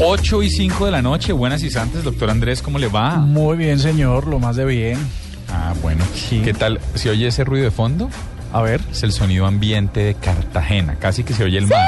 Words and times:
8 0.00 0.42
y 0.42 0.50
5 0.50 0.86
de 0.86 0.90
la 0.90 1.02
noche, 1.02 1.32
buenas 1.32 1.62
y 1.62 1.70
santas, 1.70 2.02
doctor 2.04 2.30
Andrés, 2.30 2.62
¿cómo 2.62 2.78
le 2.78 2.88
va? 2.88 3.16
Muy 3.16 3.56
bien, 3.56 3.78
señor, 3.78 4.26
lo 4.26 4.38
más 4.38 4.56
de 4.56 4.64
bien. 4.64 4.98
Ah, 5.50 5.72
bueno, 5.82 6.04
¿qué 6.28 6.52
tal? 6.52 6.80
¿Se 6.94 7.10
oye 7.10 7.28
ese 7.28 7.44
ruido 7.44 7.64
de 7.64 7.70
fondo? 7.70 8.10
A 8.52 8.60
ver. 8.62 8.80
Es 8.90 9.02
el 9.02 9.12
sonido 9.12 9.46
ambiente 9.46 10.00
de 10.00 10.14
Cartagena, 10.14 10.96
casi 10.96 11.22
que 11.22 11.32
se 11.32 11.44
oye 11.44 11.58
el 11.58 11.66
mar. 11.66 11.86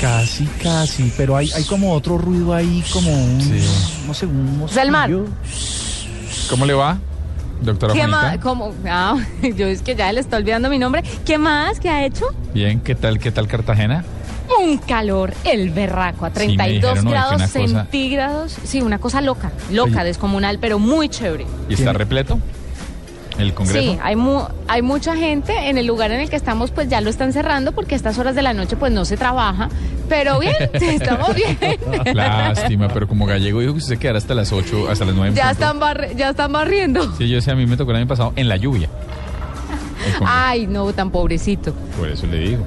Casi, 0.00 0.44
casi, 0.62 1.12
pero 1.16 1.36
hay, 1.36 1.50
hay 1.54 1.64
como 1.64 1.92
otro 1.92 2.18
ruido 2.18 2.54
ahí, 2.54 2.84
como 2.92 3.10
un, 3.12 3.40
Sí. 3.40 3.60
no 4.06 4.14
sé, 4.14 4.26
un 4.26 4.64
Es 4.68 4.76
el 4.76 4.90
mar. 4.90 5.10
¿Cómo 6.48 6.66
le 6.66 6.72
va, 6.74 6.98
doctora 7.62 7.92
¿Qué 7.94 8.06
más? 8.06 8.38
¿Cómo? 8.38 8.72
Ah, 8.86 9.16
yo 9.56 9.66
es 9.66 9.82
que 9.82 9.94
ya 9.96 10.12
le 10.12 10.20
estoy 10.20 10.40
olvidando 10.40 10.70
mi 10.70 10.78
nombre. 10.78 11.02
¿Qué 11.24 11.36
más? 11.36 11.80
¿Qué 11.80 11.88
ha 11.90 12.04
hecho? 12.06 12.26
Bien, 12.54 12.80
¿qué 12.80 12.94
tal, 12.94 13.18
qué 13.18 13.30
tal 13.30 13.46
Cartagena? 13.48 14.04
Un 14.62 14.78
calor, 14.78 15.32
el 15.44 15.70
berraco, 15.70 16.26
a 16.26 16.30
Sí, 16.30 16.48
me 16.48 16.56
32 16.56 16.80
dijeron, 16.94 17.04
¿no? 17.04 17.10
grados 17.10 17.32
cosa- 17.42 17.48
centígrados. 17.48 18.56
Sí, 18.64 18.80
una 18.82 18.98
cosa 18.98 19.20
loca, 19.20 19.52
loca, 19.70 19.96
Oye. 20.00 20.04
descomunal, 20.04 20.58
pero 20.58 20.78
muy 20.78 21.08
chévere. 21.08 21.46
¿Y 21.68 21.74
está 21.74 21.92
repleto? 21.92 22.38
¿El 23.38 23.54
congreso? 23.54 23.92
Sí, 23.92 23.98
hay, 24.02 24.16
mu- 24.16 24.44
hay 24.68 24.82
mucha 24.82 25.16
gente 25.16 25.70
en 25.70 25.78
el 25.78 25.86
lugar 25.86 26.10
en 26.10 26.20
el 26.20 26.28
que 26.28 26.36
estamos, 26.36 26.72
pues 26.72 26.88
ya 26.90 27.00
lo 27.00 27.08
están 27.08 27.32
cerrando 27.32 27.72
porque 27.72 27.94
a 27.94 27.96
estas 27.96 28.18
horas 28.18 28.34
de 28.34 28.42
la 28.42 28.52
noche 28.52 28.76
pues 28.76 28.92
no 28.92 29.04
se 29.06 29.16
trabaja. 29.16 29.70
Pero 30.10 30.40
bien, 30.40 30.54
estamos 30.74 31.34
bien. 31.34 31.56
Lástima, 32.14 32.88
pero 32.88 33.08
como 33.08 33.24
gallego 33.26 33.60
dijo 33.60 33.72
que 33.72 33.78
usted 33.78 33.94
se 33.94 33.98
quedara 33.98 34.18
hasta 34.18 34.34
las 34.34 34.52
8, 34.52 34.90
hasta 34.90 35.04
las 35.06 35.14
9. 35.14 35.32
ya, 35.34 35.52
están 35.52 35.80
barri- 35.80 36.14
ya 36.16 36.30
están 36.30 36.52
barriendo. 36.52 37.14
Sí, 37.16 37.28
yo 37.28 37.40
sé, 37.40 37.50
a 37.50 37.54
mí 37.54 37.66
me 37.66 37.76
tocó 37.78 37.92
el 37.92 37.98
año 37.98 38.08
pasado 38.08 38.32
en 38.36 38.48
la 38.48 38.56
lluvia. 38.56 38.88
Ay, 40.26 40.66
no, 40.66 40.92
tan 40.92 41.10
pobrecito. 41.10 41.72
Por 41.98 42.08
eso 42.08 42.26
le 42.26 42.38
digo. 42.40 42.64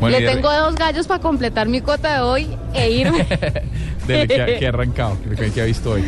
Bueno, 0.00 0.18
Le 0.18 0.26
tengo 0.26 0.52
dos 0.52 0.74
gallos 0.76 1.06
para 1.06 1.20
completar 1.20 1.68
mi 1.68 1.80
cuota 1.80 2.14
de 2.14 2.20
hoy 2.20 2.46
e 2.74 2.90
irme. 2.90 3.26
Dele, 4.06 4.26
¿qué, 4.28 4.66
ha- 4.66 4.68
arrancado? 4.68 5.16
¿Qué, 5.36 5.50
qué 5.50 5.60
ha 5.60 5.64
visto 5.64 5.90
hoy? 5.92 6.04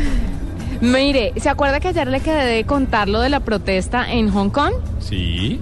Mire, 0.80 1.32
¿se 1.36 1.48
acuerda 1.48 1.80
que 1.80 1.88
ayer 1.88 2.06
le 2.08 2.20
quedé 2.20 2.44
de 2.44 2.64
contar 2.64 3.08
lo 3.08 3.20
de 3.20 3.28
la 3.28 3.41
protesta 3.41 4.10
en 4.10 4.30
Hong 4.30 4.48
Kong? 4.50 4.72
Sí. 5.00 5.60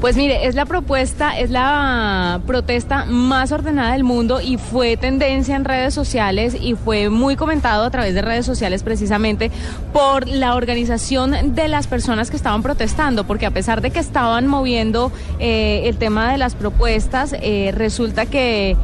Pues 0.00 0.16
mire, 0.16 0.46
es 0.46 0.54
la 0.54 0.64
propuesta, 0.64 1.36
es 1.36 1.50
la 1.50 2.40
protesta 2.46 3.04
más 3.04 3.50
ordenada 3.50 3.94
del 3.94 4.04
mundo 4.04 4.40
y 4.40 4.56
fue 4.56 4.96
tendencia 4.96 5.56
en 5.56 5.64
redes 5.64 5.92
sociales 5.92 6.56
y 6.58 6.74
fue 6.74 7.10
muy 7.10 7.34
comentado 7.34 7.82
a 7.82 7.90
través 7.90 8.14
de 8.14 8.22
redes 8.22 8.46
sociales 8.46 8.84
precisamente 8.84 9.50
por 9.92 10.28
la 10.28 10.54
organización 10.54 11.56
de 11.56 11.66
las 11.66 11.88
personas 11.88 12.30
que 12.30 12.36
estaban 12.36 12.62
protestando, 12.62 13.24
porque 13.24 13.46
a 13.46 13.50
pesar 13.50 13.80
de 13.80 13.90
que 13.90 13.98
estaban 13.98 14.46
moviendo 14.46 15.10
eh, 15.40 15.82
el 15.86 15.96
tema 15.96 16.30
de 16.30 16.38
las 16.38 16.54
propuestas, 16.54 17.34
eh, 17.40 17.72
resulta 17.74 18.24
que 18.26 18.76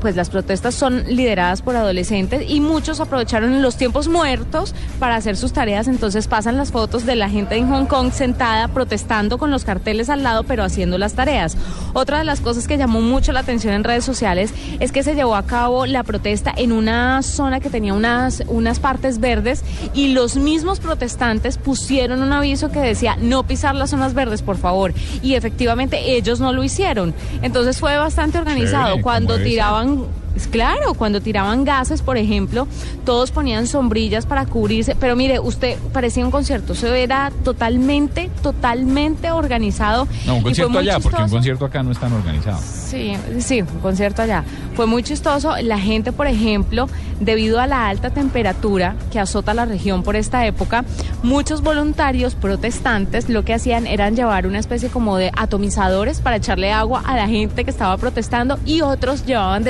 pues 0.00 0.16
las 0.16 0.30
protestas 0.30 0.74
son 0.74 1.04
lideradas 1.06 1.62
por 1.62 1.76
adolescentes 1.76 2.44
y 2.48 2.60
muchos 2.60 3.00
aprovecharon 3.00 3.62
los 3.62 3.76
tiempos 3.76 4.08
muertos 4.08 4.74
para 4.98 5.16
hacer 5.16 5.36
sus 5.36 5.52
tareas, 5.52 5.88
entonces 5.88 6.28
pasan 6.28 6.56
las 6.56 6.72
fotos 6.72 7.04
de 7.04 7.16
la 7.16 7.28
gente 7.28 7.56
en 7.56 7.68
Hong 7.68 7.86
Kong 7.86 8.10
sentada 8.12 8.68
protestando 8.68 9.38
con 9.38 9.50
los 9.50 9.64
carteles 9.64 10.08
al 10.08 10.22
lado 10.22 10.44
pero 10.44 10.64
haciendo 10.64 10.98
las 10.98 11.14
tareas. 11.14 11.56
Otra 11.92 12.18
de 12.18 12.24
las 12.24 12.40
cosas 12.40 12.66
que 12.66 12.78
llamó 12.78 13.00
mucho 13.00 13.32
la 13.32 13.40
atención 13.40 13.74
en 13.74 13.84
redes 13.84 14.04
sociales 14.04 14.52
es 14.78 14.92
que 14.92 15.02
se 15.02 15.14
llevó 15.14 15.36
a 15.36 15.44
cabo 15.44 15.86
la 15.86 16.04
protesta 16.04 16.52
en 16.56 16.72
una 16.72 17.22
zona 17.22 17.60
que 17.60 17.70
tenía 17.70 17.92
unas, 17.94 18.42
unas 18.46 18.80
partes 18.80 19.20
verdes 19.20 19.62
y 19.94 20.08
los 20.08 20.36
mismos 20.36 20.80
protestantes 20.80 21.58
pusieron 21.58 22.22
un 22.22 22.32
aviso 22.32 22.70
que 22.70 22.80
decía 22.80 23.16
no 23.20 23.42
pisar 23.42 23.74
las 23.74 23.90
zonas 23.90 24.14
verdes 24.14 24.42
por 24.42 24.56
favor 24.56 24.94
y 25.22 25.34
efectivamente 25.34 26.16
ellos 26.16 26.40
no 26.40 26.52
lo 26.52 26.64
hicieron. 26.64 27.14
Entonces 27.42 27.78
fue 27.78 27.96
bastante 27.96 28.38
organizado. 28.38 29.00
Cuando. 29.02 29.38
Tiraban 29.50 30.06
Claro, 30.50 30.94
cuando 30.94 31.20
tiraban 31.20 31.64
gases, 31.64 32.02
por 32.02 32.16
ejemplo, 32.16 32.66
todos 33.04 33.30
ponían 33.30 33.66
sombrillas 33.66 34.26
para 34.26 34.46
cubrirse. 34.46 34.96
Pero 34.98 35.16
mire, 35.16 35.38
usted 35.40 35.78
parecía 35.92 36.24
un 36.24 36.30
concierto. 36.30 36.72
Eso 36.72 36.92
era 36.94 37.32
totalmente, 37.44 38.30
totalmente 38.42 39.30
organizado. 39.30 40.08
No, 40.26 40.36
un 40.36 40.42
concierto 40.42 40.78
allá, 40.78 40.98
porque 40.98 41.22
un 41.22 41.30
concierto 41.30 41.64
acá 41.64 41.82
no 41.82 41.92
es 41.92 41.98
tan 41.98 42.12
organizado. 42.12 42.58
Sí, 42.62 43.12
sí, 43.38 43.62
un 43.62 43.80
concierto 43.80 44.22
allá. 44.22 44.44
Fue 44.74 44.86
muy 44.86 45.02
chistoso. 45.02 45.54
La 45.62 45.78
gente, 45.78 46.12
por 46.12 46.26
ejemplo, 46.26 46.88
debido 47.20 47.60
a 47.60 47.66
la 47.66 47.88
alta 47.88 48.10
temperatura 48.10 48.96
que 49.12 49.20
azota 49.20 49.54
la 49.54 49.66
región 49.66 50.02
por 50.02 50.16
esta 50.16 50.46
época, 50.46 50.84
muchos 51.22 51.62
voluntarios 51.62 52.34
protestantes 52.34 53.28
lo 53.28 53.44
que 53.44 53.54
hacían 53.54 53.86
eran 53.86 54.16
llevar 54.16 54.46
una 54.46 54.58
especie 54.58 54.88
como 54.88 55.16
de 55.16 55.30
atomizadores 55.36 56.20
para 56.20 56.36
echarle 56.36 56.72
agua 56.72 57.02
a 57.04 57.16
la 57.16 57.28
gente 57.28 57.64
que 57.64 57.70
estaba 57.70 57.96
protestando 57.98 58.58
y 58.64 58.80
otros 58.80 59.26
llevaban 59.26 59.64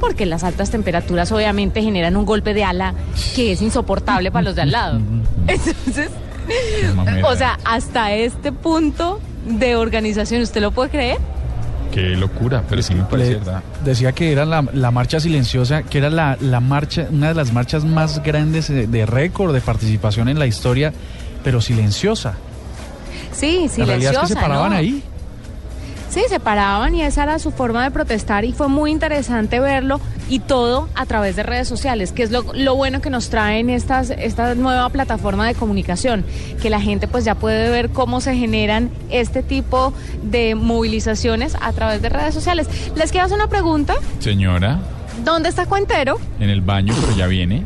porque 0.00 0.26
las 0.26 0.44
altas 0.44 0.70
temperaturas 0.70 1.30
obviamente 1.32 1.82
generan 1.82 2.16
un 2.16 2.24
golpe 2.24 2.54
de 2.54 2.64
ala 2.64 2.94
que 3.34 3.52
es 3.52 3.62
insoportable 3.62 4.30
para 4.30 4.44
los 4.44 4.54
de 4.56 4.62
al 4.62 4.70
lado. 4.70 4.98
Entonces, 5.46 6.10
o 7.24 7.34
sea, 7.36 7.58
hasta 7.64 8.12
este 8.12 8.52
punto 8.52 9.20
de 9.46 9.76
organización, 9.76 10.42
¿usted 10.42 10.60
lo 10.60 10.70
puede 10.70 10.90
creer? 10.90 11.18
Qué 11.92 12.16
locura, 12.16 12.64
pero 12.68 12.82
sí 12.82 12.92
me 12.94 13.04
parece 13.04 13.36
verdad. 13.36 13.62
decía 13.84 14.12
que 14.12 14.32
era 14.32 14.44
la, 14.44 14.64
la 14.72 14.90
marcha 14.90 15.20
silenciosa, 15.20 15.84
que 15.84 15.98
era 15.98 16.10
la, 16.10 16.36
la 16.40 16.58
marcha, 16.58 17.06
una 17.10 17.28
de 17.28 17.34
las 17.34 17.52
marchas 17.52 17.84
más 17.84 18.20
grandes 18.22 18.68
de, 18.68 18.88
de 18.88 19.06
récord 19.06 19.54
de 19.54 19.60
participación 19.60 20.28
en 20.28 20.40
la 20.40 20.46
historia, 20.46 20.92
pero 21.44 21.60
silenciosa. 21.60 22.34
Sí, 23.32 23.68
la 23.76 23.84
realidad 23.84 24.14
es 24.14 24.18
que 24.18 24.26
se 24.26 24.34
silenciosa, 24.34 24.40
paraban 24.40 24.70
¿no? 24.72 24.76
ahí. 24.76 25.02
Sí, 26.14 26.22
se 26.28 26.38
paraban 26.38 26.94
y 26.94 27.02
esa 27.02 27.24
era 27.24 27.40
su 27.40 27.50
forma 27.50 27.82
de 27.82 27.90
protestar 27.90 28.44
y 28.44 28.52
fue 28.52 28.68
muy 28.68 28.92
interesante 28.92 29.58
verlo 29.58 30.00
y 30.30 30.38
todo 30.38 30.88
a 30.94 31.06
través 31.06 31.34
de 31.34 31.42
redes 31.42 31.66
sociales, 31.66 32.12
que 32.12 32.22
es 32.22 32.30
lo, 32.30 32.44
lo 32.54 32.76
bueno 32.76 33.00
que 33.00 33.10
nos 33.10 33.30
traen 33.30 33.68
estas, 33.68 34.10
esta 34.10 34.54
nueva 34.54 34.88
plataforma 34.90 35.44
de 35.48 35.54
comunicación, 35.56 36.24
que 36.62 36.70
la 36.70 36.80
gente 36.80 37.08
pues 37.08 37.24
ya 37.24 37.34
puede 37.34 37.68
ver 37.68 37.90
cómo 37.90 38.20
se 38.20 38.36
generan 38.36 38.90
este 39.10 39.42
tipo 39.42 39.92
de 40.22 40.54
movilizaciones 40.54 41.56
a 41.60 41.72
través 41.72 42.00
de 42.00 42.10
redes 42.10 42.32
sociales. 42.32 42.68
Les 42.94 43.10
quiero 43.10 43.26
hacer 43.26 43.36
una 43.36 43.48
pregunta, 43.48 43.94
Señora, 44.20 44.78
¿dónde 45.24 45.48
está 45.48 45.66
Cuentero? 45.66 46.20
en 46.38 46.48
el 46.48 46.60
baño, 46.60 46.94
pero 47.00 47.16
ya 47.16 47.26
viene. 47.26 47.64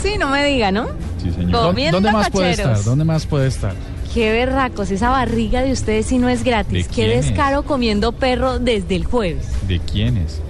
Sí, 0.00 0.14
no 0.20 0.28
me 0.28 0.44
diga, 0.46 0.70
¿no? 0.70 0.86
Sí, 1.20 1.32
señor. 1.32 1.50
Todo. 1.50 1.62
¿Dó- 1.62 1.68
Comiendo 1.70 1.96
¿Dónde 1.96 2.12
más 2.12 2.30
puede 2.30 2.50
estar? 2.52 2.84
¿Dónde 2.84 3.04
más 3.04 3.26
puede 3.26 3.48
estar? 3.48 3.74
Qué 4.12 4.30
berracos, 4.32 4.90
esa 4.90 5.08
barriga 5.10 5.62
de 5.62 5.72
ustedes 5.72 6.06
sí 6.06 6.18
no 6.18 6.28
es 6.28 6.44
gratis. 6.44 6.88
¿De 6.88 6.94
Qué 6.94 7.08
descaro 7.08 7.62
comiendo 7.62 8.12
perro 8.12 8.58
desde 8.58 8.94
el 8.96 9.04
jueves. 9.06 9.46
¿De 9.66 9.78
quién 9.80 10.18
es? 10.18 10.40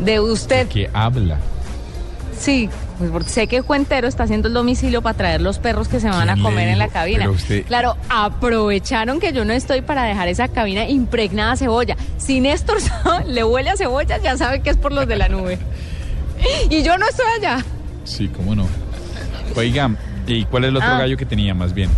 De 0.00 0.18
usted. 0.20 0.66
¿De 0.66 0.72
qué 0.72 0.90
habla? 0.92 1.38
Sí, 2.38 2.68
pues 2.98 3.10
porque 3.10 3.28
sé 3.30 3.46
que 3.46 3.62
Cuentero 3.62 4.08
está 4.08 4.24
haciendo 4.24 4.48
el 4.48 4.54
domicilio 4.54 5.00
para 5.02 5.16
traer 5.16 5.40
los 5.40 5.58
perros 5.58 5.86
que 5.88 6.00
se 6.00 6.08
van 6.08 6.28
a 6.28 6.34
¿Quién 6.34 6.36
le 6.38 6.42
comer 6.42 6.68
en 6.68 6.78
la 6.78 6.88
cabina. 6.88 7.30
Usted- 7.30 7.64
Claro, 7.64 7.96
aprovecharon 8.10 9.20
que 9.20 9.32
yo 9.32 9.44
no 9.44 9.52
estoy 9.52 9.80
para 9.82 10.02
dejar 10.04 10.28
esa 10.28 10.48
cabina 10.48 10.86
impregnada 10.88 11.52
de 11.52 11.56
cebolla. 11.58 11.96
Si 12.18 12.40
Néstor 12.40 12.78
le 13.26 13.44
huele 13.44 13.70
a 13.70 13.76
cebolla, 13.76 14.18
ya 14.18 14.36
sabe 14.36 14.60
que 14.60 14.70
es 14.70 14.76
por 14.76 14.92
los 14.92 15.06
de 15.06 15.16
la 15.16 15.28
nube. 15.28 15.58
Y 16.70 16.82
yo 16.82 16.98
no 16.98 17.06
estoy 17.08 17.24
allá. 17.38 17.64
Sí, 18.04 18.28
cómo 18.28 18.54
no. 18.54 18.66
Oiga, 19.56 19.90
¿y 20.26 20.44
cuál 20.44 20.64
es 20.64 20.68
el 20.68 20.76
otro 20.76 20.88
Ah. 20.90 20.98
gallo 20.98 21.16
que 21.16 21.24
tenía 21.24 21.54
más 21.54 21.72
bien? 21.72 21.88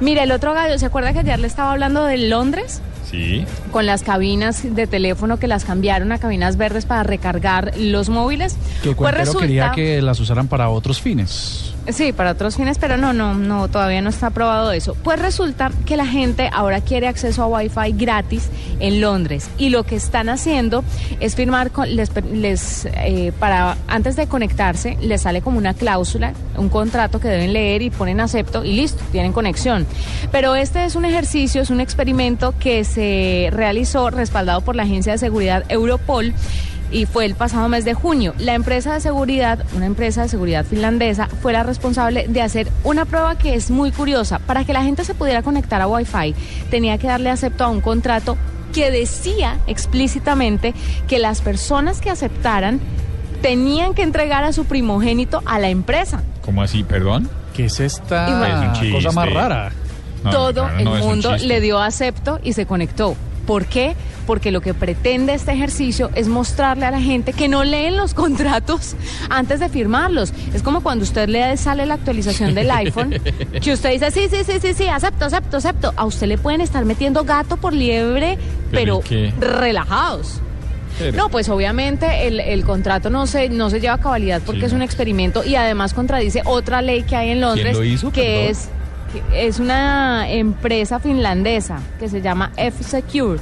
Mire, 0.00 0.22
el 0.22 0.32
otro 0.32 0.54
gallo, 0.54 0.78
¿se 0.78 0.86
acuerda 0.86 1.12
que 1.12 1.20
ayer 1.20 1.38
le 1.38 1.46
estaba 1.46 1.72
hablando 1.72 2.04
de 2.04 2.16
Londres? 2.18 2.80
Sí. 3.10 3.44
Con 3.70 3.86
las 3.86 4.02
cabinas 4.02 4.62
de 4.74 4.86
teléfono 4.86 5.38
que 5.38 5.46
las 5.46 5.64
cambiaron 5.64 6.10
a 6.12 6.18
cabinas 6.18 6.56
verdes 6.56 6.86
para 6.86 7.02
recargar 7.02 7.72
los 7.76 8.08
móviles. 8.08 8.56
Que 8.82 8.94
Pues 8.94 9.14
resulta- 9.14 9.40
quería 9.46 9.72
que 9.72 10.00
las 10.02 10.18
usaran 10.20 10.48
para 10.48 10.68
otros 10.70 11.00
fines. 11.00 11.73
Sí, 11.88 12.12
para 12.12 12.32
otros 12.32 12.56
fines, 12.56 12.78
pero 12.78 12.96
no, 12.96 13.12
no, 13.12 13.34
no, 13.34 13.68
todavía 13.68 14.00
no 14.00 14.08
está 14.08 14.28
aprobado 14.28 14.72
eso. 14.72 14.96
Pues 15.04 15.18
resulta 15.18 15.70
que 15.84 15.96
la 15.96 16.06
gente 16.06 16.48
ahora 16.52 16.80
quiere 16.80 17.08
acceso 17.08 17.42
a 17.42 17.46
Wi-Fi 17.46 17.92
gratis 17.92 18.48
en 18.80 19.02
Londres 19.02 19.50
y 19.58 19.68
lo 19.68 19.84
que 19.84 19.96
están 19.96 20.30
haciendo 20.30 20.82
es 21.20 21.34
firmar 21.34 21.70
con, 21.72 21.94
les, 21.94 22.10
les, 22.32 22.86
eh, 22.86 23.32
para 23.38 23.76
antes 23.86 24.16
de 24.16 24.26
conectarse 24.26 24.96
les 25.02 25.22
sale 25.22 25.42
como 25.42 25.58
una 25.58 25.74
cláusula, 25.74 26.32
un 26.56 26.70
contrato 26.70 27.20
que 27.20 27.28
deben 27.28 27.52
leer 27.52 27.82
y 27.82 27.90
ponen 27.90 28.20
acepto 28.20 28.64
y 28.64 28.72
listo, 28.72 29.04
tienen 29.12 29.32
conexión. 29.32 29.86
Pero 30.32 30.54
este 30.54 30.84
es 30.84 30.96
un 30.96 31.04
ejercicio, 31.04 31.60
es 31.60 31.70
un 31.70 31.80
experimento 31.80 32.54
que 32.58 32.84
se 32.84 33.50
realizó 33.52 34.08
respaldado 34.08 34.62
por 34.62 34.74
la 34.74 34.84
agencia 34.84 35.12
de 35.12 35.18
seguridad 35.18 35.64
Europol 35.68 36.32
y 36.94 37.06
fue 37.06 37.26
el 37.26 37.34
pasado 37.34 37.68
mes 37.68 37.84
de 37.84 37.92
junio. 37.92 38.34
La 38.38 38.54
empresa 38.54 38.94
de 38.94 39.00
seguridad, 39.00 39.64
una 39.74 39.86
empresa 39.86 40.22
de 40.22 40.28
seguridad 40.28 40.64
finlandesa, 40.64 41.26
fue 41.26 41.52
la 41.52 41.64
responsable 41.64 42.26
de 42.28 42.40
hacer 42.40 42.68
una 42.84 43.04
prueba 43.04 43.36
que 43.36 43.54
es 43.54 43.70
muy 43.70 43.90
curiosa. 43.90 44.38
Para 44.38 44.64
que 44.64 44.72
la 44.72 44.84
gente 44.84 45.04
se 45.04 45.14
pudiera 45.14 45.42
conectar 45.42 45.82
a 45.82 45.88
Wi-Fi, 45.88 46.34
tenía 46.70 46.96
que 46.96 47.08
darle 47.08 47.30
acepto 47.30 47.64
a 47.64 47.68
un 47.68 47.80
contrato 47.80 48.38
que 48.72 48.92
decía 48.92 49.58
explícitamente 49.66 50.72
que 51.08 51.18
las 51.18 51.40
personas 51.40 52.00
que 52.00 52.10
aceptaran 52.10 52.80
tenían 53.42 53.94
que 53.94 54.02
entregar 54.02 54.44
a 54.44 54.52
su 54.52 54.64
primogénito 54.64 55.42
a 55.46 55.58
la 55.58 55.70
empresa. 55.70 56.22
¿Cómo 56.42 56.62
así? 56.62 56.84
¿Perdón? 56.84 57.28
¿Qué 57.54 57.66
es 57.66 57.80
esta 57.80 58.72
Es 58.80 58.92
cosa 58.92 59.10
más 59.12 59.32
rara? 59.32 59.72
No, 60.22 60.30
Todo 60.30 60.52
claro, 60.52 60.78
el 60.78 60.84
no 60.84 60.96
mundo 60.96 61.36
le 61.36 61.60
dio 61.60 61.80
acepto 61.80 62.38
y 62.42 62.52
se 62.52 62.66
conectó. 62.66 63.16
¿Por 63.46 63.66
qué? 63.66 63.94
Porque 64.26 64.50
lo 64.50 64.60
que 64.62 64.72
pretende 64.72 65.34
este 65.34 65.52
ejercicio 65.52 66.10
es 66.14 66.28
mostrarle 66.28 66.86
a 66.86 66.90
la 66.90 67.00
gente 67.00 67.32
que 67.32 67.46
no 67.48 67.62
leen 67.62 67.96
los 67.96 68.14
contratos 68.22 68.96
antes 69.28 69.60
de 69.60 69.68
firmarlos. 69.68 70.32
Es 70.54 70.62
como 70.62 70.82
cuando 70.82 71.04
usted 71.04 71.28
le 71.28 71.56
sale 71.56 71.84
la 71.86 71.94
actualización 71.94 72.54
del 72.54 72.70
iPhone, 72.70 73.14
que 73.62 73.72
usted 73.72 73.92
dice, 73.92 74.10
sí, 74.10 74.28
sí, 74.30 74.38
sí, 74.44 74.58
sí, 74.60 74.74
sí, 74.74 74.88
acepto, 74.88 75.26
acepto, 75.26 75.58
acepto. 75.58 75.92
A 75.96 76.04
usted 76.06 76.26
le 76.26 76.38
pueden 76.38 76.60
estar 76.62 76.84
metiendo 76.84 77.24
gato 77.24 77.56
por 77.58 77.72
liebre, 77.74 78.38
pero, 78.70 79.02
relajados. 79.38 80.40
No, 81.14 81.28
pues 81.28 81.48
obviamente 81.48 82.28
el, 82.28 82.38
el 82.38 82.64
contrato 82.64 83.10
no 83.10 83.26
se, 83.26 83.48
no 83.48 83.68
se 83.68 83.80
lleva 83.80 83.94
a 83.94 83.98
cabalidad 84.00 84.40
porque 84.46 84.60
Sí, 84.60 84.66
es 84.66 84.72
un 84.72 84.80
experimento 84.82 85.44
y 85.44 85.56
además 85.56 85.92
contradice 85.92 86.42
otra 86.44 86.82
ley 86.82 87.02
que 87.02 87.16
hay 87.16 87.30
en 87.30 87.40
Londres 87.40 87.76
lo 87.76 87.82
hizo? 87.84 88.12
que 88.12 88.20
Perdón. 88.22 88.50
es 88.52 88.68
es 89.32 89.58
una 89.58 90.30
empresa 90.30 90.98
finlandesa 90.98 91.80
que 91.98 92.08
se 92.08 92.22
llama 92.22 92.52
F-Secure 92.56 93.40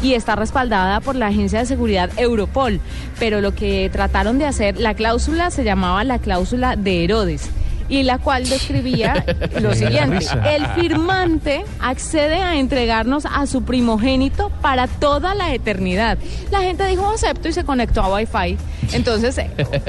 y 0.00 0.14
está 0.14 0.36
respaldada 0.36 1.00
por 1.00 1.16
la 1.16 1.26
agencia 1.28 1.60
de 1.60 1.66
seguridad 1.66 2.10
Europol. 2.16 2.80
Pero 3.18 3.40
lo 3.40 3.54
que 3.54 3.90
trataron 3.92 4.38
de 4.38 4.46
hacer, 4.46 4.78
la 4.78 4.94
cláusula 4.94 5.50
se 5.50 5.64
llamaba 5.64 6.04
la 6.04 6.18
cláusula 6.18 6.76
de 6.76 7.04
Herodes 7.04 7.50
y 7.92 8.04
la 8.04 8.16
cual 8.16 8.48
describía 8.48 9.22
lo 9.60 9.74
siguiente. 9.74 10.24
El 10.46 10.66
firmante 10.68 11.62
accede 11.78 12.36
a 12.36 12.56
entregarnos 12.56 13.26
a 13.26 13.46
su 13.46 13.64
primogénito 13.64 14.50
para 14.62 14.86
toda 14.86 15.34
la 15.34 15.52
eternidad. 15.52 16.16
La 16.50 16.62
gente 16.62 16.86
dijo 16.86 17.10
acepto 17.10 17.48
y 17.48 17.52
se 17.52 17.64
conectó 17.64 18.00
a 18.00 18.14
Wi-Fi. 18.14 18.56
Entonces 18.94 19.38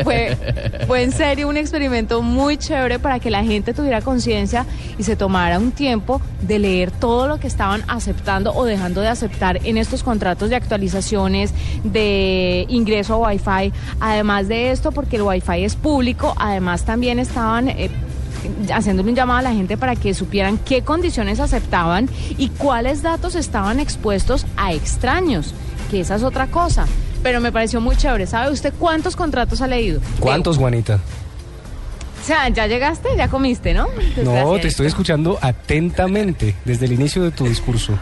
fue, 0.04 0.38
fue 0.86 1.04
en 1.04 1.14
serio 1.14 1.48
un 1.48 1.56
experimento 1.56 2.22
muy 2.22 2.58
chévere 2.58 3.00
para 3.00 3.20
que 3.20 3.32
la 3.32 3.42
gente 3.46 3.74
tuviera 3.74 4.02
conciencia 4.02 4.66
y 4.98 5.04
se 5.04 5.16
tomara 5.16 5.58
un 5.58 5.72
tiempo 5.72 6.22
de 6.42 6.60
leer 6.60 6.92
todo 6.92 7.30
lo 7.30 7.40
que 7.40 7.48
estaban 7.48 7.84
aceptando 7.88 8.54
o 8.54 8.66
dejando 8.66 9.00
de 9.00 9.08
aceptar 9.08 9.66
en 9.66 9.78
estos 9.78 10.04
contratos 10.04 10.50
de 10.50 10.58
actualizaciones, 10.58 11.54
de 11.86 12.66
ingreso 12.68 13.14
a 13.14 13.30
Wi-Fi. 13.30 13.72
Además 14.02 14.50
de 14.50 14.72
esto, 14.72 14.92
porque 14.92 15.16
el 15.16 15.22
Wi-Fi 15.22 15.64
es 15.64 15.78
público, 15.78 16.34
además 16.38 16.84
también 16.84 17.18
estaban... 17.18 17.70
eh, 17.70 17.92
haciéndole 18.74 19.10
un 19.10 19.16
llamado 19.16 19.40
a 19.40 19.42
la 19.44 19.54
gente 19.54 19.78
para 19.78 19.96
que 19.96 20.14
supieran 20.14 20.58
qué 20.58 20.82
condiciones 20.82 21.40
aceptaban 21.40 22.10
y 22.38 22.50
cuáles 22.50 23.02
datos 23.02 23.36
estaban 23.36 23.80
expuestos 23.80 24.46
a 24.58 24.74
extraños, 24.74 25.54
que 25.90 26.02
esa 26.02 26.16
es 26.16 26.24
otra 26.24 26.48
cosa. 26.48 26.86
Pero 27.22 27.40
me 27.40 27.52
pareció 27.52 27.80
muy 27.80 27.96
chévere. 27.96 28.28
¿Sabe 28.28 28.52
usted 28.52 28.74
cuántos 28.78 29.16
contratos 29.16 29.62
ha 29.62 29.68
leído? 29.68 30.02
¿Cuántos, 30.20 30.58
Juanita? 30.58 31.00
O 32.22 32.26
sea, 32.26 32.48
ya 32.50 32.68
llegaste, 32.68 33.10
ya 33.18 33.28
comiste, 33.28 33.74
¿no? 33.74 33.88
No, 34.24 34.58
te 34.58 34.70
estoy 34.70 34.88
escuchando 34.88 35.38
atentamente 35.42 36.56
desde 36.64 36.86
el 36.86 36.94
inicio 36.94 37.22
de 37.24 37.32
tu 37.32 37.46
discurso. 37.46 37.98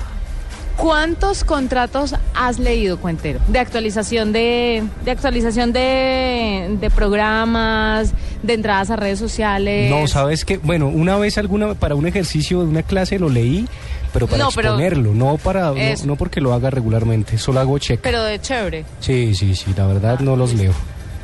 ¿Cuántos 0.81 1.43
contratos 1.43 2.15
has 2.33 2.57
leído, 2.57 2.97
Cuentero? 2.99 3.39
De 3.49 3.59
actualización 3.59 4.33
de, 4.33 4.81
de 5.05 5.11
actualización 5.11 5.73
de, 5.73 6.75
de 6.81 6.89
programas, 6.89 8.13
de 8.41 8.53
entradas 8.55 8.89
a 8.89 8.95
redes 8.95 9.19
sociales. 9.19 9.91
No, 9.91 10.07
sabes 10.07 10.43
que, 10.43 10.57
bueno, 10.57 10.87
una 10.87 11.17
vez 11.17 11.37
alguna 11.37 11.75
para 11.75 11.93
un 11.93 12.07
ejercicio 12.07 12.61
de 12.61 12.65
una 12.65 12.81
clase 12.81 13.19
lo 13.19 13.29
leí, 13.29 13.67
pero 14.11 14.25
para 14.25 14.43
No, 14.45 14.49
pero- 14.55 14.69
exponerlo, 14.69 15.13
no 15.13 15.37
para 15.37 15.69
no, 15.69 15.75
no 16.05 16.15
porque 16.15 16.41
lo 16.41 16.51
haga 16.51 16.71
regularmente, 16.71 17.37
solo 17.37 17.59
hago 17.59 17.77
check. 17.77 17.99
Pero 18.01 18.23
de 18.23 18.41
chévere. 18.41 18.83
Sí, 19.01 19.35
sí, 19.35 19.53
sí, 19.53 19.75
la 19.77 19.85
verdad 19.85 20.19
no 20.21 20.35
los 20.35 20.55
leo. 20.55 20.73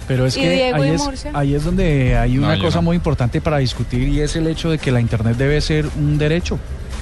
Pero 0.07 0.27
es 0.27 0.37
¿Y 0.37 0.41
que 0.41 0.71
ahí 0.71 0.89
es, 0.91 1.25
ahí 1.33 1.55
es 1.55 1.63
donde 1.65 2.15
hay 2.15 2.37
una 2.37 2.59
cosa 2.59 2.77
no. 2.77 2.83
muy 2.83 2.95
importante 2.95 3.41
para 3.41 3.57
discutir 3.57 4.07
y 4.07 4.21
es 4.21 4.35
el 4.35 4.45
hecho 4.45 4.69
de 4.69 4.77
que 4.77 4.91
la 4.91 5.01
Internet 5.01 5.35
debe 5.35 5.59
ser 5.61 5.87
un 5.97 6.19
derecho, 6.19 6.59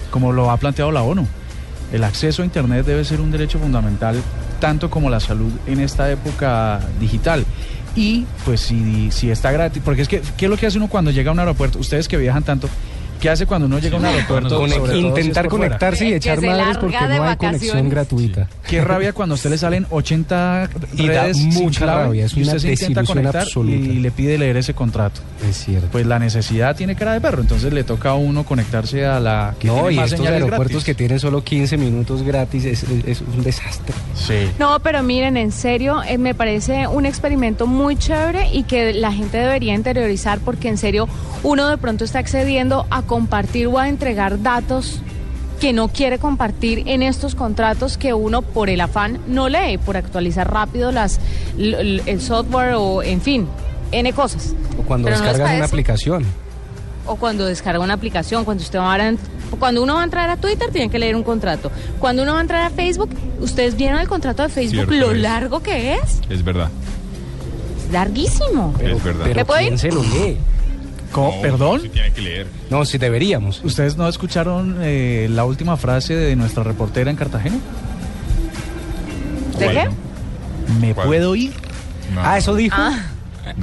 como 0.10 0.32
lo 0.32 0.50
ha 0.50 0.56
planteado 0.56 0.92
la 0.94 1.04
ONU. 1.04 1.28
El 1.92 2.04
acceso 2.04 2.42
a 2.42 2.46
Internet 2.46 2.86
debe 2.86 3.06
ser 3.06 3.22
un 3.22 3.32
derecho 3.32 3.60
fundamental, 3.60 4.22
tanto 4.60 4.90
como 4.90 5.10
la 5.10 5.20
salud 5.20 5.52
en 5.68 5.80
esta 5.80 6.12
época 6.12 6.80
digital. 7.00 7.46
Y 7.96 8.26
pues 8.44 8.60
si, 8.60 9.10
si 9.12 9.32
está 9.32 9.52
gratis, 9.52 9.82
porque 9.84 10.02
es 10.02 10.08
que, 10.08 10.22
¿qué 10.38 10.46
es 10.46 10.50
lo 10.52 10.58
que 10.58 10.66
hace 10.66 10.78
uno 10.78 10.90
cuando 10.90 11.12
llega 11.12 11.30
a 11.30 11.34
un 11.34 11.40
aeropuerto? 11.40 11.80
Ustedes 11.80 12.08
que 12.08 12.18
viajan 12.18 12.44
tanto, 12.44 12.68
¿qué 13.20 13.30
hace 13.30 13.46
cuando 13.46 13.68
uno 13.68 13.80
llega 13.80 13.98
a 13.98 14.00
un 14.00 14.06
aeropuerto? 14.06 14.68
Si 14.68 14.98
intentar 15.00 15.48
conectarse 15.48 16.08
y 16.08 16.14
echar 16.14 16.42
madres 16.42 16.78
porque 16.78 16.98
no 17.00 17.06
hay 17.14 17.20
vacaciones. 17.20 17.38
conexión 17.62 17.90
gratuita. 17.90 18.48
Qué 18.68 18.82
rabia 18.82 19.14
cuando 19.14 19.34
a 19.34 19.38
usted 19.38 19.50
le 19.50 19.58
salen 19.58 19.86
80 19.90 20.70
Y 20.96 21.08
da 21.08 21.24
redes 21.24 21.38
sin 21.38 21.50
mucha 21.54 21.82
clave 21.86 22.04
rabia, 22.06 22.26
es 22.26 22.36
y 22.38 22.42
una 22.44 22.48
usted 22.56 22.60
se 22.60 22.68
intenta 22.72 23.02
desilusión 23.02 23.06
conectar 23.18 23.42
absoluta. 23.44 23.76
y 23.76 24.00
le 24.00 24.12
pide 24.12 24.38
leer 24.38 24.58
ese 24.58 24.74
contrato. 24.74 25.22
Es 25.48 25.58
cierto. 25.66 25.88
Pues 25.92 26.06
la 26.06 26.20
necesidad 26.20 26.76
tiene 26.76 26.96
cara 26.96 27.14
de 27.14 27.22
perro, 27.22 27.42
entonces 27.42 27.72
le 27.74 27.84
toca 27.84 28.10
a 28.12 28.16
uno 28.16 28.44
conectarse 28.46 29.06
a 29.06 29.20
la 29.20 29.56
que 29.60 29.68
no, 29.68 29.76
tiene 29.76 29.92
y 29.94 29.96
más 29.98 30.12
estos 30.12 30.28
aeropuertos 30.28 30.68
gratis. 30.68 30.84
que 30.86 30.96
tienen 30.96 31.20
solo 31.20 31.44
15 31.44 31.78
minutos 31.78 32.24
gratis 32.24 32.66
es, 32.66 32.84
es- 32.84 33.06
es 33.06 33.22
un 33.22 33.44
desastre. 33.44 33.96
Sí. 34.16 34.50
No, 34.60 34.80
pero 34.80 35.04
miren, 35.04 35.38
en 35.38 35.52
serio, 35.52 36.02
eh, 36.08 36.18
me 36.18 36.34
parece 36.34 36.88
un 36.88 37.06
experimento 37.06 37.68
muy 37.68 37.96
chévere 37.96 38.50
y 38.52 38.64
que 38.64 38.94
la 38.94 39.12
gente 39.12 39.38
debería 39.38 39.74
interiorizar 39.74 40.40
porque 40.40 40.70
en 40.70 40.78
serio 40.78 41.08
uno 41.44 41.70
de 41.70 41.78
pronto 41.78 42.04
está 42.06 42.20
accediendo 42.20 42.86
a 42.90 43.04
compartir 43.06 43.68
o 43.68 43.80
a 43.80 43.90
entregar 43.90 44.42
datos 44.42 45.00
que 45.60 45.72
no 45.72 45.88
quiere 45.88 46.20
compartir 46.20 46.84
en 46.88 47.02
estos 47.02 47.34
contratos 47.34 47.98
que 47.98 48.14
uno 48.14 48.42
por 48.42 48.70
el 48.70 48.82
afán 48.82 49.20
no 49.28 49.48
lee, 49.48 49.78
por 49.78 49.96
actualizar 49.98 50.52
rápido 50.52 50.92
las 50.92 51.20
el 51.58 52.22
software 52.22 52.74
o 52.76 53.02
en 53.04 53.22
fin, 53.22 53.48
N 53.92 54.12
cosas. 54.14 54.54
O 54.78 54.84
cuando 54.84 55.06
Pero 55.06 55.18
¿no 55.20 55.24
les 55.24 55.34
descargas 55.34 55.58
una 55.58 55.66
aplicación. 55.66 56.26
O 57.08 57.16
cuando 57.18 57.46
descarga 57.46 57.80
una 57.80 57.94
aplicación, 57.94 58.44
cuando 58.46 58.64
usted 58.64 58.80
va 58.80 58.96
a, 58.96 59.14
cuando 59.60 59.84
uno 59.84 59.94
va 59.94 60.02
a 60.02 60.04
entrar 60.04 60.30
a 60.30 60.38
Twitter 60.38 60.70
tiene 60.72 60.90
que 60.90 60.98
leer 61.00 61.16
un 61.16 61.24
contrato. 61.24 61.72
Cuando 62.00 62.24
uno 62.24 62.34
va 62.34 62.40
a 62.40 62.42
entrar 62.42 62.64
a 62.64 62.70
Facebook, 62.72 63.12
ustedes 63.40 63.78
vieron 63.78 64.00
el 64.00 64.08
contrato 64.08 64.42
de 64.44 64.50
Facebook, 64.50 64.88
Cierto 64.88 64.94
lo 64.96 65.12
es. 65.12 65.20
largo 65.22 65.60
que 65.62 65.94
es. 65.94 66.20
Es 66.30 66.44
verdad. 66.44 66.70
Es 67.86 67.94
larguísimo. 67.94 68.74
Pero, 68.78 68.98
Es 68.98 69.04
verdad. 69.04 69.22
pero 69.26 69.36
¿Me 69.36 69.46
puedo 69.46 69.60
¿quién 69.60 69.74
ir? 69.74 69.80
se 69.80 69.92
lo 69.92 70.02
lee? 70.02 70.38
No, 71.22 71.42
¿Perdón? 71.42 71.82
sí 71.82 71.90
tiene 71.90 72.12
que 72.12 72.22
leer. 72.22 72.48
No, 72.70 72.84
sí 72.86 72.98
deberíamos. 72.98 73.64
¿Ustedes 73.64 73.96
no 73.98 74.08
escucharon 74.08 74.78
eh, 74.82 75.28
la 75.32 75.46
última 75.46 75.78
frase 75.78 76.16
de 76.16 76.36
nuestra 76.36 76.64
reportera 76.64 77.10
en 77.12 77.18
Cartagena? 77.18 77.58
¿De 79.60 79.68
qué? 79.70 79.88
¿Me 80.82 80.94
¿Cuál? 80.94 81.08
puedo 81.08 81.36
ir? 81.36 81.54
no, 82.14 82.22
Ah, 82.24 82.38
eso 82.38 82.56
dijo. 82.56 82.76
Ah, 82.78 83.00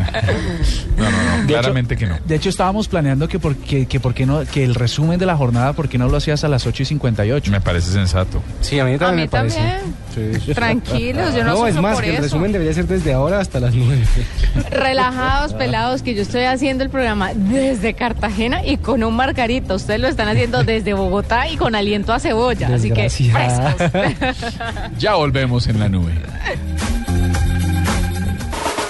No, 0.97 1.11
no, 1.11 1.11
no, 1.11 1.47
De 1.47 1.55
claramente 1.55 1.95
hecho- 1.95 2.01
que 2.01 2.07
no. 2.07 2.19
De 2.25 2.35
hecho, 2.37 2.49
estábamos 2.49 2.87
planeando 2.87 3.27
que, 3.29 3.39
por, 3.39 3.57
que, 3.57 3.87
que, 3.87 3.99
por 3.99 4.15
qué 4.15 4.27
no, 4.27 4.45
que 4.45 4.63
el 4.63 4.75
resumen 4.75 5.19
de 5.19 5.27
la 5.27 5.37
jornada, 5.37 5.73
¿por 5.73 5.89
qué 5.89 5.99
no 5.99 6.09
lo 6.09 6.17
hacías 6.19 6.45
a 6.45 6.49
las 6.49 6.67
8 6.67 6.83
y 6.83 6.87
58? 6.87 7.51
Me 7.51 7.61
parece 7.61 7.91
sensato. 7.91 8.43
Sí, 8.61 8.79
a 8.79 8.85
mí 8.85 8.95
a 8.95 8.99
también 8.99 9.17
mí 9.17 9.23
me 9.23 9.29
parece. 9.29 9.57
también. 9.59 10.41
Sí. 10.45 10.53
Tranquilos, 10.55 11.35
yo 11.35 11.43
no, 11.43 11.55
No, 11.55 11.67
es 11.67 11.75
más, 11.77 11.95
por 11.95 12.05
que 12.05 12.15
el 12.17 12.23
resumen 12.23 12.53
debería 12.53 12.75
ser 12.75 12.87
desde 12.87 13.15
ahora 13.15 13.41
hasta 13.41 13.59
las 13.61 13.75
9. 13.75 14.03
Relajados, 14.71 15.55
pelados, 15.55 16.03
que 16.03 16.15
yo 16.15 16.23
estoy 16.23 16.43
haciendo 16.45 16.85
el 16.85 16.91
programa 16.91 17.33
desde 17.35 17.95
Cartagena 17.95 18.65
y 18.65 18.77
con 18.77 19.03
un 19.03 19.17
margarito. 19.17 19.75
Ustedes 19.75 20.01
lo 20.01 20.09
están 20.09 20.29
haciendo 20.29 20.65
desde 20.65 20.93
Bogotá 20.95 21.49
y 21.49 21.57
con 21.57 21.75
aliento 21.75 22.13
a 22.13 22.21
cebolla. 22.21 22.69
Así 22.75 22.91
que 22.91 23.09
frescos. 23.09 23.91
Ya 24.99 25.15
volvemos 25.15 25.67
en 25.67 25.81
la 25.81 25.89
nube. 25.89 26.13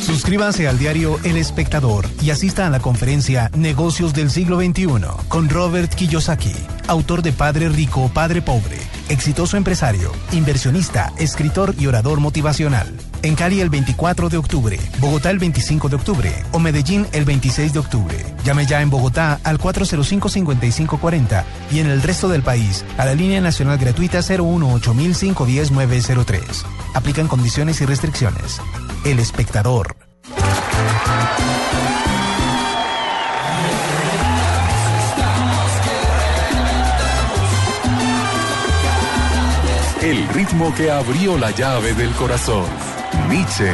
Suscríbanse 0.00 0.66
al 0.66 0.78
diario 0.78 1.20
El 1.24 1.36
Espectador 1.36 2.06
y 2.22 2.30
asista 2.30 2.66
a 2.66 2.70
la 2.70 2.80
conferencia 2.80 3.50
Negocios 3.54 4.14
del 4.14 4.30
siglo 4.30 4.58
XXI 4.58 4.86
con 5.28 5.48
Robert 5.48 5.94
Kiyosaki, 5.94 6.54
autor 6.88 7.22
de 7.22 7.32
Padre 7.32 7.68
Rico, 7.68 8.10
Padre 8.12 8.42
Pobre, 8.42 8.78
exitoso 9.08 9.56
empresario, 9.56 10.10
inversionista, 10.32 11.12
escritor 11.18 11.76
y 11.78 11.86
orador 11.86 12.18
motivacional. 12.18 12.92
En 13.22 13.34
Cali 13.34 13.60
el 13.60 13.68
24 13.68 14.30
de 14.30 14.38
octubre, 14.38 14.78
Bogotá 14.98 15.30
el 15.30 15.38
25 15.38 15.90
de 15.90 15.96
octubre 15.96 16.32
o 16.52 16.58
Medellín 16.58 17.06
el 17.12 17.26
26 17.26 17.74
de 17.74 17.78
octubre. 17.78 18.16
Llame 18.44 18.64
ya 18.66 18.80
en 18.80 18.88
Bogotá 18.88 19.38
al 19.44 19.58
405-5540 19.58 21.44
y 21.70 21.80
en 21.80 21.88
el 21.88 22.00
resto 22.02 22.28
del 22.28 22.42
país 22.42 22.86
a 22.96 23.04
la 23.04 23.14
línea 23.14 23.42
nacional 23.42 23.76
gratuita 23.78 24.20
018-510-903. 24.20 26.40
Aplican 26.94 27.28
condiciones 27.28 27.82
y 27.82 27.86
restricciones. 27.86 28.58
El 29.02 29.18
espectador. 29.18 29.96
El 40.02 40.28
ritmo 40.28 40.74
que 40.74 40.90
abrió 40.90 41.38
la 41.38 41.50
llave 41.50 41.94
del 41.94 42.10
corazón. 42.10 42.66
Nietzsche. 43.30 43.72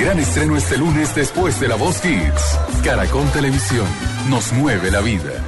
Gran 0.00 0.18
estreno 0.18 0.56
este 0.56 0.76
lunes 0.76 1.14
después 1.14 1.60
de 1.60 1.68
La 1.68 1.76
Voz 1.76 2.00
Kids. 2.00 2.58
Caracol 2.82 3.30
Televisión. 3.30 3.86
Nos 4.28 4.52
mueve 4.54 4.90
la 4.90 5.00
vida. 5.00 5.47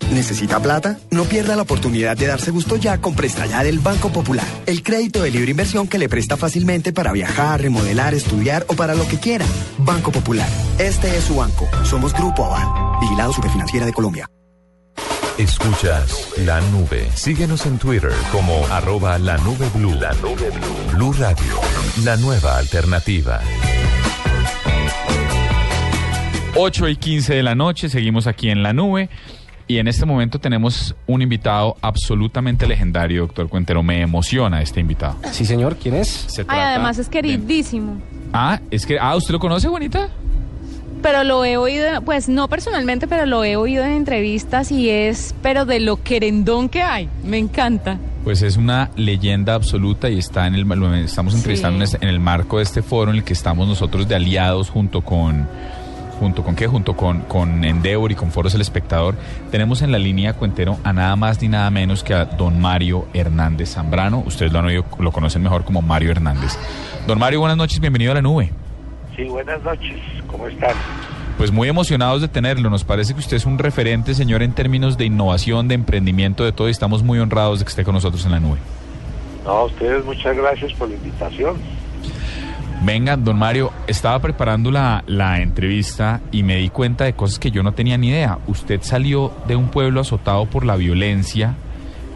¿Necesita 0.11 0.59
plata? 0.59 0.99
No 1.09 1.23
pierda 1.23 1.55
la 1.55 1.61
oportunidad 1.61 2.17
de 2.17 2.27
darse 2.27 2.51
gusto 2.51 2.75
ya 2.75 2.99
con 2.99 3.15
Presta 3.15 3.45
Ya 3.45 3.63
del 3.63 3.79
Banco 3.79 4.11
Popular. 4.11 4.45
El 4.65 4.83
crédito 4.83 5.23
de 5.23 5.31
libre 5.31 5.51
inversión 5.51 5.87
que 5.87 5.97
le 5.97 6.09
presta 6.09 6.35
fácilmente 6.35 6.91
para 6.91 7.13
viajar, 7.13 7.61
remodelar, 7.61 8.13
estudiar 8.13 8.65
o 8.67 8.75
para 8.75 8.93
lo 8.93 9.07
que 9.07 9.17
quiera. 9.17 9.45
Banco 9.77 10.11
Popular. 10.11 10.49
Este 10.77 11.15
es 11.15 11.23
su 11.23 11.35
banco. 11.37 11.67
Somos 11.85 12.13
Grupo 12.13 12.45
Aval. 12.45 12.99
Vigilado 12.99 13.31
Superfinanciera 13.31 13.85
de 13.85 13.93
Colombia. 13.93 14.29
Escuchas 15.37 16.27
la 16.45 16.59
nube. 16.59 17.09
Síguenos 17.15 17.65
en 17.65 17.79
Twitter 17.79 18.11
como 18.33 18.67
arroba 18.67 19.17
la 19.17 19.37
nube 19.37 19.69
blue. 19.73 19.95
La 19.95 20.11
nube 20.15 20.49
blue. 20.49 20.93
Blue 20.93 21.13
Radio. 21.13 21.59
La 22.03 22.17
nueva 22.17 22.57
alternativa. 22.57 23.39
8 26.55 26.89
y 26.89 26.95
15 26.97 27.33
de 27.33 27.43
la 27.43 27.55
noche, 27.55 27.87
seguimos 27.87 28.27
aquí 28.27 28.49
en 28.49 28.61
la 28.61 28.73
nube. 28.73 29.09
Y 29.71 29.77
en 29.79 29.87
este 29.87 30.05
momento 30.05 30.37
tenemos 30.37 30.93
un 31.07 31.21
invitado 31.21 31.77
absolutamente 31.81 32.67
legendario, 32.67 33.21
doctor 33.21 33.47
Cuentero. 33.47 33.81
Me 33.81 34.01
emociona 34.01 34.61
este 34.61 34.81
invitado. 34.81 35.15
Sí, 35.31 35.45
señor. 35.45 35.77
¿Quién 35.81 35.95
es? 35.95 36.09
Se 36.09 36.41
Ay, 36.41 36.45
trata 36.47 36.69
además 36.71 36.97
es 36.97 37.05
de- 37.05 37.11
queridísimo. 37.11 38.01
Ah, 38.33 38.59
es 38.69 38.85
que... 38.85 38.99
Ah, 38.99 39.15
¿usted 39.15 39.31
lo 39.31 39.39
conoce, 39.39 39.69
Juanita? 39.69 40.09
Pero 41.01 41.23
lo 41.23 41.45
he 41.45 41.55
oído, 41.55 42.01
pues 42.01 42.27
no 42.27 42.49
personalmente, 42.49 43.07
pero 43.07 43.25
lo 43.25 43.45
he 43.45 43.55
oído 43.55 43.85
en 43.85 43.91
entrevistas 43.91 44.73
y 44.73 44.89
es, 44.89 45.33
pero 45.41 45.63
de 45.65 45.79
lo 45.79 46.03
querendón 46.03 46.67
que 46.67 46.81
hay. 46.81 47.07
Me 47.23 47.37
encanta. 47.37 47.97
Pues 48.25 48.41
es 48.41 48.57
una 48.57 48.91
leyenda 48.97 49.53
absoluta 49.53 50.09
y 50.09 50.19
está 50.19 50.47
en 50.47 50.55
el... 50.55 50.63
lo 50.67 50.93
Estamos 50.95 51.33
entrevistando 51.33 51.85
Sí. 51.87 51.95
en 52.01 52.09
el 52.09 52.19
marco 52.19 52.57
de 52.57 52.63
este 52.63 52.81
foro 52.81 53.11
en 53.11 53.17
el 53.19 53.23
que 53.23 53.31
estamos 53.31 53.69
nosotros 53.69 54.05
de 54.09 54.15
aliados 54.15 54.69
junto 54.69 54.99
con... 54.99 55.47
¿Junto 56.21 56.43
con 56.43 56.55
qué? 56.55 56.67
Junto 56.67 56.95
con, 56.95 57.21
con 57.21 57.65
Endeavor 57.65 58.11
y 58.11 58.15
con 58.15 58.29
Foros 58.29 58.53
El 58.53 58.61
Espectador. 58.61 59.15
Tenemos 59.49 59.81
en 59.81 59.91
la 59.91 59.97
línea 59.97 60.33
Cuentero 60.33 60.77
a 60.83 60.93
nada 60.93 61.15
más 61.15 61.41
ni 61.41 61.47
nada 61.47 61.71
menos 61.71 62.03
que 62.03 62.13
a 62.13 62.25
don 62.25 62.61
Mario 62.61 63.07
Hernández 63.15 63.73
Zambrano. 63.73 64.21
Ustedes 64.27 64.51
lo 64.51 64.59
han 64.59 64.65
oído, 64.65 64.85
lo 64.99 65.11
conocen 65.11 65.41
mejor 65.41 65.63
como 65.63 65.81
Mario 65.81 66.11
Hernández. 66.11 66.59
Don 67.07 67.17
Mario, 67.17 67.39
buenas 67.39 67.57
noches, 67.57 67.79
bienvenido 67.79 68.11
a 68.11 68.13
la 68.13 68.21
nube. 68.21 68.51
Sí, 69.15 69.23
buenas 69.23 69.63
noches. 69.63 69.99
¿Cómo 70.27 70.45
están? 70.45 70.75
Pues 71.39 71.51
muy 71.51 71.67
emocionados 71.67 72.21
de 72.21 72.27
tenerlo. 72.27 72.69
Nos 72.69 72.83
parece 72.83 73.15
que 73.15 73.19
usted 73.19 73.37
es 73.37 73.47
un 73.47 73.57
referente, 73.57 74.13
señor, 74.13 74.43
en 74.43 74.53
términos 74.53 74.99
de 74.99 75.05
innovación, 75.05 75.67
de 75.69 75.73
emprendimiento, 75.73 76.45
de 76.45 76.51
todo. 76.51 76.67
Y 76.67 76.71
estamos 76.71 77.01
muy 77.01 77.17
honrados 77.17 77.57
de 77.57 77.65
que 77.65 77.69
esté 77.69 77.83
con 77.83 77.95
nosotros 77.95 78.23
en 78.25 78.31
la 78.33 78.39
nube. 78.39 78.59
No, 79.43 79.49
a 79.53 79.63
ustedes 79.63 80.05
muchas 80.05 80.37
gracias 80.37 80.71
por 80.73 80.87
la 80.87 80.93
invitación. 80.93 81.55
Venga, 82.83 83.15
don 83.15 83.37
Mario, 83.37 83.71
estaba 83.85 84.19
preparando 84.19 84.71
la, 84.71 85.03
la 85.05 85.39
entrevista 85.39 86.19
y 86.31 86.41
me 86.41 86.55
di 86.55 86.69
cuenta 86.69 87.03
de 87.03 87.13
cosas 87.13 87.37
que 87.37 87.51
yo 87.51 87.61
no 87.61 87.73
tenía 87.73 87.95
ni 87.95 88.09
idea. 88.09 88.39
Usted 88.47 88.81
salió 88.81 89.31
de 89.45 89.55
un 89.55 89.69
pueblo 89.69 90.01
azotado 90.01 90.47
por 90.47 90.65
la 90.65 90.77
violencia 90.77 91.53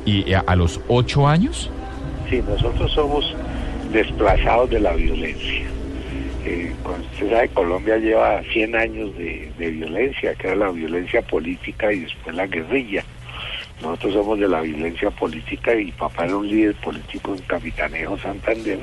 y 0.06 0.34
a, 0.34 0.40
a 0.40 0.56
los 0.56 0.82
ocho 0.88 1.28
años. 1.28 1.70
Sí, 2.28 2.42
nosotros 2.48 2.92
somos 2.94 3.36
desplazados 3.94 4.72
de 4.72 4.80
la 4.80 4.94
violencia. 4.94 5.66
Eh, 6.44 6.74
usted 7.12 7.30
sabe, 7.30 7.50
Colombia 7.50 7.98
lleva 7.98 8.42
100 8.52 8.76
años 8.76 9.16
de, 9.18 9.52
de 9.60 9.70
violencia, 9.70 10.34
que 10.34 10.48
era 10.48 10.56
la 10.56 10.72
violencia 10.72 11.22
política 11.22 11.94
y 11.94 12.00
después 12.00 12.36
la 12.36 12.48
guerrilla. 12.48 13.04
Nosotros 13.84 14.14
somos 14.16 14.40
de 14.40 14.48
la 14.48 14.62
violencia 14.62 15.12
política 15.12 15.76
y 15.76 15.92
papá 15.92 16.26
era 16.26 16.38
un 16.38 16.48
líder 16.48 16.74
político 16.78 17.36
en 17.36 17.42
Capitanejo 17.44 18.18
Santander 18.18 18.80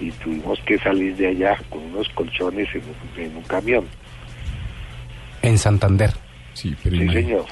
y 0.00 0.10
tuvimos 0.12 0.58
que 0.60 0.78
salir 0.78 1.14
de 1.16 1.28
allá 1.28 1.58
con 1.68 1.82
unos 1.82 2.08
colchones 2.10 2.68
en, 2.74 2.82
un- 2.82 3.20
en 3.24 3.36
un 3.36 3.42
camión. 3.44 3.84
En 5.42 5.58
Santander. 5.58 6.10
Sí, 6.54 6.76
pero 6.82 6.96
Sí, 6.96 7.08
señor. 7.10 7.44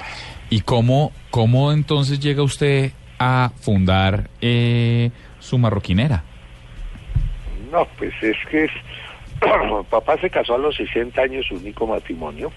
¿Y 0.51 0.61
cómo, 0.63 1.13
cómo 1.31 1.73
entonces 1.73 2.19
llega 2.21 2.43
usted 2.43 2.93
a 3.19 3.51
fundar 3.61 4.29
eh, 4.41 5.11
su 5.39 5.59
marroquinera? 5.59 6.25
No, 7.71 7.87
pues 7.99 8.13
es 8.23 8.37
que 8.51 8.65
es... 8.65 8.71
papá 9.91 10.19
se 10.21 10.29
casó 10.29 10.55
a 10.55 10.59
los 10.59 10.77
60 10.77 11.21
años, 11.23 11.47
su 11.47 11.55
único 11.55 11.87
matrimonio, 11.87 12.53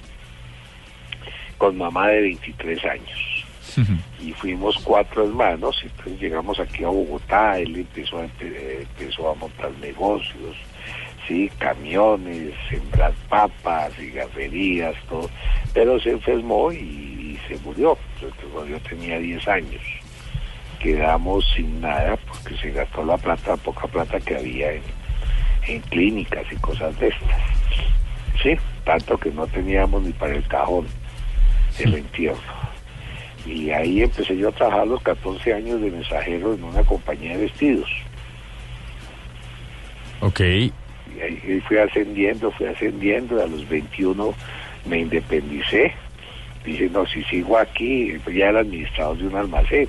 con 1.57 1.77
mamá 1.77 2.07
de 2.09 2.21
23 2.21 2.83
años. 2.85 3.42
Y 4.21 4.31
fuimos 4.33 4.77
cuatro 4.83 5.25
hermanos, 5.25 5.79
entonces 5.83 6.19
llegamos 6.19 6.59
aquí 6.59 6.83
a 6.83 6.87
Bogotá, 6.89 7.59
él 7.59 7.75
empezó 7.77 8.19
a, 8.19 8.25
empe- 8.25 8.81
empezó 8.81 9.29
a 9.31 9.35
montar 9.35 9.71
negocios, 9.81 10.55
sí, 11.27 11.49
camiones, 11.57 12.53
sembrar 12.69 13.13
papas, 13.29 13.93
cigarrerías, 13.95 14.95
todo, 15.09 15.29
pero 15.73 15.99
se 15.99 16.11
enfermó 16.11 16.71
y, 16.71 16.77
y 16.77 17.39
se 17.47 17.57
murió, 17.59 17.97
entonces 18.15 18.39
cuando 18.53 18.71
yo 18.71 18.79
tenía 18.81 19.19
10 19.19 19.47
años. 19.47 19.81
Quedamos 20.79 21.45
sin 21.55 21.79
nada 21.79 22.17
porque 22.27 22.57
se 22.57 22.71
gastó 22.71 23.05
la 23.05 23.17
plata, 23.17 23.55
poca 23.55 23.87
plata 23.87 24.19
que 24.19 24.35
había 24.35 24.73
en, 24.73 24.81
en 25.67 25.79
clínicas 25.83 26.45
y 26.51 26.55
cosas 26.57 26.97
de 26.99 27.07
estas. 27.07 27.29
Sí, 28.41 28.55
tanto 28.83 29.17
que 29.17 29.31
no 29.31 29.47
teníamos 29.47 30.03
ni 30.03 30.11
para 30.11 30.35
el 30.35 30.45
cajón 30.45 30.85
el 31.79 31.93
entierro. 31.95 32.37
Y 33.45 33.71
ahí 33.71 34.03
empecé 34.03 34.37
yo 34.37 34.49
a 34.49 34.51
trabajar 34.53 34.87
los 34.87 35.01
14 35.01 35.53
años 35.53 35.81
de 35.81 35.91
mensajero 35.91 36.53
en 36.53 36.63
una 36.63 36.83
compañía 36.83 37.31
de 37.31 37.43
vestidos. 37.43 37.89
Ok. 40.21 40.39
Y 40.39 41.21
ahí 41.21 41.61
fui 41.67 41.77
ascendiendo, 41.77 42.51
fui 42.51 42.67
ascendiendo, 42.67 43.41
a 43.41 43.47
los 43.47 43.67
21 43.67 44.33
me 44.85 44.99
independicé. 44.99 45.93
Dije, 46.65 46.89
no, 46.89 47.05
si 47.05 47.23
sigo 47.25 47.57
aquí, 47.57 48.17
pues 48.23 48.37
ya 48.37 48.49
era 48.49 48.61
administrador 48.61 49.17
de 49.17 49.27
un 49.27 49.35
almacén. 49.35 49.87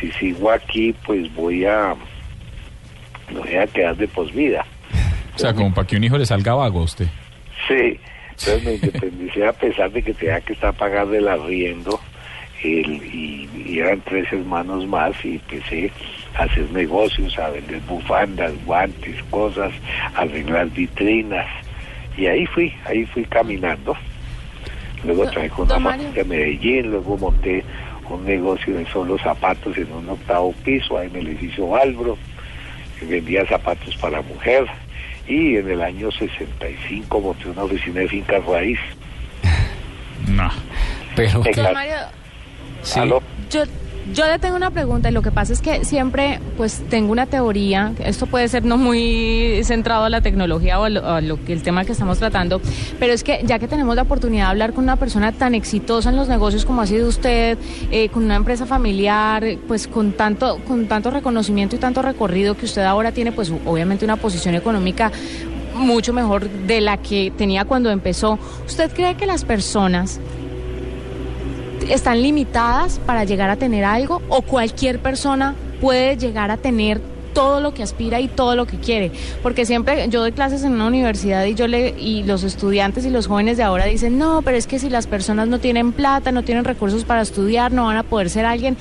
Si 0.00 0.10
sigo 0.12 0.50
aquí, 0.50 0.94
pues 1.04 1.32
voy 1.34 1.66
a, 1.66 1.94
me 3.32 3.40
voy 3.40 3.56
a 3.56 3.66
quedar 3.66 3.96
de 3.96 4.08
posvida. 4.08 4.64
O 5.34 5.40
sea, 5.40 5.54
como 5.54 5.72
para 5.72 5.86
que 5.86 5.94
un 5.94 6.02
hijo 6.02 6.18
le 6.18 6.26
salga 6.26 6.52
vago 6.54 6.80
a 6.80 6.82
usted. 6.82 7.06
Sí, 7.68 7.96
entonces 8.30 8.64
me 8.64 8.74
independicé 8.74 9.46
a 9.46 9.52
pesar 9.52 9.88
de 9.92 10.02
que 10.02 10.12
tenía 10.12 10.40
que 10.40 10.52
estar 10.52 10.74
pagando 10.74 11.14
el 11.14 11.28
arriendo 11.28 12.00
el, 12.62 13.02
y, 13.14 13.48
y 13.66 13.78
eran 13.78 14.00
tres 14.02 14.32
hermanos 14.32 14.86
más 14.86 15.12
y 15.24 15.34
empecé 15.34 15.90
a 16.34 16.44
hacer 16.44 16.70
negocios, 16.72 17.38
a 17.38 17.50
vender 17.50 17.80
bufandas, 17.88 18.52
guantes, 18.64 19.22
cosas, 19.30 19.72
a 20.14 20.20
arreglar 20.20 20.68
vitrinas 20.70 21.46
y 22.18 22.26
ahí 22.26 22.44
fui, 22.46 22.74
ahí 22.84 23.06
fui 23.06 23.24
caminando. 23.24 23.96
Luego 25.04 25.30
traje 25.30 25.48
con 25.50 25.66
una 25.66 25.80
fábrica 25.80 26.10
de 26.12 26.24
Medellín, 26.24 26.90
luego 26.90 27.16
monté 27.16 27.64
un 28.10 28.24
negocio 28.24 28.74
de 28.74 28.86
solo 28.86 29.16
zapatos 29.18 29.76
en 29.76 29.92
un 29.92 30.08
octavo 30.08 30.52
piso, 30.64 30.98
ahí 30.98 31.06
en 31.06 31.16
el 31.16 31.28
edificio 31.28 31.76
Albro, 31.76 32.18
que 32.98 33.06
vendía 33.06 33.46
zapatos 33.46 33.96
para 33.98 34.20
mujer 34.22 34.66
y 35.28 35.56
en 35.56 35.70
el 35.70 35.82
año 35.82 36.10
65 36.10 37.20
monté 37.20 37.48
una 37.50 37.62
oficina 37.62 38.00
de 38.00 38.08
fincas 38.08 38.44
raíz. 38.44 38.78
No. 40.26 40.50
Pero 41.16 41.42
Mario, 41.72 41.94
Sí. 42.82 43.00
Yo, 43.50 43.62
yo 44.14 44.26
le 44.26 44.38
tengo 44.38 44.56
una 44.56 44.70
pregunta 44.70 45.10
y 45.10 45.12
lo 45.12 45.20
que 45.22 45.30
pasa 45.30 45.52
es 45.52 45.60
que 45.60 45.84
siempre 45.84 46.40
pues 46.56 46.82
tengo 46.88 47.12
una 47.12 47.26
teoría, 47.26 47.92
esto 48.04 48.26
puede 48.26 48.48
ser 48.48 48.64
no 48.64 48.78
muy 48.78 49.60
centrado 49.64 50.04
a 50.04 50.10
la 50.10 50.20
tecnología 50.20 50.80
o 50.80 50.84
a 50.84 50.88
lo, 50.88 51.06
a 51.06 51.20
lo 51.20 51.44
que 51.44 51.52
el 51.52 51.62
tema 51.62 51.84
que 51.84 51.92
estamos 51.92 52.18
tratando, 52.18 52.60
pero 52.98 53.12
es 53.12 53.22
que 53.22 53.42
ya 53.44 53.58
que 53.58 53.68
tenemos 53.68 53.94
la 53.96 54.02
oportunidad 54.02 54.44
de 54.44 54.50
hablar 54.50 54.72
con 54.72 54.84
una 54.84 54.96
persona 54.96 55.32
tan 55.32 55.54
exitosa 55.54 56.10
en 56.10 56.16
los 56.16 56.28
negocios 56.28 56.64
como 56.64 56.80
ha 56.80 56.86
sido 56.86 57.08
usted, 57.08 57.58
eh, 57.90 58.08
con 58.08 58.24
una 58.24 58.36
empresa 58.36 58.64
familiar, 58.64 59.44
pues 59.66 59.86
con 59.86 60.12
tanto, 60.12 60.58
con 60.66 60.86
tanto 60.86 61.10
reconocimiento 61.10 61.76
y 61.76 61.78
tanto 61.78 62.00
recorrido 62.00 62.56
que 62.56 62.64
usted 62.64 62.82
ahora 62.82 63.12
tiene 63.12 63.32
pues 63.32 63.52
obviamente 63.66 64.04
una 64.04 64.16
posición 64.16 64.54
económica 64.54 65.12
mucho 65.74 66.12
mejor 66.12 66.48
de 66.48 66.80
la 66.80 66.96
que 66.96 67.32
tenía 67.36 67.64
cuando 67.64 67.90
empezó. 67.90 68.38
¿Usted 68.66 68.90
cree 68.92 69.14
que 69.16 69.26
las 69.26 69.44
personas 69.44 70.20
están 71.88 72.22
limitadas 72.22 73.00
para 73.06 73.24
llegar 73.24 73.50
a 73.50 73.56
tener 73.56 73.84
algo 73.84 74.22
o 74.28 74.42
cualquier 74.42 75.00
persona 75.00 75.54
puede 75.80 76.16
llegar 76.16 76.50
a 76.50 76.56
tener 76.56 77.00
todo 77.34 77.60
lo 77.60 77.72
que 77.72 77.82
aspira 77.82 78.20
y 78.20 78.26
todo 78.26 78.56
lo 78.56 78.66
que 78.66 78.78
quiere, 78.78 79.12
porque 79.42 79.64
siempre 79.64 80.08
yo 80.08 80.20
doy 80.20 80.32
clases 80.32 80.64
en 80.64 80.72
una 80.72 80.86
universidad 80.86 81.44
y 81.44 81.54
yo 81.54 81.68
le 81.68 81.94
y 81.98 82.24
los 82.24 82.42
estudiantes 82.42 83.04
y 83.04 83.10
los 83.10 83.28
jóvenes 83.28 83.56
de 83.56 83.62
ahora 83.62 83.84
dicen, 83.84 84.18
"No, 84.18 84.42
pero 84.42 84.56
es 84.56 84.66
que 84.66 84.78
si 84.78 84.90
las 84.90 85.06
personas 85.06 85.46
no 85.46 85.60
tienen 85.60 85.92
plata, 85.92 86.32
no 86.32 86.42
tienen 86.42 86.64
recursos 86.64 87.04
para 87.04 87.20
estudiar, 87.20 87.70
no 87.70 87.84
van 87.84 87.96
a 87.96 88.02
poder 88.02 88.28
ser 88.28 88.44
alguien." 88.44 88.76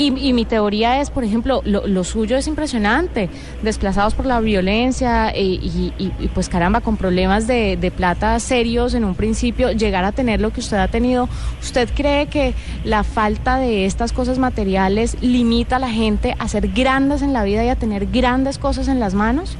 Y, 0.00 0.14
y 0.18 0.32
mi 0.32 0.46
teoría 0.46 1.02
es, 1.02 1.10
por 1.10 1.24
ejemplo, 1.24 1.60
lo, 1.66 1.86
lo 1.86 2.04
suyo 2.04 2.38
es 2.38 2.46
impresionante, 2.46 3.28
desplazados 3.60 4.14
por 4.14 4.24
la 4.24 4.40
violencia 4.40 5.28
eh, 5.28 5.42
y, 5.42 5.92
pues 6.32 6.48
caramba, 6.48 6.80
con 6.80 6.96
problemas 6.96 7.46
de, 7.46 7.76
de 7.76 7.90
plata 7.90 8.40
serios 8.40 8.94
en 8.94 9.04
un 9.04 9.14
principio, 9.14 9.72
llegar 9.72 10.04
a 10.04 10.12
tener 10.12 10.40
lo 10.40 10.54
que 10.54 10.60
usted 10.60 10.78
ha 10.78 10.88
tenido. 10.88 11.28
¿Usted 11.60 11.90
cree 11.94 12.28
que 12.28 12.54
la 12.82 13.04
falta 13.04 13.58
de 13.58 13.84
estas 13.84 14.14
cosas 14.14 14.38
materiales 14.38 15.18
limita 15.20 15.76
a 15.76 15.78
la 15.78 15.90
gente 15.90 16.34
a 16.38 16.48
ser 16.48 16.68
grandes 16.68 17.20
en 17.20 17.34
la 17.34 17.44
vida 17.44 17.62
y 17.62 17.68
a 17.68 17.76
tener 17.76 18.06
grandes 18.06 18.56
cosas 18.56 18.88
en 18.88 19.00
las 19.00 19.12
manos? 19.12 19.58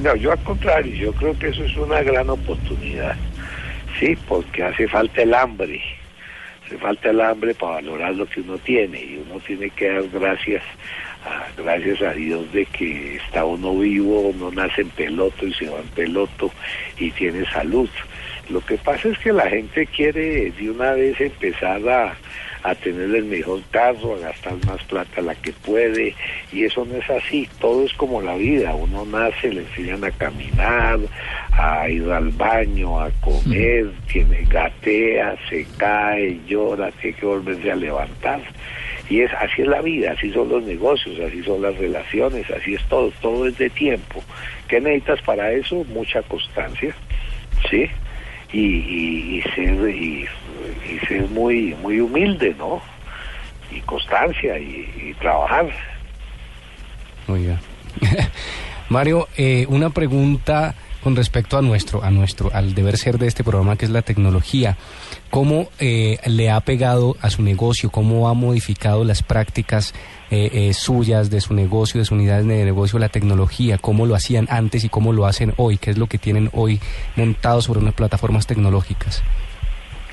No, 0.00 0.14
yo 0.14 0.30
al 0.30 0.38
contrario, 0.44 0.94
yo 0.94 1.12
creo 1.12 1.36
que 1.36 1.48
eso 1.48 1.64
es 1.64 1.76
una 1.76 2.02
gran 2.02 2.30
oportunidad. 2.30 3.16
Sí, 3.98 4.16
porque 4.28 4.62
hace 4.62 4.86
falta 4.86 5.22
el 5.22 5.34
hambre. 5.34 5.82
Hace 6.72 6.80
falta 6.80 7.10
el 7.10 7.20
hambre 7.20 7.52
para 7.54 7.74
valorar 7.74 8.14
lo 8.14 8.24
que 8.24 8.40
uno 8.40 8.56
tiene 8.56 8.98
y 8.98 9.22
uno 9.28 9.38
tiene 9.40 9.68
que 9.68 9.90
dar 9.90 10.08
gracias 10.08 10.62
a, 11.22 11.46
gracias 11.60 12.00
a 12.00 12.14
Dios 12.14 12.50
de 12.50 12.64
que 12.64 13.16
está 13.16 13.44
uno 13.44 13.76
vivo, 13.76 14.20
uno 14.30 14.50
nace 14.50 14.80
en 14.80 14.88
peloto 14.88 15.46
y 15.46 15.52
se 15.52 15.68
va 15.68 15.80
en 15.80 15.88
peloto 15.88 16.50
y 16.98 17.10
tiene 17.10 17.44
salud. 17.50 17.90
Lo 18.48 18.62
que 18.62 18.78
pasa 18.78 19.08
es 19.08 19.18
que 19.18 19.34
la 19.34 19.50
gente 19.50 19.86
quiere 19.86 20.50
de 20.50 20.70
una 20.70 20.92
vez 20.92 21.20
empezar 21.20 21.86
a, 21.86 22.14
a 22.62 22.74
tener 22.74 23.14
el 23.14 23.24
mejor 23.24 23.60
carro, 23.70 24.14
a 24.14 24.18
gastar 24.18 24.54
más 24.66 24.82
plata 24.84 25.20
la 25.20 25.34
que 25.34 25.52
puede, 25.52 26.14
y 26.52 26.64
eso 26.64 26.84
no 26.84 26.96
es 26.96 27.10
así, 27.10 27.48
todo 27.60 27.84
es 27.84 27.92
como 27.94 28.22
la 28.22 28.34
vida, 28.36 28.74
uno 28.74 29.04
nace, 29.04 29.52
le 29.52 29.62
enseñan 29.62 30.04
a 30.04 30.10
caminar, 30.12 30.98
a 31.52 31.88
ir 31.88 32.10
al 32.10 32.30
baño, 32.30 33.00
a 33.00 33.10
comer, 33.20 33.90
tiene 34.10 34.44
gatea, 34.48 35.36
se 35.48 35.66
cae, 35.76 36.38
llora, 36.46 36.90
tiene 36.92 37.16
que 37.16 37.26
volverse 37.26 37.70
a 37.70 37.76
levantar. 37.76 38.40
Y 39.10 39.20
es 39.20 39.32
así 39.34 39.62
es 39.62 39.68
la 39.68 39.82
vida, 39.82 40.12
así 40.12 40.32
son 40.32 40.48
los 40.48 40.62
negocios, 40.62 41.18
así 41.20 41.42
son 41.42 41.60
las 41.60 41.76
relaciones, 41.76 42.48
así 42.50 42.74
es 42.74 42.82
todo, 42.88 43.12
todo 43.20 43.46
es 43.46 43.58
de 43.58 43.68
tiempo. 43.68 44.22
¿Qué 44.68 44.80
necesitas 44.80 45.20
para 45.22 45.52
eso? 45.52 45.84
Mucha 45.88 46.22
constancia, 46.22 46.94
¿sí? 47.68 47.90
Y, 48.52 48.60
y, 48.60 49.38
y 49.38 49.42
ser 49.54 49.88
y, 49.90 50.26
y 50.88 50.98
ser 51.06 51.28
muy 51.28 51.74
muy 51.82 52.00
humilde, 52.00 52.54
¿no? 52.58 52.80
Y 53.70 53.80
constancia 53.80 54.58
y, 54.58 54.90
y 54.96 55.14
trabajar. 55.20 55.66
Oiga. 57.28 57.58
Mario, 58.88 59.28
eh, 59.36 59.66
una 59.68 59.90
pregunta 59.90 60.74
con 61.02 61.16
respecto 61.16 61.58
a 61.58 61.62
nuestro, 61.62 62.02
a 62.04 62.10
nuestro, 62.10 62.50
al 62.54 62.74
deber 62.74 62.96
ser 62.96 63.18
de 63.18 63.26
este 63.26 63.42
programa 63.42 63.76
que 63.76 63.84
es 63.84 63.90
la 63.90 64.02
tecnología. 64.02 64.76
¿Cómo 65.30 65.68
eh, 65.78 66.18
le 66.26 66.50
ha 66.50 66.60
pegado 66.60 67.16
a 67.20 67.30
su 67.30 67.42
negocio? 67.42 67.90
¿Cómo 67.90 68.28
ha 68.28 68.34
modificado 68.34 69.02
las 69.02 69.22
prácticas 69.22 69.94
eh, 70.30 70.50
eh, 70.52 70.74
suyas 70.74 71.28
de 71.28 71.40
su 71.40 71.54
negocio, 71.54 71.98
de 71.98 72.04
su 72.04 72.14
unidad 72.14 72.42
de 72.42 72.64
negocio, 72.64 72.98
la 72.98 73.08
tecnología? 73.08 73.78
¿Cómo 73.78 74.06
lo 74.06 74.14
hacían 74.14 74.46
antes 74.48 74.84
y 74.84 74.88
cómo 74.88 75.12
lo 75.12 75.26
hacen 75.26 75.54
hoy? 75.56 75.76
¿Qué 75.76 75.90
es 75.90 75.98
lo 75.98 76.06
que 76.06 76.18
tienen 76.18 76.50
hoy 76.52 76.80
montado 77.16 77.60
sobre 77.62 77.80
unas 77.80 77.94
plataformas 77.94 78.46
tecnológicas? 78.46 79.22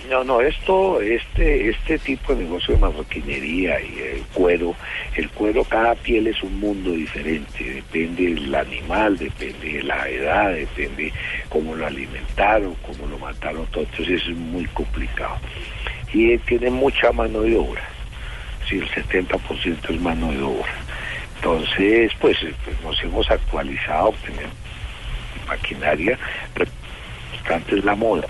No, 0.10 0.24
no, 0.24 0.42
esto, 0.42 1.00
este, 1.02 1.70
este 1.70 2.00
tipo 2.00 2.34
de 2.34 2.44
negocio 2.44 2.74
de 2.74 2.82
marroquinería 2.82 3.80
y 3.80 4.00
el 4.00 4.22
cuero, 4.34 4.74
el 5.16 5.30
cuero, 5.30 5.64
cada 5.64 5.94
piel 5.94 6.26
es 6.26 6.42
un 6.42 6.60
mundo 6.60 6.90
diferente, 6.94 7.64
depende 7.64 8.34
del 8.34 8.56
animal, 8.56 9.20
depende 9.20 9.74
de 9.74 9.84
la 9.84 10.10
edad, 10.10 10.52
depende 10.52 11.14
cómo 11.50 11.76
lo 11.76 11.86
alimentaron, 11.86 12.74
cómo 12.82 13.06
lo 13.06 13.20
mataron, 13.20 13.68
todo, 13.68 13.84
entonces 13.84 14.24
es 14.24 14.36
muy 14.36 14.66
complicado. 14.66 15.38
Y 16.12 16.36
tiene 16.40 16.72
mucha 16.72 17.12
mano 17.12 17.42
de 17.42 17.56
obra, 17.56 17.84
si 18.68 18.80
el 18.80 18.90
70% 18.90 19.90
es 19.92 20.02
mano 20.02 20.32
de 20.32 20.42
obra. 20.42 20.74
Entonces, 21.36 22.12
pues, 22.20 22.36
pues, 22.66 22.82
nos 22.82 23.04
hemos 23.04 23.30
actualizado, 23.30 24.16
tenemos 24.26 24.56
maquinaria, 25.48 26.18
antes 27.48 27.84
la 27.84 27.94
moda, 27.94 28.26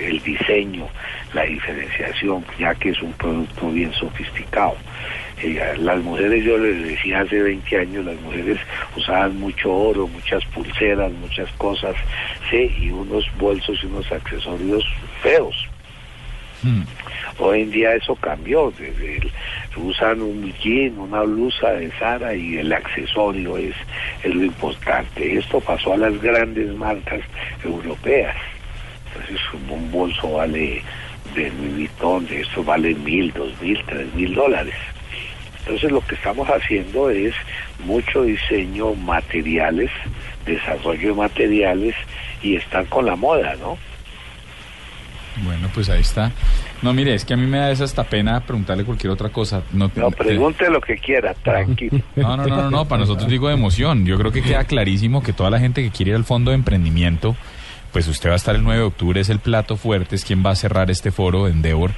el 0.00 0.22
diseño, 0.22 0.88
la 1.34 1.42
diferenciación, 1.44 2.44
ya 2.58 2.74
que 2.74 2.90
es 2.90 3.02
un 3.02 3.12
producto 3.14 3.70
bien 3.70 3.92
sofisticado. 3.92 4.76
Eh, 5.42 5.60
las 5.78 5.98
mujeres, 6.02 6.44
yo 6.44 6.56
les 6.58 6.82
decía 6.86 7.20
hace 7.20 7.40
20 7.42 7.78
años, 7.78 8.04
las 8.04 8.20
mujeres 8.20 8.58
usaban 8.96 9.38
mucho 9.40 9.72
oro, 9.72 10.06
muchas 10.08 10.44
pulseras, 10.46 11.10
muchas 11.12 11.50
cosas, 11.52 11.96
sí, 12.50 12.72
y 12.80 12.90
unos 12.90 13.24
bolsos 13.38 13.78
y 13.82 13.86
unos 13.86 14.10
accesorios 14.12 14.84
feos. 15.22 15.54
Hoy 17.38 17.62
en 17.62 17.70
día 17.72 17.94
eso 17.94 18.14
cambió, 18.16 18.72
desde 18.78 19.16
el- 19.18 19.32
usan 19.76 20.20
un 20.20 20.52
jean, 20.60 20.96
una 20.98 21.22
blusa 21.22 21.72
de 21.72 21.90
Sara 21.98 22.34
y 22.36 22.58
el 22.58 22.72
accesorio 22.72 23.56
es, 23.56 23.74
es 24.22 24.32
lo 24.34 24.44
importante. 24.44 25.38
Esto 25.38 25.60
pasó 25.60 25.94
a 25.94 25.96
las 25.96 26.20
grandes 26.22 26.72
marcas 26.76 27.20
europeas. 27.64 28.36
Entonces 29.14 29.40
un 29.70 29.90
bolso 29.90 30.32
vale 30.32 30.82
de 31.34 31.50
Louis 31.50 31.74
Vuitton, 31.74 32.26
de 32.26 32.40
esto 32.40 32.64
vale 32.64 32.94
mil, 32.94 33.32
dos 33.32 33.50
mil, 33.60 33.82
tres 33.86 34.12
mil 34.14 34.34
dólares. 34.34 34.74
Entonces 35.60 35.92
lo 35.92 36.00
que 36.00 36.14
estamos 36.16 36.48
haciendo 36.48 37.08
es 37.10 37.34
mucho 37.84 38.22
diseño 38.22 38.94
materiales, 38.94 39.90
desarrollo 40.44 41.08
de 41.08 41.14
materiales 41.14 41.94
y 42.42 42.56
estar 42.56 42.84
con 42.86 43.06
la 43.06 43.14
moda, 43.16 43.54
¿no? 43.60 43.78
Bueno, 45.44 45.68
pues 45.72 45.88
ahí 45.88 46.00
está. 46.00 46.30
No, 46.82 46.92
mire, 46.92 47.14
es 47.14 47.24
que 47.24 47.34
a 47.34 47.36
mí 47.36 47.46
me 47.46 47.58
da 47.58 47.70
esa 47.70 47.84
hasta 47.84 48.04
pena 48.04 48.40
preguntarle 48.40 48.84
cualquier 48.84 49.12
otra 49.12 49.30
cosa. 49.30 49.62
No, 49.72 49.90
No, 49.94 50.10
pregunte 50.10 50.68
lo 50.68 50.80
que 50.80 50.96
quiera, 50.98 51.32
tranquilo. 51.34 52.00
No, 52.16 52.36
no, 52.36 52.44
no, 52.44 52.56
no, 52.56 52.70
no, 52.70 52.84
para 52.86 53.00
nosotros 53.00 53.30
digo 53.30 53.48
de 53.48 53.54
emoción. 53.54 54.04
Yo 54.04 54.18
creo 54.18 54.32
que 54.32 54.42
queda 54.42 54.64
clarísimo 54.64 55.22
que 55.22 55.32
toda 55.32 55.48
la 55.48 55.58
gente 55.58 55.82
que 55.82 55.90
quiere 55.90 56.10
ir 56.10 56.16
al 56.16 56.24
fondo 56.24 56.50
de 56.50 56.56
emprendimiento, 56.56 57.36
pues 57.92 58.08
usted 58.08 58.30
va 58.30 58.34
a 58.34 58.36
estar 58.36 58.54
el 58.54 58.64
9 58.64 58.80
de 58.80 58.86
octubre, 58.86 59.20
es 59.20 59.28
el 59.28 59.38
plato 59.38 59.76
fuerte, 59.76 60.16
es 60.16 60.24
quien 60.24 60.44
va 60.44 60.50
a 60.50 60.56
cerrar 60.56 60.90
este 60.90 61.10
foro 61.10 61.44
de 61.44 61.52
Endeavor, 61.52 61.92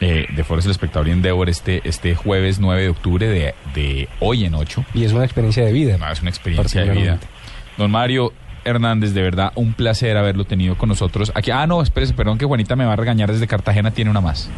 eh, 0.00 0.26
de 0.34 0.44
Foros 0.44 0.64
el 0.66 0.70
Espectador 0.70 1.08
y 1.08 1.12
Endeavor 1.12 1.48
este, 1.48 1.80
este 1.84 2.14
jueves 2.14 2.60
9 2.60 2.82
de 2.82 2.88
octubre 2.88 3.26
de, 3.26 3.54
de 3.74 4.08
hoy 4.20 4.44
en 4.44 4.54
8. 4.54 4.84
Y 4.94 5.04
es 5.04 5.12
una 5.12 5.24
experiencia 5.24 5.64
de 5.64 5.72
vida. 5.72 5.98
es 6.12 6.20
una 6.20 6.30
experiencia 6.30 6.84
de 6.84 6.90
vida. 6.90 7.18
Don 7.76 7.90
Mario 7.90 8.32
Hernández, 8.64 9.14
de 9.14 9.22
verdad, 9.22 9.52
un 9.54 9.72
placer 9.72 10.16
haberlo 10.16 10.44
tenido 10.44 10.76
con 10.76 10.88
nosotros. 10.88 11.32
Aquí, 11.34 11.50
ah, 11.50 11.66
no, 11.66 11.80
espérese, 11.80 12.12
perdón 12.12 12.38
que 12.38 12.44
Juanita 12.44 12.76
me 12.76 12.84
va 12.84 12.92
a 12.92 12.96
regañar 12.96 13.32
desde 13.32 13.46
Cartagena, 13.46 13.90
tiene 13.90 14.10
una 14.10 14.20
más. 14.20 14.50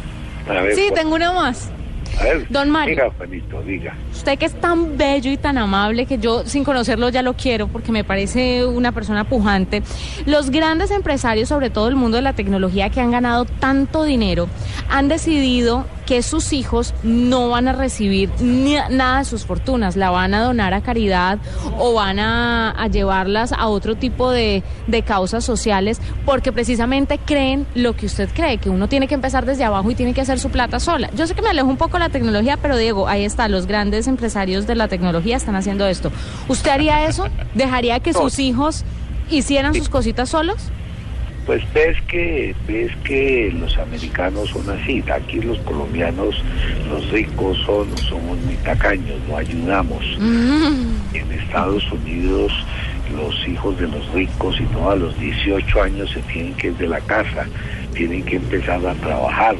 Ver, 0.47 0.75
Sí, 0.75 0.89
tengo 0.93 1.15
una 1.15 1.31
más. 1.31 1.71
A 2.19 2.23
ver, 2.23 2.47
Don 2.49 2.69
Mario. 2.69 2.95
Diga, 2.95 3.11
Juanito, 3.17 3.61
diga. 3.63 3.95
Usted 4.11 4.37
que 4.37 4.45
es 4.45 4.53
tan 4.59 4.97
bello 4.97 5.31
y 5.31 5.37
tan 5.37 5.57
amable 5.57 6.05
que 6.05 6.17
yo 6.17 6.43
sin 6.45 6.63
conocerlo 6.63 7.09
ya 7.09 7.21
lo 7.21 7.33
quiero 7.33 7.67
porque 7.67 7.91
me 7.91 8.03
parece 8.03 8.65
una 8.65 8.91
persona 8.91 9.23
pujante. 9.23 9.81
Los 10.25 10.49
grandes 10.49 10.91
empresarios, 10.91 11.49
sobre 11.49 11.69
todo 11.69 11.87
el 11.87 11.95
mundo 11.95 12.17
de 12.17 12.23
la 12.23 12.33
tecnología 12.33 12.89
que 12.89 13.01
han 13.01 13.11
ganado 13.11 13.45
tanto 13.45 14.03
dinero, 14.03 14.47
han 14.89 15.07
decidido 15.07 15.85
que 16.05 16.23
sus 16.23 16.51
hijos 16.51 16.93
no 17.03 17.49
van 17.49 17.69
a 17.69 17.73
recibir 17.73 18.29
ni- 18.41 18.75
nada 18.89 19.19
de 19.19 19.25
sus 19.25 19.45
fortunas, 19.45 19.95
la 19.95 20.09
van 20.09 20.33
a 20.33 20.41
donar 20.43 20.73
a 20.73 20.81
caridad 20.81 21.39
o 21.77 21.93
van 21.93 22.19
a, 22.19 22.71
a 22.71 22.87
llevarlas 22.87 23.53
a 23.53 23.67
otro 23.67 23.95
tipo 23.95 24.29
de, 24.29 24.61
de 24.87 25.01
causas 25.03 25.45
sociales 25.45 26.01
porque 26.25 26.51
precisamente 26.51 27.17
creen 27.17 27.65
lo 27.75 27.95
que 27.95 28.07
usted 28.07 28.27
cree, 28.33 28.57
que 28.57 28.69
uno 28.69 28.89
tiene 28.89 29.07
que 29.07 29.13
empezar 29.15 29.45
desde 29.45 29.63
abajo 29.63 29.89
y 29.89 29.95
tiene 29.95 30.13
que 30.13 30.19
hacer 30.19 30.37
su 30.39 30.49
plata 30.49 30.81
sola. 30.81 31.09
Yo 31.15 31.25
sé 31.27 31.33
que 31.33 31.41
me 31.41 31.49
alejo 31.49 31.67
un 31.69 31.77
poco 31.77 31.97
la 32.01 32.09
tecnología, 32.09 32.57
pero 32.57 32.77
Diego, 32.77 33.07
ahí 33.07 33.23
está, 33.23 33.47
los 33.47 33.67
grandes 33.67 34.07
empresarios 34.07 34.67
de 34.67 34.75
la 34.75 34.87
tecnología 34.87 35.37
están 35.37 35.55
haciendo 35.55 35.85
esto. 35.87 36.11
¿Usted 36.47 36.71
haría 36.71 37.05
eso? 37.05 37.27
¿Dejaría 37.53 37.99
que 37.99 38.13
sus 38.13 38.39
hijos 38.39 38.83
hicieran 39.29 39.73
sus 39.73 39.87
cositas 39.87 40.29
solos? 40.29 40.71
Pues 41.45 41.61
ves 41.73 41.97
que, 42.07 42.55
ves 42.67 42.91
que 43.03 43.51
los 43.59 43.77
americanos 43.77 44.49
son 44.49 44.69
así, 44.69 45.03
aquí 45.13 45.41
los 45.41 45.57
colombianos, 45.59 46.35
los 46.89 47.09
ricos 47.11 47.57
son, 47.65 47.97
somos 47.97 48.37
muy 48.39 48.55
tacaños, 48.57 49.19
no 49.27 49.37
ayudamos. 49.37 50.03
En 50.19 51.31
Estados 51.31 51.83
Unidos 51.91 52.51
los 53.15 53.47
hijos 53.47 53.77
de 53.77 53.87
los 53.87 54.07
ricos 54.13 54.59
y 54.59 54.63
no 54.73 54.89
a 54.89 54.95
los 54.95 55.17
18 55.19 55.83
años 55.83 56.09
se 56.11 56.21
tienen 56.21 56.53
que 56.55 56.67
ir 56.67 56.77
de 56.77 56.87
la 56.87 57.01
casa, 57.01 57.45
tienen 57.93 58.23
que 58.23 58.37
empezar 58.37 58.85
a 58.85 58.93
trabajar. 58.95 59.55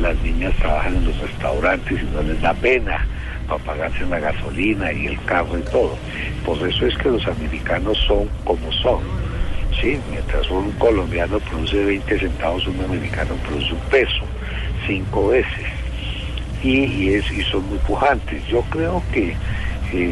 Las 0.00 0.16
niñas 0.22 0.54
trabajan 0.56 0.96
en 0.96 1.04
los 1.06 1.18
restaurantes 1.18 2.02
y 2.02 2.14
no 2.14 2.22
les 2.22 2.40
da 2.40 2.54
pena 2.54 3.06
para 3.46 3.62
pagarse 3.62 4.06
la 4.06 4.18
gasolina 4.18 4.92
y 4.92 5.06
el 5.06 5.22
carro 5.24 5.58
y 5.58 5.62
todo. 5.62 5.96
Por 6.44 6.68
eso 6.68 6.86
es 6.86 6.96
que 6.98 7.10
los 7.10 7.26
americanos 7.26 7.98
son 8.06 8.28
como 8.44 8.70
son. 8.72 9.00
Sí, 9.80 9.98
mientras 10.10 10.48
un 10.50 10.70
colombiano 10.72 11.38
produce 11.40 11.84
20 11.84 12.18
centavos, 12.18 12.66
un 12.66 12.80
americano 12.84 13.34
produce 13.46 13.72
un 13.72 13.80
peso, 13.90 14.24
cinco 14.86 15.28
veces. 15.28 15.66
Y, 16.62 16.84
y, 16.84 17.14
es, 17.14 17.30
y 17.30 17.42
son 17.42 17.68
muy 17.68 17.78
pujantes. 17.78 18.46
Yo 18.46 18.62
creo 18.70 19.02
que 19.12 19.34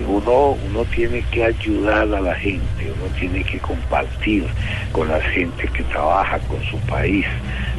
uno, 0.07 0.57
uno 0.69 0.85
tiene 0.95 1.23
que 1.31 1.45
ayudar 1.45 2.03
a 2.15 2.21
la 2.21 2.35
gente, 2.35 2.93
uno 2.97 3.15
tiene 3.19 3.43
que 3.45 3.59
compartir 3.59 4.47
con 4.93 5.09
la 5.09 5.21
gente 5.21 5.67
que 5.69 5.83
trabaja 5.85 6.39
con 6.41 6.63
su 6.65 6.79
país. 6.87 7.27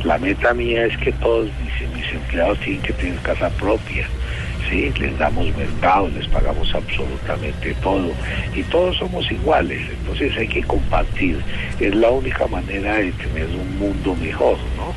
La 0.04 0.18
meta 0.18 0.54
mía 0.54 0.86
es 0.86 0.98
que 0.98 1.12
todos 1.13 1.50
mis, 1.63 1.89
mis 1.96 2.13
empleados 2.13 2.60
tienen 2.60 2.82
que 2.82 2.94
tener 2.94 3.20
casa 3.20 3.50
propia. 3.52 4.08
¿sí? 4.70 4.92
les 5.00 5.18
damos 5.18 5.46
mercado, 5.58 6.10
les 6.10 6.28
pagamos 6.28 6.74
absolutamente 6.74 7.74
todo 7.82 8.12
y 8.56 8.63
todos 8.63 8.98
somos 8.98 9.30
iguales, 9.32 9.82
entonces 9.89 10.36
hay 10.38 10.48
que 10.48 10.63
compartir, 10.63 11.39
es 11.80 11.96
la 11.96 12.10
única 12.10 12.48
manera 12.48 12.96
de 12.96 13.12
tener 13.13 13.48
un 13.48 13.78
mundo 13.78 14.16
mejor, 14.16 14.58
¿no? 14.78 14.94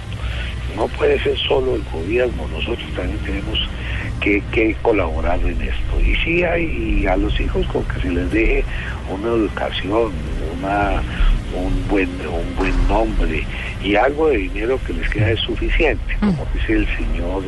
No 0.77 0.89
puede 0.89 1.19
ser 1.23 1.37
solo 1.39 1.75
el 1.77 1.83
gobierno, 1.93 2.47
nosotros 2.49 2.87
también 2.95 3.19
tenemos 3.21 3.59
que, 4.27 4.43
que 4.51 4.75
colaborar 4.83 5.39
en 5.41 5.61
esto. 5.63 6.01
Y 6.05 6.17
sí 6.17 6.43
hay 6.43 6.65
y 7.03 7.07
a 7.07 7.17
los 7.17 7.39
hijos 7.39 7.65
con 7.69 7.85
que 7.85 8.01
se 8.01 8.11
les 8.11 8.29
deje 8.33 8.65
una 9.09 9.29
educación, 9.29 10.11
una 10.59 11.01
un 11.55 11.89
buen 11.89 12.09
un 12.27 12.57
buen 12.57 12.89
nombre 12.89 13.45
y 13.85 13.95
algo 13.95 14.29
de 14.29 14.39
dinero 14.39 14.81
que 14.85 14.93
les 14.95 15.09
queda 15.11 15.31
es 15.31 15.41
suficiente, 15.41 16.17
como 16.21 16.45
dice 16.55 16.73
el 16.73 16.87
señor 16.97 17.43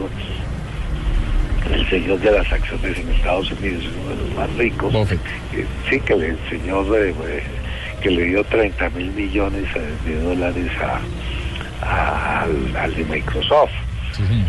el 1.74 1.90
señor 1.90 2.18
de 2.20 2.30
las 2.32 2.50
acciones 2.52 2.96
en 2.96 3.08
Estados 3.10 3.50
Unidos 3.52 3.84
es 3.84 3.90
uno 4.04 4.10
de 4.16 4.22
los 4.28 4.34
más 4.36 4.56
ricos. 4.56 4.92
Que, 5.50 5.66
sí, 5.90 6.00
que 6.00 6.14
le, 6.16 6.28
el 6.28 6.38
señor 6.48 6.86
eh, 6.96 7.12
que 8.00 8.10
le 8.10 8.22
dio 8.24 8.44
30 8.44 8.88
mil 8.90 9.10
millones 9.10 9.64
de 10.06 10.20
dólares 10.22 10.70
a, 10.80 11.84
a- 11.84 12.42
al, 12.42 12.76
al 12.76 12.94
de 12.94 13.04
Microsoft. 13.04 13.72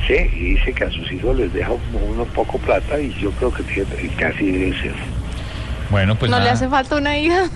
Sí, 0.08 0.14
y 0.34 0.54
dice 0.56 0.74
que 0.74 0.84
a 0.84 0.90
sus 0.92 1.12
hijos 1.12 1.38
les 1.38 1.54
deja 1.54 1.72
un- 1.72 2.10
uno 2.14 2.26
poco 2.26 2.58
plata 2.58 3.00
y 3.00 3.14
yo 3.22 3.32
creo 3.32 3.54
que, 3.54 3.64
tiene, 3.64 3.90
así 4.26 4.52
debe 4.52 4.82
ser. 4.82 4.94
Bueno, 5.92 6.16
pues 6.16 6.30
¿No 6.32 6.40
le 6.40 6.50
hace 6.50 6.68
falta 6.70 6.96
una 6.98 7.18
hija? 7.18 7.50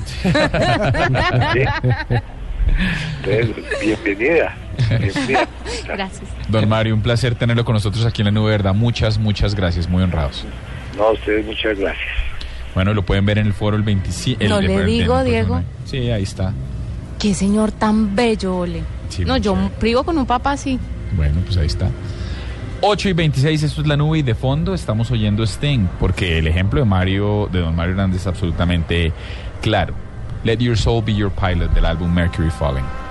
Entonces, 3.26 3.56
bienvenida. 3.82 4.56
bienvenida. 4.90 5.48
Gracias. 5.88 6.24
Don 6.50 6.68
Mario, 6.68 6.94
un 6.96 7.02
placer 7.02 7.36
tenerlo 7.36 7.64
con 7.66 7.74
nosotros 7.74 8.06
aquí 8.06 8.22
en 8.22 8.26
la 8.26 8.32
nube, 8.32 8.52
¿verdad? 8.52 8.74
Muchas, 8.74 9.18
muchas 9.18 9.56
gracias, 9.56 9.88
muy 9.88 10.04
honrados. 10.04 10.46
No, 10.98 11.04
a 11.06 11.12
ustedes 11.12 11.46
muchas 11.46 11.78
gracias. 11.78 12.08
Bueno, 12.76 12.94
lo 12.94 13.04
pueden 13.04 13.26
ver 13.26 13.38
en 13.38 13.48
el 13.48 13.54
foro 13.54 13.78
el 13.78 13.84
27. 13.84 14.48
No 14.48 14.60
el- 14.60 14.68
le 14.68 14.76
el- 14.76 14.86
digo, 14.86 15.20
el- 15.20 15.26
Diego. 15.26 15.62
Sí, 15.86 16.10
ahí 16.10 16.24
está. 16.24 16.54
Qué 17.20 17.34
señor 17.34 17.72
tan 17.72 18.16
bello, 18.16 18.58
Ole. 18.58 18.82
Sí, 19.10 19.24
no, 19.26 19.38
yo 19.38 19.56
privo 19.80 20.04
con 20.04 20.18
un 20.18 20.26
papá 20.26 20.54
así. 20.54 20.80
Bueno, 21.16 21.42
pues 21.46 21.58
ahí 21.58 21.68
está. 21.68 21.90
8 22.82 23.10
y 23.10 23.14
26, 23.14 23.64
esto 23.64 23.82
es 23.82 23.88
la 23.88 23.96
nube 23.96 24.20
y 24.20 24.22
de 24.24 24.36
fondo 24.36 24.74
estamos 24.74 25.10
oyendo 25.10 25.44
Sting, 25.44 25.88
porque 26.00 26.38
el 26.40 26.48
ejemplo 26.48 26.82
de 26.82 26.86
Mario, 26.86 27.48
de 27.52 27.60
Don 27.60 27.76
Mario 27.76 27.92
Hernández 27.92 28.22
es 28.22 28.28
absolutamente 28.28 29.14
claro. 29.62 29.94
Let 30.44 30.58
Your 30.58 30.78
Soul 30.78 31.04
Be 31.06 31.16
Your 31.16 31.32
Pilot 31.32 31.72
del 31.74 31.86
álbum 31.86 32.14
Mercury 32.14 32.50
Falling. 32.50 33.03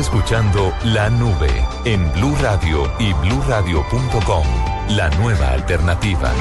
Escuchando 0.00 0.72
La 0.82 1.10
Nube 1.10 1.64
en 1.84 2.10
Blue 2.12 2.34
Radio 2.40 2.90
y 2.98 3.12
bluradio.com. 3.12 4.46
La 4.88 5.10
nueva 5.10 5.50
alternativa. 5.50 6.32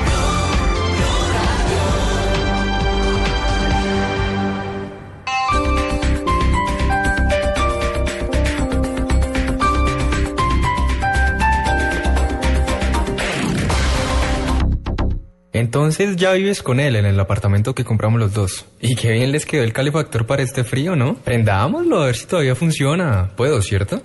Entonces 15.52 16.16
ya 16.16 16.34
vives 16.34 16.62
con 16.62 16.80
él 16.80 16.96
en 16.96 17.06
el 17.06 17.20
apartamento 17.20 17.74
que 17.74 17.84
compramos 17.84 18.20
los 18.20 18.34
dos. 18.34 18.66
Y 18.80 18.96
qué 18.96 19.12
bien 19.14 19.32
les 19.32 19.46
quedó 19.46 19.64
el 19.64 19.74
calefactor 19.74 20.26
para 20.26 20.44
este 20.44 20.64
frío, 20.64 20.96
¿no? 20.96 21.16
Prendámoslo 21.16 22.02
a 22.02 22.06
ver 22.06 22.16
si 22.16 22.28
todavía 22.28 22.56
funciona. 22.56 23.32
Puedo, 23.36 23.62
¿cierto? 23.62 24.02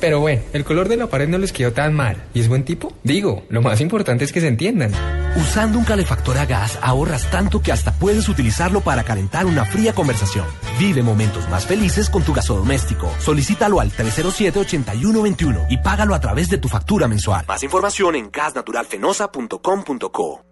Pero 0.00 0.20
bueno, 0.20 0.42
el 0.52 0.64
color 0.64 0.88
de 0.88 0.96
la 0.96 1.08
pared 1.08 1.28
no 1.28 1.38
les 1.38 1.52
quedó 1.52 1.72
tan 1.72 1.94
mal. 1.94 2.24
¿Y 2.34 2.40
es 2.40 2.48
buen 2.48 2.64
tipo? 2.64 2.92
Digo, 3.02 3.44
lo 3.48 3.62
más 3.62 3.80
importante 3.80 4.24
es 4.24 4.32
que 4.32 4.40
se 4.40 4.48
entiendan. 4.48 4.92
Usando 5.36 5.78
un 5.78 5.84
calefactor 5.84 6.38
a 6.38 6.46
gas 6.46 6.78
ahorras 6.80 7.30
tanto 7.30 7.60
que 7.60 7.70
hasta 7.70 7.92
puedes 7.92 8.26
utilizarlo 8.28 8.80
para 8.80 9.04
calentar 9.04 9.44
una 9.44 9.66
fría 9.66 9.92
conversación. 9.92 10.46
Vive 10.78 11.02
momentos 11.02 11.46
más 11.50 11.66
felices 11.66 12.08
con 12.08 12.22
tu 12.22 12.32
gasodoméstico. 12.32 13.12
Solicítalo 13.18 13.80
al 13.80 13.92
307-8121 13.92 15.66
y 15.68 15.76
págalo 15.78 16.14
a 16.14 16.20
través 16.20 16.48
de 16.48 16.58
tu 16.58 16.68
factura 16.68 17.06
mensual. 17.06 17.44
Más 17.46 17.62
información 17.62 18.16
en 18.16 18.30
gasnaturalfenosa.com.co. 18.30 20.42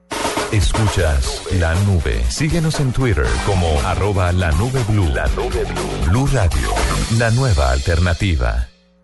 Escuchas 0.53 1.45
La 1.59 1.75
Nube. 1.87 2.23
Síguenos 2.29 2.79
en 2.79 2.93
Twitter 2.93 3.27
como 3.47 3.81
arroba 3.87 4.31
la 4.33 4.53
nube 4.53 4.85
blue. 4.89 5.09
La 5.09 5.27
nube 5.29 5.65
blue. 5.65 6.11
Blue 6.11 6.29
Radio. 6.33 6.69
La 7.19 7.31
nueva 7.31 7.71
alternativa. 7.73 8.69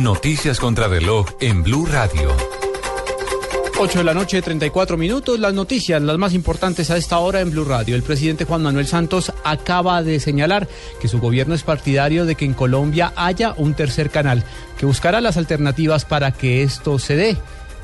Noticias 0.00 0.58
contra 0.58 0.88
reloj 0.88 1.26
en 1.40 1.62
Blue 1.62 1.86
Radio. 1.86 2.30
8 3.78 3.98
de 3.98 4.04
la 4.04 4.12
noche, 4.12 4.42
34 4.42 4.96
minutos. 4.96 5.38
Las 5.38 5.54
noticias, 5.54 6.02
las 6.02 6.18
más 6.18 6.34
importantes 6.34 6.90
a 6.90 6.96
esta 6.96 7.18
hora 7.18 7.40
en 7.40 7.50
Blue 7.50 7.64
Radio. 7.64 7.96
El 7.96 8.02
presidente 8.02 8.44
Juan 8.44 8.62
Manuel 8.62 8.86
Santos 8.86 9.32
acaba 9.44 10.02
de 10.02 10.20
señalar 10.20 10.68
que 11.00 11.08
su 11.08 11.20
gobierno 11.20 11.54
es 11.54 11.62
partidario 11.62 12.26
de 12.26 12.34
que 12.34 12.44
en 12.44 12.54
Colombia 12.54 13.12
haya 13.16 13.54
un 13.56 13.74
tercer 13.74 14.10
canal 14.10 14.44
que 14.78 14.86
buscará 14.86 15.20
las 15.20 15.36
alternativas 15.36 16.04
para 16.04 16.32
que 16.32 16.62
esto 16.62 16.98
se 16.98 17.16
dé. 17.16 17.36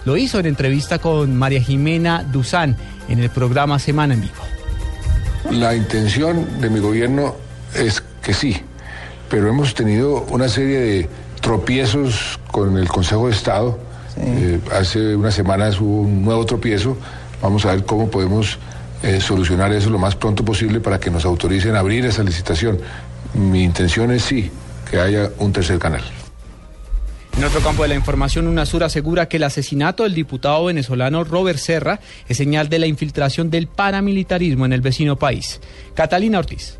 Lo 0.07 0.16
hizo 0.16 0.38
en 0.38 0.47
entrevista 0.47 1.01
con 1.01 1.37
María 1.37 1.61
Jimena 1.61 2.23
Duzán 2.23 2.77
en 3.09 3.19
el 3.19 3.29
programa 3.29 3.81
Semana 3.81 4.14
en 4.14 4.21
Vivo. 4.21 4.35
La 5.51 5.75
intención 5.75 6.61
de 6.61 6.71
mi 6.71 6.79
gobierno 6.79 7.35
es 7.75 8.05
que 8.23 8.33
sí, 8.33 8.57
pero 9.29 9.49
hemos 9.49 9.75
tenido 9.75 10.23
una 10.31 10.49
serie 10.49 10.79
de 10.79 11.09
tropiezos 11.40 12.38
con 12.53 12.79
el 12.79 12.87
Consejo 12.87 13.27
de 13.27 13.33
Estado. 13.33 13.81
Eh, 14.19 14.61
hace 14.73 15.16
unas 15.16 15.35
semanas 15.35 15.81
hubo 15.81 16.03
un 16.03 16.25
nuevo 16.25 16.47
tropiezo. 16.47 16.97
Vamos 17.42 17.66
a 17.66 17.73
ver 17.73 17.85
cómo 17.85 18.09
podemos 18.09 18.59
eh, 19.03 19.21
solucionar 19.21 19.73
eso 19.73 19.90
lo 19.90 19.99
más 19.99 20.14
pronto 20.14 20.45
posible 20.45 20.79
para 20.79 21.01
que 21.01 21.11
nos 21.11 21.25
autoricen 21.25 21.75
a 21.75 21.81
abrir 21.81 22.07
esa 22.07 22.23
licitación. 22.23 22.79
Mi 23.35 23.64
intención 23.64 24.12
es 24.12 24.23
sí, 24.23 24.53
que 24.88 25.01
haya 25.01 25.31
un 25.40 25.53
tercer 25.53 25.81
canal. 25.81 26.03
En 27.37 27.44
otro 27.44 27.61
campo 27.61 27.83
de 27.83 27.88
la 27.88 27.94
información, 27.94 28.46
UNASUR 28.46 28.83
asegura 28.83 29.29
que 29.29 29.37
el 29.37 29.42
asesinato 29.42 30.05
del 30.05 30.14
diputado 30.14 30.64
venezolano 30.64 31.22
Robert 31.22 31.59
Serra 31.59 32.01
es 32.29 32.38
señal 32.38 32.70
de 32.70 32.79
la 32.79 32.87
infiltración 32.87 33.51
del 33.51 33.66
paramilitarismo 33.66 34.64
en 34.64 34.72
el 34.72 34.81
vecino 34.81 35.16
país. 35.16 35.61
Catalina 35.94 36.38
Ortiz. 36.38 36.79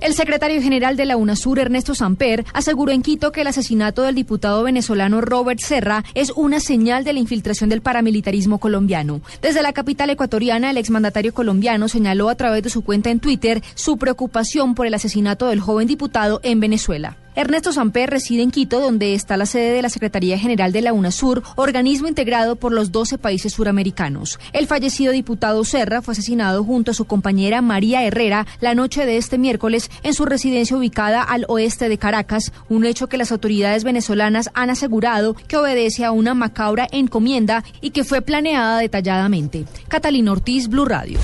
El 0.00 0.14
secretario 0.14 0.62
general 0.62 0.96
de 0.96 1.04
la 1.04 1.16
UNASUR, 1.16 1.58
Ernesto 1.58 1.96
Samper, 1.96 2.44
aseguró 2.52 2.92
en 2.92 3.02
Quito 3.02 3.32
que 3.32 3.40
el 3.40 3.48
asesinato 3.48 4.02
del 4.02 4.14
diputado 4.14 4.62
venezolano 4.62 5.20
Robert 5.20 5.58
Serra 5.58 6.04
es 6.14 6.30
una 6.36 6.60
señal 6.60 7.02
de 7.02 7.14
la 7.14 7.18
infiltración 7.18 7.68
del 7.68 7.82
paramilitarismo 7.82 8.60
colombiano. 8.60 9.20
Desde 9.42 9.62
la 9.62 9.72
capital 9.72 10.10
ecuatoriana, 10.10 10.70
el 10.70 10.76
exmandatario 10.76 11.34
colombiano 11.34 11.88
señaló 11.88 12.28
a 12.28 12.36
través 12.36 12.62
de 12.62 12.70
su 12.70 12.82
cuenta 12.84 13.10
en 13.10 13.18
Twitter 13.18 13.64
su 13.74 13.96
preocupación 13.96 14.76
por 14.76 14.86
el 14.86 14.94
asesinato 14.94 15.48
del 15.48 15.58
joven 15.58 15.88
diputado 15.88 16.38
en 16.44 16.60
Venezuela. 16.60 17.16
Ernesto 17.38 17.72
Samper 17.72 18.10
reside 18.10 18.42
en 18.42 18.50
Quito, 18.50 18.80
donde 18.80 19.14
está 19.14 19.36
la 19.36 19.46
sede 19.46 19.72
de 19.72 19.80
la 19.80 19.90
Secretaría 19.90 20.36
General 20.40 20.72
de 20.72 20.82
la 20.82 20.92
UNASUR, 20.92 21.44
organismo 21.54 22.08
integrado 22.08 22.56
por 22.56 22.72
los 22.72 22.90
12 22.90 23.16
países 23.16 23.52
suramericanos. 23.52 24.40
El 24.52 24.66
fallecido 24.66 25.12
diputado 25.12 25.64
Serra 25.64 26.02
fue 26.02 26.14
asesinado 26.14 26.64
junto 26.64 26.90
a 26.90 26.94
su 26.94 27.04
compañera 27.04 27.62
María 27.62 28.02
Herrera 28.02 28.44
la 28.58 28.74
noche 28.74 29.06
de 29.06 29.18
este 29.18 29.38
miércoles 29.38 29.88
en 30.02 30.14
su 30.14 30.24
residencia 30.24 30.76
ubicada 30.76 31.22
al 31.22 31.44
oeste 31.46 31.88
de 31.88 31.96
Caracas, 31.96 32.52
un 32.68 32.84
hecho 32.84 33.06
que 33.06 33.18
las 33.18 33.30
autoridades 33.30 33.84
venezolanas 33.84 34.50
han 34.54 34.70
asegurado 34.70 35.34
que 35.34 35.58
obedece 35.58 36.04
a 36.04 36.10
una 36.10 36.34
macabra 36.34 36.88
encomienda 36.90 37.62
y 37.80 37.90
que 37.90 38.02
fue 38.02 38.20
planeada 38.20 38.80
detalladamente. 38.80 39.64
Catalina 39.86 40.32
Ortiz, 40.32 40.66
Blue 40.66 40.86
Radio. 40.86 41.20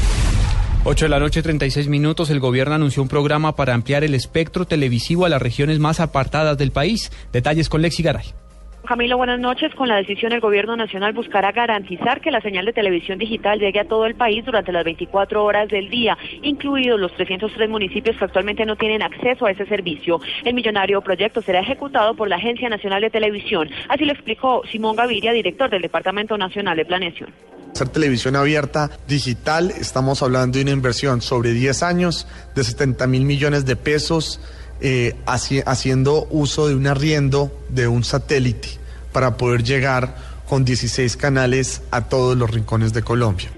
8 0.86 1.06
de 1.06 1.08
la 1.08 1.18
noche, 1.18 1.42
36 1.42 1.88
minutos. 1.88 2.28
El 2.28 2.40
gobierno 2.40 2.74
anunció 2.74 3.02
un 3.02 3.08
programa 3.08 3.56
para 3.56 3.72
ampliar 3.72 4.04
el 4.04 4.14
espectro 4.14 4.66
televisivo 4.66 5.24
a 5.24 5.30
las 5.30 5.40
regiones 5.40 5.78
más 5.78 5.98
apartadas 5.98 6.58
del 6.58 6.72
país. 6.72 7.10
Detalles 7.32 7.70
con 7.70 7.80
Lexi 7.80 8.02
Garay. 8.02 8.26
Camilo, 8.86 9.16
buenas 9.16 9.40
noches. 9.40 9.74
Con 9.74 9.88
la 9.88 9.96
decisión, 9.96 10.32
el 10.32 10.40
Gobierno 10.40 10.76
Nacional 10.76 11.14
buscará 11.14 11.52
garantizar 11.52 12.20
que 12.20 12.30
la 12.30 12.42
señal 12.42 12.66
de 12.66 12.74
televisión 12.74 13.18
digital 13.18 13.58
llegue 13.58 13.80
a 13.80 13.88
todo 13.88 14.04
el 14.04 14.14
país 14.14 14.44
durante 14.44 14.72
las 14.72 14.84
24 14.84 15.42
horas 15.42 15.70
del 15.70 15.88
día, 15.88 16.18
incluidos 16.42 17.00
los 17.00 17.14
303 17.14 17.70
municipios 17.70 18.18
que 18.18 18.24
actualmente 18.26 18.66
no 18.66 18.76
tienen 18.76 19.00
acceso 19.00 19.46
a 19.46 19.52
ese 19.52 19.64
servicio. 19.64 20.20
El 20.44 20.52
millonario 20.52 21.00
proyecto 21.00 21.40
será 21.40 21.60
ejecutado 21.60 22.14
por 22.14 22.28
la 22.28 22.36
Agencia 22.36 22.68
Nacional 22.68 23.00
de 23.00 23.08
Televisión. 23.08 23.70
Así 23.88 24.04
lo 24.04 24.12
explicó 24.12 24.60
Simón 24.70 24.96
Gaviria, 24.96 25.32
director 25.32 25.70
del 25.70 25.80
Departamento 25.80 26.36
Nacional 26.36 26.76
de 26.76 26.84
Planeación. 26.84 27.30
Hacer 27.74 27.88
televisión 27.88 28.36
abierta 28.36 28.88
digital, 29.08 29.72
estamos 29.72 30.22
hablando 30.22 30.58
de 30.58 30.62
una 30.62 30.70
inversión 30.70 31.20
sobre 31.20 31.50
10 31.50 31.82
años 31.82 32.28
de 32.54 32.62
70 32.62 33.08
mil 33.08 33.24
millones 33.24 33.66
de 33.66 33.74
pesos, 33.74 34.40
eh, 34.80 35.16
haci 35.26 35.60
haciendo 35.66 36.28
uso 36.30 36.68
de 36.68 36.76
un 36.76 36.86
arriendo 36.86 37.50
de 37.70 37.88
un 37.88 38.04
satélite 38.04 38.68
para 39.12 39.36
poder 39.36 39.64
llegar 39.64 40.14
con 40.48 40.64
16 40.64 41.16
canales 41.16 41.82
a 41.90 42.08
todos 42.08 42.36
los 42.36 42.48
rincones 42.48 42.92
de 42.92 43.02
Colombia. 43.02 43.50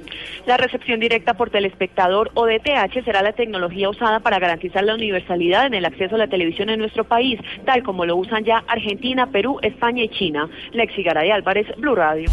La 0.46 0.56
recepción 0.56 0.98
directa 0.98 1.34
por 1.34 1.50
telespectador 1.50 2.30
o 2.32 2.46
DTH 2.46 3.04
será 3.04 3.20
la 3.20 3.34
tecnología 3.34 3.90
usada 3.90 4.20
para 4.20 4.38
garantizar 4.38 4.82
la 4.82 4.94
universalidad 4.94 5.66
en 5.66 5.74
el 5.74 5.84
acceso 5.84 6.14
a 6.14 6.18
la 6.18 6.28
televisión 6.28 6.70
en 6.70 6.78
nuestro 6.78 7.04
país, 7.04 7.38
tal 7.66 7.82
como 7.82 8.06
lo 8.06 8.16
usan 8.16 8.44
ya 8.44 8.64
Argentina, 8.66 9.26
Perú, 9.26 9.58
España 9.60 10.04
y 10.04 10.08
China. 10.08 10.48
Lexi 10.72 11.02
Garay 11.02 11.32
Álvarez, 11.32 11.66
Blue 11.76 11.94
Radio. 11.94 12.30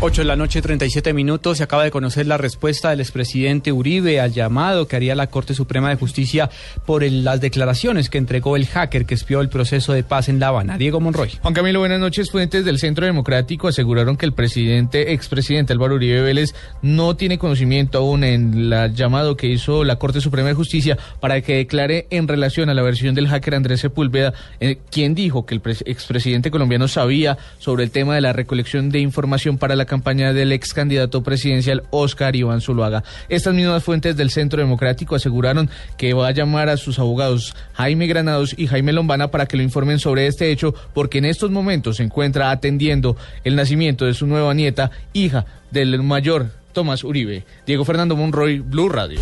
8 0.00 0.20
de 0.22 0.26
la 0.28 0.36
noche, 0.36 0.62
37 0.62 1.12
minutos. 1.12 1.56
Se 1.58 1.64
acaba 1.64 1.82
de 1.82 1.90
conocer 1.90 2.24
la 2.28 2.36
respuesta 2.38 2.90
del 2.90 3.00
expresidente 3.00 3.72
Uribe 3.72 4.20
al 4.20 4.32
llamado 4.32 4.86
que 4.86 4.94
haría 4.94 5.16
la 5.16 5.26
Corte 5.26 5.54
Suprema 5.54 5.88
de 5.90 5.96
Justicia 5.96 6.50
por 6.86 7.02
las 7.02 7.40
declaraciones 7.40 8.08
que 8.08 8.18
entregó 8.18 8.54
el 8.54 8.66
hacker 8.68 9.06
que 9.06 9.14
espió 9.14 9.40
el 9.40 9.48
proceso 9.48 9.92
de 9.92 10.04
paz 10.04 10.28
en 10.28 10.38
La 10.38 10.48
Habana. 10.48 10.78
Diego 10.78 11.00
Monroy. 11.00 11.30
Juan 11.42 11.52
Camilo, 11.52 11.80
buenas 11.80 11.98
noches. 11.98 12.30
Fuentes 12.30 12.64
del 12.64 12.78
Centro 12.78 13.06
Democrático 13.06 13.66
aseguraron 13.66 14.16
que 14.16 14.24
el 14.26 14.32
presidente, 14.34 15.14
expresidente 15.14 15.72
Álvaro 15.72 15.96
Uribe 15.96 16.20
Vélez, 16.22 16.54
no 16.80 17.16
tiene 17.16 17.36
conocimiento 17.38 17.98
aún 17.98 18.22
en 18.22 18.72
el 18.72 18.94
llamado 18.94 19.36
que 19.36 19.48
hizo 19.48 19.82
la 19.82 19.96
Corte 19.96 20.20
Suprema 20.20 20.46
de 20.48 20.54
Justicia 20.54 20.96
para 21.18 21.40
que 21.40 21.56
declare 21.56 22.06
en 22.10 22.28
relación 22.28 22.70
a 22.70 22.74
la 22.74 22.82
versión 22.82 23.16
del 23.16 23.26
hacker 23.26 23.56
Andrés 23.56 23.80
Sepúlveda, 23.80 24.32
eh, 24.60 24.78
quien 24.92 25.16
dijo 25.16 25.44
que 25.44 25.56
el 25.56 25.60
pres- 25.62 25.82
expresidente 25.86 26.52
colombiano 26.52 26.86
sabía 26.86 27.36
sobre 27.58 27.82
el 27.82 27.90
tema 27.90 28.14
de 28.14 28.20
la 28.20 28.32
recolección 28.32 28.90
de 28.90 29.00
información 29.00 29.58
para 29.58 29.74
la 29.74 29.87
campaña 29.88 30.32
del 30.32 30.52
ex 30.52 30.72
candidato 30.72 31.22
presidencial 31.24 31.82
Oscar 31.90 32.36
Iván 32.36 32.60
Zuluaga. 32.60 33.02
Estas 33.28 33.54
mismas 33.54 33.82
fuentes 33.82 34.16
del 34.16 34.30
Centro 34.30 34.60
Democrático 34.60 35.16
aseguraron 35.16 35.68
que 35.96 36.14
va 36.14 36.28
a 36.28 36.32
llamar 36.32 36.68
a 36.68 36.76
sus 36.76 37.00
abogados 37.00 37.56
Jaime 37.72 38.06
Granados 38.06 38.54
y 38.56 38.68
Jaime 38.68 38.92
Lombana 38.92 39.32
para 39.32 39.46
que 39.46 39.56
lo 39.56 39.64
informen 39.64 39.98
sobre 39.98 40.26
este 40.26 40.52
hecho, 40.52 40.74
porque 40.94 41.18
en 41.18 41.24
estos 41.24 41.50
momentos 41.50 41.96
se 41.96 42.04
encuentra 42.04 42.50
atendiendo 42.52 43.16
el 43.42 43.56
nacimiento 43.56 44.04
de 44.04 44.14
su 44.14 44.26
nueva 44.26 44.54
nieta, 44.54 44.92
hija 45.12 45.46
del 45.70 46.00
mayor 46.02 46.50
Tomás 46.72 47.02
Uribe. 47.02 47.44
Diego 47.66 47.84
Fernando 47.84 48.14
Monroy, 48.14 48.60
Blue 48.60 48.88
Radio. 48.88 49.20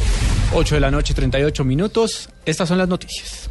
8 0.53 0.75
de 0.75 0.81
la 0.81 0.91
noche, 0.91 1.15
38 1.15 1.65
minutos. 1.65 2.29
Estas 2.45 2.69
son 2.69 2.79
las 2.79 2.89
noticias. 2.89 3.51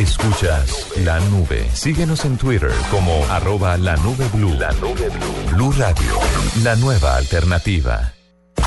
Escuchas 0.00 0.96
la 1.04 1.20
nube. 1.20 1.68
Síguenos 1.74 2.24
en 2.24 2.38
Twitter 2.38 2.72
como 2.90 3.22
arroba 3.28 3.76
la 3.76 3.96
nube 3.96 4.26
blue. 4.32 4.54
La 4.58 4.72
nube 4.72 5.10
blue. 5.10 5.72
Radio, 5.72 6.18
la 6.62 6.74
nueva 6.76 7.16
alternativa. 7.16 8.14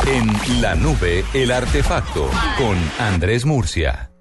En 0.06 0.62
la 0.62 0.76
nube, 0.76 1.26
el 1.34 1.52
artefacto 1.52 2.30
con 2.58 2.78
Andrés 3.00 3.46
Murcia. 3.46 4.12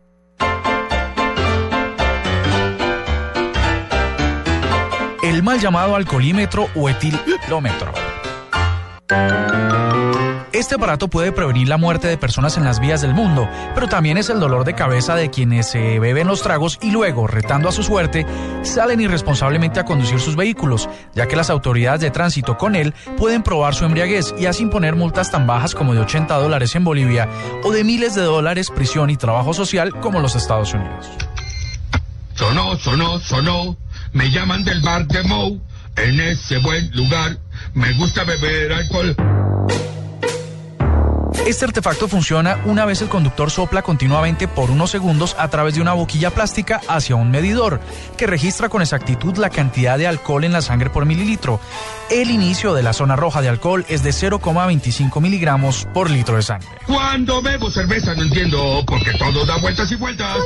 el 5.22 5.42
mal 5.42 5.60
llamado 5.60 5.94
alcoholímetro 5.94 6.68
o 6.74 6.88
etilómetro. 6.88 7.92
Este 10.52 10.74
aparato 10.74 11.08
puede 11.08 11.32
prevenir 11.32 11.66
la 11.66 11.78
muerte 11.78 12.08
de 12.08 12.18
personas 12.18 12.58
en 12.58 12.64
las 12.64 12.78
vías 12.78 13.00
del 13.00 13.14
mundo, 13.14 13.48
pero 13.74 13.88
también 13.88 14.18
es 14.18 14.28
el 14.28 14.38
dolor 14.38 14.64
de 14.64 14.74
cabeza 14.74 15.14
de 15.14 15.30
quienes 15.30 15.70
se 15.70 15.98
beben 15.98 16.26
los 16.26 16.42
tragos 16.42 16.78
y 16.82 16.90
luego, 16.90 17.26
retando 17.26 17.70
a 17.70 17.72
su 17.72 17.82
suerte, 17.82 18.26
salen 18.62 19.00
irresponsablemente 19.00 19.80
a 19.80 19.86
conducir 19.86 20.20
sus 20.20 20.36
vehículos, 20.36 20.90
ya 21.14 21.26
que 21.26 21.36
las 21.36 21.48
autoridades 21.48 22.02
de 22.02 22.10
tránsito 22.10 22.58
con 22.58 22.76
él 22.76 22.92
pueden 23.16 23.42
probar 23.42 23.74
su 23.74 23.86
embriaguez 23.86 24.34
y 24.38 24.44
así 24.44 24.64
imponer 24.64 24.94
multas 24.94 25.30
tan 25.30 25.46
bajas 25.46 25.74
como 25.74 25.94
de 25.94 26.00
80 26.00 26.36
dólares 26.36 26.74
en 26.74 26.84
Bolivia 26.84 27.30
o 27.64 27.72
de 27.72 27.82
miles 27.82 28.14
de 28.14 28.22
dólares 28.22 28.70
prisión 28.70 29.08
y 29.08 29.16
trabajo 29.16 29.54
social 29.54 29.98
como 30.00 30.20
los 30.20 30.36
Estados 30.36 30.74
Unidos. 30.74 31.08
Sonó, 32.34 32.76
sonó, 32.76 33.18
sonó. 33.20 33.76
Me 34.12 34.30
llaman 34.30 34.64
del 34.64 34.82
bar 34.82 35.06
de 35.06 35.22
Moe. 35.22 35.58
En 35.96 36.20
ese 36.20 36.58
buen 36.58 36.90
lugar 36.94 37.38
me 37.72 37.92
gusta 37.94 38.24
beber 38.24 38.72
alcohol. 38.72 39.16
Este 41.46 41.64
artefacto 41.64 42.06
funciona 42.08 42.60
una 42.66 42.84
vez 42.84 43.02
el 43.02 43.08
conductor 43.08 43.50
sopla 43.50 43.82
continuamente 43.82 44.46
por 44.46 44.70
unos 44.70 44.90
segundos 44.90 45.34
a 45.38 45.48
través 45.48 45.74
de 45.74 45.80
una 45.80 45.92
boquilla 45.92 46.30
plástica 46.30 46.80
hacia 46.88 47.16
un 47.16 47.30
medidor 47.30 47.80
que 48.16 48.26
registra 48.26 48.68
con 48.68 48.80
exactitud 48.80 49.36
la 49.38 49.50
cantidad 49.50 49.98
de 49.98 50.06
alcohol 50.06 50.44
en 50.44 50.52
la 50.52 50.62
sangre 50.62 50.90
por 50.90 51.04
mililitro. 51.04 51.58
El 52.10 52.30
inicio 52.30 52.74
de 52.74 52.82
la 52.82 52.92
zona 52.92 53.16
roja 53.16 53.42
de 53.42 53.48
alcohol 53.48 53.84
es 53.88 54.02
de 54.02 54.10
0,25 54.10 55.20
miligramos 55.20 55.88
por 55.92 56.10
litro 56.10 56.36
de 56.36 56.42
sangre. 56.42 56.68
Cuando 56.86 57.42
bebo 57.42 57.70
cerveza 57.70 58.14
no 58.14 58.22
entiendo 58.22 58.82
porque 58.86 59.12
todo 59.18 59.44
da 59.44 59.56
vueltas 59.58 59.90
y 59.90 59.96
vueltas. 59.96 60.38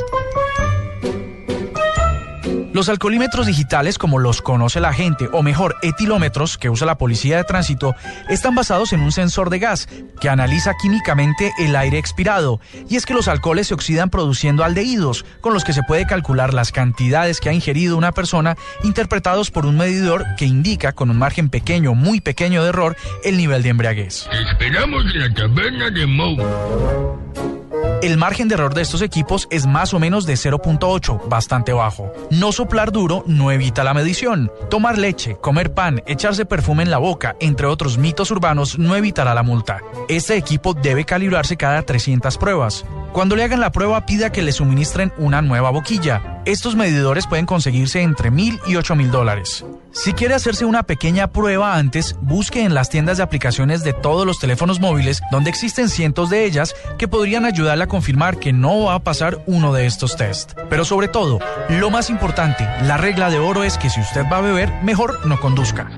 Los 2.77 2.91
alcoholímetros 2.91 3.47
digitales, 3.47 3.97
como 3.97 4.19
los 4.19 4.43
conoce 4.43 4.81
la 4.81 4.93
gente, 4.93 5.31
o 5.33 5.43
mejor, 5.43 5.77
etilómetros 5.81 6.59
que 6.59 6.69
usa 6.69 6.87
la 6.87 6.99
policía 6.99 7.39
de 7.39 7.45
tránsito, 7.45 7.95
están 8.29 8.55
basados 8.55 8.93
en 8.93 9.01
un 9.01 9.13
sensor 9.13 9.49
de 9.49 9.59
gas 9.59 9.89
que 10.21 10.29
analiza 10.29 10.75
químicamente 10.83 11.55
el 11.59 11.75
aire 11.75 11.97
expirado. 11.97 12.61
Y 12.91 12.97
es 12.97 13.07
que 13.07 13.15
los 13.15 13.29
alcoholes 13.29 13.69
se 13.69 13.73
oxidan 13.73 14.11
produciendo 14.11 14.63
aldehídos, 14.63 15.25
con 15.41 15.55
los 15.55 15.65
que 15.65 15.73
se 15.73 15.85
puede 15.85 16.05
calcular 16.05 16.53
las 16.53 16.71
cantidades 16.71 17.41
que 17.41 17.49
ha 17.49 17.55
ingerido 17.55 17.97
una 17.97 18.13
persona, 18.13 18.57
interpretados 18.85 19.51
por 19.51 19.65
un 19.65 19.79
medidor 19.79 20.27
que 20.37 20.45
indica, 20.45 20.93
con 20.93 21.09
un 21.09 21.17
margen 21.17 21.49
pequeño, 21.49 21.95
muy 21.95 22.21
pequeño 22.21 22.63
de 22.63 22.69
error, 22.69 22.95
el 23.25 23.39
nivel 23.39 23.63
de 23.63 23.71
embriaguez. 23.71 24.29
Esperamos 24.51 25.03
la 25.15 25.33
taberna 25.33 25.89
de 25.89 26.07
Moe. 26.07 27.56
El 28.03 28.19
margen 28.19 28.47
de 28.49 28.55
error 28.55 28.75
de 28.75 28.83
estos 28.83 29.01
equipos 29.01 29.49
es 29.51 29.67
más 29.67 29.95
o 29.95 29.99
menos 29.99 30.27
de 30.27 30.35
0.8, 30.35 31.29
bastante 31.29 31.73
bajo. 31.73 32.13
No 32.31 32.53
soplar 32.53 32.93
duro 32.93 33.25
no 33.27 33.51
evita 33.51 33.85
la 33.85 33.95
medición. 33.95 34.53
Tomar 34.69 34.99
leche, 34.99 35.37
comer 35.41 35.73
pan, 35.73 36.03
echarse 36.07 36.45
perfume 36.45 36.83
en 36.83 36.91
la 36.91 36.99
boca, 36.99 37.37
entre 37.41 37.67
otros 37.67 37.97
mitos 37.97 38.31
urbanos, 38.31 38.79
no 38.79 38.97
evitará 38.97 39.35
la 39.35 39.43
multa. 39.43 39.79
Este 40.09 40.37
equipo 40.37 40.75
debe 40.75 41.05
calibrarse 41.05 41.57
cada 41.57 41.83
300 41.83 42.37
pruebas. 42.39 42.85
Cuando 43.13 43.35
le 43.35 43.45
hagan 43.45 43.61
la 43.61 43.73
prueba, 43.73 44.05
pida 44.05 44.31
que 44.31 44.43
le 44.43 44.53
suministren 44.53 45.11
una 45.17 45.41
nueva 45.41 45.71
boquilla. 45.71 46.43
Estos 46.45 46.77
medidores 46.77 47.27
pueden 47.27 47.47
conseguirse 47.47 48.03
entre 48.03 48.31
mil 48.31 48.61
y 48.67 48.77
ocho 48.77 48.95
mil 48.95 49.11
dólares. 49.11 49.65
Si 49.91 50.13
quiere 50.13 50.35
hacerse 50.35 50.67
una 50.67 50.83
pequeña 50.83 51.29
prueba 51.29 51.77
antes, 51.77 52.15
busque 52.21 52.63
en 52.63 52.75
las 52.75 52.91
tiendas 52.91 53.17
de 53.17 53.23
aplicaciones 53.23 53.83
de 53.83 53.95
todos 53.95 54.27
los 54.27 54.39
teléfonos 54.39 54.79
móviles, 54.79 55.23
donde 55.33 55.49
existen 55.49 55.89
cientos 55.89 56.29
de 56.29 56.45
ellas 56.45 56.77
que 56.99 57.09
podrían 57.09 57.47
ayudarle 57.47 57.85
a 57.85 57.86
confirmar 57.87 58.39
que 58.39 58.53
no 58.53 58.85
va 58.85 58.95
a 58.95 58.99
pasar 59.01 59.39
uno 59.47 59.73
de 59.73 59.87
estos 59.87 60.17
test. 60.17 60.53
Pero 60.69 60.85
sobre 60.85 61.09
todo, 61.09 61.39
lo 61.69 61.91
más 61.91 62.11
importante, 62.11 62.67
la 62.83 62.97
regla 62.97 63.31
de 63.31 63.39
oro 63.39 63.65
es 63.65 63.79
que 63.79 63.91
si 63.91 64.01
usted 64.01 64.25
va 64.31 64.39
a 64.39 64.43
beber, 64.43 64.73
mejor 64.83 65.27
no 65.27 65.41
conduzca. 65.41 65.91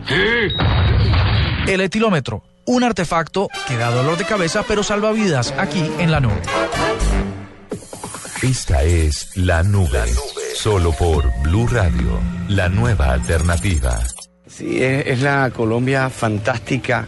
El 1.66 1.80
etilómetro, 1.80 2.42
un 2.64 2.84
artefacto 2.84 3.48
que 3.66 3.76
da 3.76 3.90
dolor 3.90 4.16
de 4.18 4.24
cabeza 4.24 4.62
pero 4.66 4.82
salva 4.82 5.12
vidas 5.12 5.54
aquí 5.58 5.90
en 5.98 6.10
la 6.10 6.20
nube. 6.20 6.40
Esta 8.42 8.82
es 8.84 9.36
la 9.36 9.62
nube. 9.62 10.04
Solo 10.54 10.92
por 10.92 11.30
Blue 11.42 11.66
Radio, 11.66 12.20
la 12.48 12.68
nueva 12.68 13.12
alternativa. 13.12 13.98
Sí, 14.46 14.82
es, 14.82 15.06
es 15.06 15.22
la 15.22 15.50
Colombia 15.50 16.08
fantástica 16.08 17.06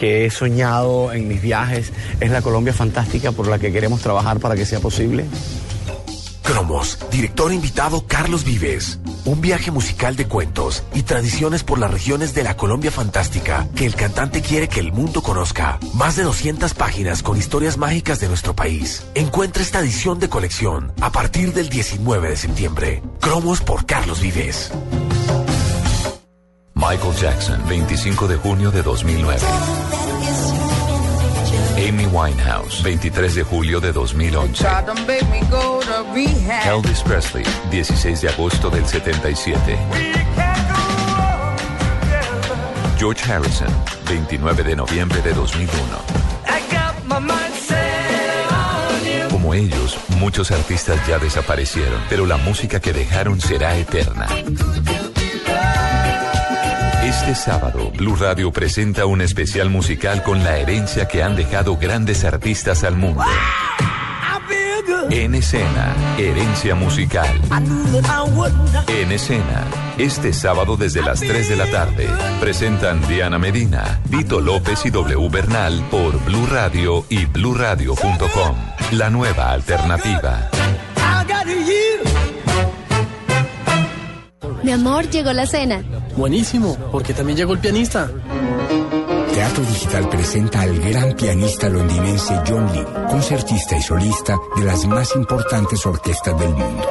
que 0.00 0.24
he 0.24 0.30
soñado 0.30 1.12
en 1.12 1.28
mis 1.28 1.42
viajes. 1.42 1.92
Es 2.20 2.30
la 2.30 2.40
Colombia 2.40 2.72
fantástica 2.72 3.32
por 3.32 3.46
la 3.46 3.58
que 3.58 3.70
queremos 3.70 4.00
trabajar 4.00 4.40
para 4.40 4.56
que 4.56 4.64
sea 4.64 4.80
posible. 4.80 5.26
Cromos, 6.42 6.98
director 7.12 7.52
invitado 7.52 8.06
Carlos 8.06 8.44
Vives. 8.44 8.98
Un 9.26 9.42
viaje 9.42 9.70
musical 9.70 10.16
de 10.16 10.26
cuentos 10.26 10.82
y 10.94 11.02
tradiciones 11.02 11.62
por 11.64 11.78
las 11.78 11.90
regiones 11.90 12.34
de 12.34 12.42
la 12.42 12.56
Colombia 12.56 12.90
fantástica 12.90 13.68
que 13.76 13.84
el 13.84 13.94
cantante 13.94 14.40
quiere 14.40 14.68
que 14.68 14.80
el 14.80 14.90
mundo 14.90 15.22
conozca. 15.22 15.78
Más 15.92 16.16
de 16.16 16.22
200 16.22 16.72
páginas 16.72 17.22
con 17.22 17.36
historias 17.36 17.76
mágicas 17.76 18.20
de 18.20 18.28
nuestro 18.28 18.56
país. 18.56 19.04
Encuentra 19.14 19.62
esta 19.62 19.80
edición 19.80 20.18
de 20.18 20.30
colección 20.30 20.92
a 21.02 21.12
partir 21.12 21.52
del 21.52 21.68
19 21.68 22.30
de 22.30 22.36
septiembre. 22.36 23.02
Cromos 23.20 23.60
por 23.60 23.84
Carlos 23.84 24.22
Vives. 24.22 24.72
Michael 26.80 27.14
Jackson, 27.14 27.60
25 27.68 28.26
de 28.26 28.36
junio 28.36 28.70
de 28.70 28.82
2009. 28.82 29.38
Amy 31.76 32.06
Winehouse, 32.06 32.82
23 32.82 33.34
de 33.34 33.42
julio 33.42 33.80
de 33.80 33.92
2011. 33.92 34.66
Elvis 36.66 37.02
Presley, 37.02 37.44
16 37.70 38.22
de 38.22 38.28
agosto 38.30 38.70
del 38.70 38.86
77. 38.86 39.78
George 42.96 43.30
Harrison, 43.30 43.68
29 44.08 44.62
de 44.64 44.76
noviembre 44.76 45.20
de 45.20 45.34
2001. 45.34 45.70
Como 49.30 49.52
ellos, 49.52 49.98
muchos 50.18 50.50
artistas 50.50 51.06
ya 51.06 51.18
desaparecieron, 51.18 52.00
pero 52.08 52.24
la 52.24 52.38
música 52.38 52.80
que 52.80 52.94
dejaron 52.94 53.38
será 53.38 53.76
eterna. 53.76 54.26
Este 57.20 57.34
sábado, 57.34 57.92
Blue 57.98 58.16
Radio 58.16 58.50
presenta 58.50 59.04
un 59.04 59.20
especial 59.20 59.68
musical 59.68 60.22
con 60.22 60.42
la 60.42 60.56
herencia 60.56 61.06
que 61.06 61.22
han 61.22 61.36
dejado 61.36 61.76
grandes 61.76 62.24
artistas 62.24 62.82
al 62.82 62.96
mundo. 62.96 63.22
En 65.10 65.34
escena, 65.34 65.94
herencia 66.16 66.74
musical. 66.74 67.28
En 68.88 69.12
escena, 69.12 69.64
este 69.98 70.32
sábado 70.32 70.78
desde 70.78 71.02
las 71.02 71.20
3 71.20 71.50
de 71.50 71.56
la 71.56 71.66
tarde, 71.66 72.08
presentan 72.40 73.06
Diana 73.06 73.38
Medina, 73.38 74.00
Vito 74.08 74.40
López 74.40 74.86
y 74.86 74.90
W 74.90 75.28
Bernal 75.28 75.86
por 75.90 76.18
Blue 76.24 76.46
Radio 76.46 77.04
y 77.10 77.26
bluradio.com. 77.26 78.56
La 78.92 79.10
nueva 79.10 79.52
alternativa. 79.52 80.48
Mi 84.62 84.72
amor, 84.72 85.10
llegó 85.10 85.32
la 85.34 85.46
cena. 85.46 85.82
Buenísimo, 86.16 86.76
porque 86.90 87.14
también 87.14 87.38
llegó 87.38 87.52
el 87.52 87.58
pianista. 87.58 88.10
Teatro 89.32 89.64
Digital 89.64 90.08
presenta 90.08 90.62
al 90.62 90.78
gran 90.80 91.12
pianista 91.14 91.68
londinense 91.68 92.40
John 92.46 92.70
Lynn, 92.72 92.86
concertista 93.08 93.76
y 93.76 93.82
solista 93.82 94.38
de 94.56 94.64
las 94.64 94.86
más 94.86 95.14
importantes 95.16 95.84
orquestas 95.86 96.38
del 96.38 96.50
mundo. 96.50 96.84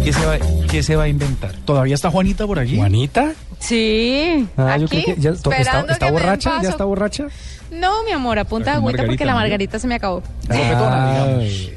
¿Qué 0.03 0.13
se, 0.13 0.25
va, 0.25 0.37
¿Qué 0.69 0.83
se 0.83 0.95
va 0.95 1.03
a 1.03 1.07
inventar? 1.07 1.53
¿Todavía 1.65 1.95
está 1.95 2.11
Juanita 2.11 2.45
por 2.45 2.59
allí? 2.59 2.77
¿Juanita? 2.77 3.33
Sí, 3.59 4.47
Ah, 4.55 4.77
yo 4.77 4.85
aquí, 4.85 5.03
creo 5.03 5.15
que 5.15 5.21
ya 5.21 5.31
está, 5.31 5.49
que 5.97 6.11
borracha, 6.11 6.61
ya 6.61 6.69
está 6.69 6.85
borracha. 6.85 7.27
No, 7.71 8.03
mi 8.03 8.11
amor, 8.11 8.39
a 8.39 8.45
punta 8.45 8.71
de 8.71 8.77
Con 8.77 8.83
agüita 8.85 9.03
porque 9.05 9.07
margarita, 9.07 9.25
la 9.25 9.31
¿no? 9.33 9.37
margarita 9.39 9.79
se 9.79 9.87
me 9.87 9.95
acabó. 9.95 10.23
Ay. 10.47 11.73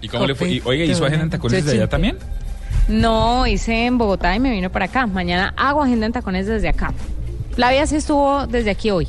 ¿Y 0.00 0.08
cómo 0.08 0.26
le 0.26 0.34
fue? 0.34 0.50
Y, 0.50 0.62
oiga, 0.64 0.84
¿hizo 0.84 1.04
agenda 1.04 1.24
en 1.24 1.30
tacones 1.30 1.64
de 1.64 1.72
allá 1.72 1.88
también? 1.88 2.16
No, 2.88 3.46
hice 3.46 3.86
en 3.86 3.98
Bogotá 3.98 4.34
y 4.34 4.40
me 4.40 4.50
vino 4.50 4.70
para 4.70 4.86
acá. 4.86 5.06
Mañana 5.06 5.54
hago 5.56 5.82
agenda 5.82 6.06
en 6.06 6.12
tacones 6.12 6.46
desde 6.46 6.68
acá. 6.68 6.92
Flavia 7.54 7.86
sí 7.86 7.96
estuvo 7.96 8.46
desde 8.46 8.70
aquí 8.70 8.90
hoy. 8.90 9.06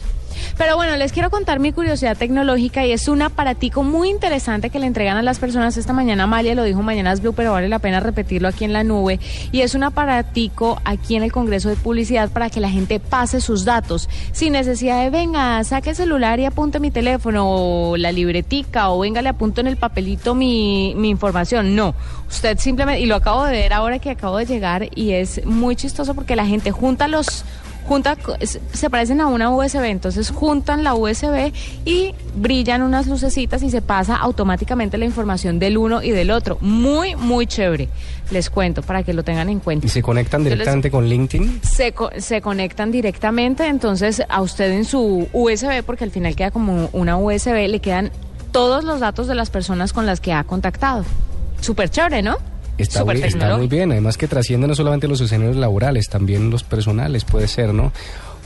Pero 0.62 0.76
bueno, 0.76 0.96
les 0.96 1.12
quiero 1.12 1.32
contar 1.32 1.60
mi 1.60 1.74
curiosidad 1.74 2.16
tecnológica 2.16 2.86
y 2.86 2.92
es 2.92 3.08
un 3.08 3.24
aparatico 3.24 3.82
muy 3.82 4.12
interesante 4.12 4.70
que 4.70 4.78
le 4.78 4.86
entregan 4.86 5.18
a 5.18 5.24
las 5.24 5.40
personas 5.40 5.76
esta 5.76 5.92
mañana. 5.92 6.26
Amalia 6.26 6.54
lo 6.54 6.62
dijo 6.64 6.84
mañana 6.84 7.12
es 7.12 7.20
Blue, 7.20 7.34
pero 7.34 7.52
vale 7.52 7.68
la 7.68 7.80
pena 7.80 8.00
repetirlo 8.00 8.48
aquí 8.48 8.64
en 8.64 8.72
la 8.72 8.84
nube. 8.84 9.20
Y 9.52 9.62
es 9.62 9.74
un 9.74 9.82
aparatico 9.82 10.80
aquí 10.86 11.16
en 11.16 11.24
el 11.24 11.32
Congreso 11.32 11.70
de 11.70 11.78
Publicidad 11.78 12.30
para 12.30 12.52
que 12.52 12.60
la 12.60 12.70
gente 12.70 13.00
pase 13.00 13.42
sus 13.42 13.66
datos 13.66 14.08
sin 14.34 14.54
necesidad 14.54 15.02
de 15.02 15.10
venga, 15.10 15.64
saque 15.64 15.90
el 15.90 15.96
celular 15.96 16.40
y 16.40 16.46
apunte 16.46 16.80
mi 16.80 16.92
teléfono 16.92 17.44
o 17.48 17.98
la 17.98 18.12
libretica 18.12 18.92
o 18.92 19.00
venga, 19.00 19.24
le 19.24 19.30
apunto 19.30 19.62
en 19.62 19.68
el 19.68 19.78
papelito 19.78 20.36
mi 20.36 20.92
información. 20.92 21.76
No, 21.76 21.96
usted 22.30 22.60
simplemente, 22.60 23.02
y 23.02 23.08
lo 23.08 23.16
acabo 23.16 23.46
de 23.46 23.54
ver 23.54 23.74
ahora 23.74 23.98
que 23.98 24.12
acabo 24.12 24.38
de 24.38 24.46
llegar 24.46 24.90
y 24.94 25.14
es 25.14 25.44
muy 25.44 25.76
chistoso 25.76 26.14
porque 26.14 26.36
la 26.36 26.46
gente 26.46 26.70
junta 26.70 27.08
los 27.08 27.46
junta, 27.92 28.16
se 28.72 28.90
parecen 28.90 29.20
a 29.20 29.28
una 29.28 29.50
USB, 29.50 29.84
entonces 29.84 30.30
juntan 30.32 30.84
la 30.86 30.94
USB 30.96 31.52
y 31.84 32.14
brillan 32.36 32.84
unas 32.84 33.06
lucecitas 33.08 33.64
y 33.64 33.70
se 33.70 33.82
pasa 33.82 34.16
automáticamente 34.16 34.98
la 34.98 35.04
información 35.04 35.60
del 35.60 35.78
uno 35.78 36.02
y 36.02 36.12
del 36.12 36.32
otro. 36.32 36.58
Muy, 36.62 37.16
muy 37.18 37.48
chévere. 37.48 37.90
Les 38.32 38.50
cuento 38.50 38.82
para 38.82 39.04
que 39.04 39.14
lo 39.14 39.24
tengan 39.24 39.50
en 39.50 39.60
cuenta. 39.60 39.86
Y 39.86 39.90
se 39.90 40.02
conectan 40.02 40.42
les- 40.46 40.54
directamente 40.54 40.90
con 40.90 41.06
LinkedIn. 41.06 41.60
Se, 41.64 41.92
co- 41.92 42.12
se 42.18 42.40
conectan 42.42 42.92
directamente, 42.92 43.68
entonces 43.68 44.24
a 44.30 44.42
usted 44.42 44.72
en 44.72 44.86
su 44.86 45.28
USB, 45.34 45.84
porque 45.86 46.06
al 46.06 46.12
final 46.12 46.34
queda 46.36 46.52
como 46.52 46.90
una 46.94 47.18
USB, 47.18 47.68
le 47.68 47.80
quedan 47.82 48.10
todos 48.54 48.86
los 48.86 49.02
datos 49.02 49.28
de 49.28 49.36
las 49.36 49.50
personas 49.50 49.92
con 49.92 50.06
las 50.06 50.22
que 50.22 50.32
ha 50.32 50.46
contactado. 50.46 51.04
Súper 51.60 51.90
chévere, 51.90 52.22
¿no? 52.22 52.38
Está 52.78 53.06
muy, 53.06 53.22
está 53.22 53.58
muy 53.58 53.68
bien, 53.68 53.92
además 53.92 54.18
que 54.18 54.28
trasciende 54.28 54.68
no 54.68 54.74
solamente 54.76 55.08
los 55.08 55.22
escenarios 55.22 55.56
laborales, 55.58 56.08
también 56.10 56.50
los 56.50 56.64
personales, 56.64 57.26
puede 57.26 57.48
ser, 57.48 57.74
¿no? 57.74 57.92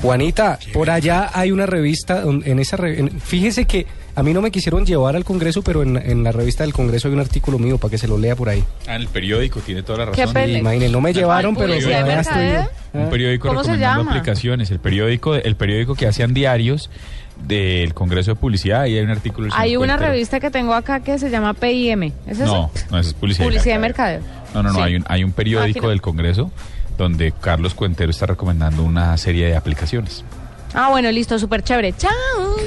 Juanita, 0.02 0.60
por 0.74 0.90
allá 0.90 1.30
hay 1.34 1.52
una 1.52 1.66
revista, 1.66 2.20
don- 2.22 2.44
en 2.46 2.60
esa 2.60 2.76
re- 2.76 3.00
en- 3.00 3.20
fíjese 3.22 3.64
que 3.66 3.86
a 4.14 4.24
mí 4.24 4.34
no 4.34 4.42
me 4.42 4.52
quisieron 4.52 4.86
llevar 4.86 5.16
al 5.16 5.24
Congreso, 5.24 5.62
pero 5.62 5.84
en, 5.84 5.96
en 5.96 6.22
la 6.24 6.34
revista 6.34 6.64
del 6.66 6.74
Congreso 6.74 7.08
hay 7.08 7.14
un 7.14 7.22
artículo 7.22 7.60
mío 7.60 7.78
para 7.78 7.92
que 7.92 7.98
se 7.98 8.08
lo 8.08 8.18
lea 8.18 8.36
por 8.36 8.50
ahí. 8.50 8.62
Ah, 8.88 8.96
en 8.96 9.02
el 9.04 9.08
periódico, 9.08 9.62
tiene 9.62 9.84
toda 9.84 10.00
la 10.00 10.06
razón. 10.08 10.34
pele- 10.34 10.54
Sí, 10.56 10.60
imagine, 10.60 10.90
no 10.90 11.00
me 11.00 11.14
llevaron, 11.14 11.56
pero 11.56 11.68
¿Publicidad 11.70 12.00
por 12.00 12.06
de 12.08 12.12
allá 12.12 12.22
estoy 12.22 12.36
mercadeo? 12.42 12.70
Un 12.94 13.10
periódico 13.10 13.48
¿Cómo 13.48 13.60
se 13.64 13.70
recomendando 13.72 14.02
llama? 14.04 14.12
aplicaciones. 14.18 14.72
El 14.72 14.80
periódico, 14.80 15.36
el 15.36 15.56
periódico 15.56 15.96
que 15.96 16.08
hacían 16.08 16.34
diarios 16.34 16.90
del 17.48 17.94
Congreso 17.94 18.32
de 18.32 18.36
Publicidad. 18.36 18.86
Y 18.86 18.98
hay 18.98 19.04
un 19.04 19.10
artículo. 19.12 19.50
Hay 19.54 19.76
una 19.78 19.94
Cuentero. 19.94 20.12
revista 20.12 20.40
que 20.40 20.52
tengo 20.52 20.74
acá 20.74 21.00
que 21.02 21.18
se 21.20 21.30
llama 21.30 21.54
PIM. 21.54 22.04
¿Es 22.28 22.40
eso? 22.40 22.46
No, 22.46 22.72
no, 22.92 23.00
eso 23.00 23.10
es 23.10 23.14
publicidad. 23.14 23.46
Publicidad 23.46 23.76
de 23.76 23.80
mercadeo. 23.80 24.22
No, 24.54 24.64
no, 24.64 24.70
no, 24.70 24.76
Sí. 24.76 24.82
hay, 24.82 24.96
un, 24.96 25.06
hay 25.08 25.24
un 25.24 25.32
Ah, 25.32 25.36
periódico 25.36 25.82
no. 25.84 25.90
del 25.90 26.02
Congreso 26.02 26.52
donde 26.98 27.34
Carlos 27.34 27.74
Cuentero 27.74 28.10
está 28.10 28.26
recomendando 28.26 28.82
una 28.84 29.18
serie 29.18 29.48
de 29.48 29.56
aplicaciones. 29.56 30.24
Ah, 30.74 30.90
bueno, 30.90 31.12
listo, 31.12 31.38
súper 31.40 31.62
chévere. 31.64 31.94
¡Chao! 31.94 32.12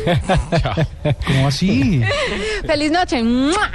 ¿Cómo 1.26 1.48
así? 1.48 2.02
¡Feliz 2.66 2.90
noche! 2.90 3.22
¡Mua! 3.22 3.70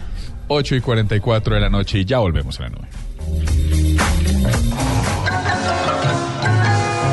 8 0.47 0.75
y 0.75 0.81
44 0.81 1.55
de 1.55 1.61
la 1.61 1.69
noche 1.69 1.99
y 1.99 2.05
ya 2.05 2.19
volvemos 2.19 2.59
a 2.59 2.63
la 2.63 2.69
nube. 2.69 2.87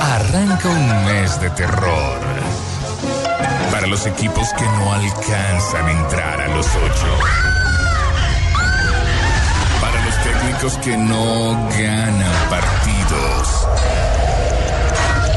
Arranca 0.02 0.68
un 0.68 1.04
mes 1.06 1.40
de 1.40 1.50
terror. 1.50 2.18
Los 3.90 4.06
equipos 4.06 4.48
que 4.56 4.64
no 4.64 4.92
alcanzan 4.92 5.84
a 5.84 5.90
entrar 5.90 6.40
a 6.40 6.46
los 6.54 6.64
ocho. 6.64 7.18
Para 9.80 10.04
los 10.04 10.22
técnicos 10.22 10.74
que 10.78 10.96
no 10.96 11.68
ganan 11.76 12.48
partidos. 12.48 13.66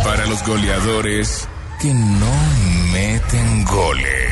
Para 0.04 0.28
los 0.28 0.46
goleadores 0.46 1.48
que 1.82 1.96
no 1.96 2.32
meten 2.92 3.66
goles. 3.66 4.32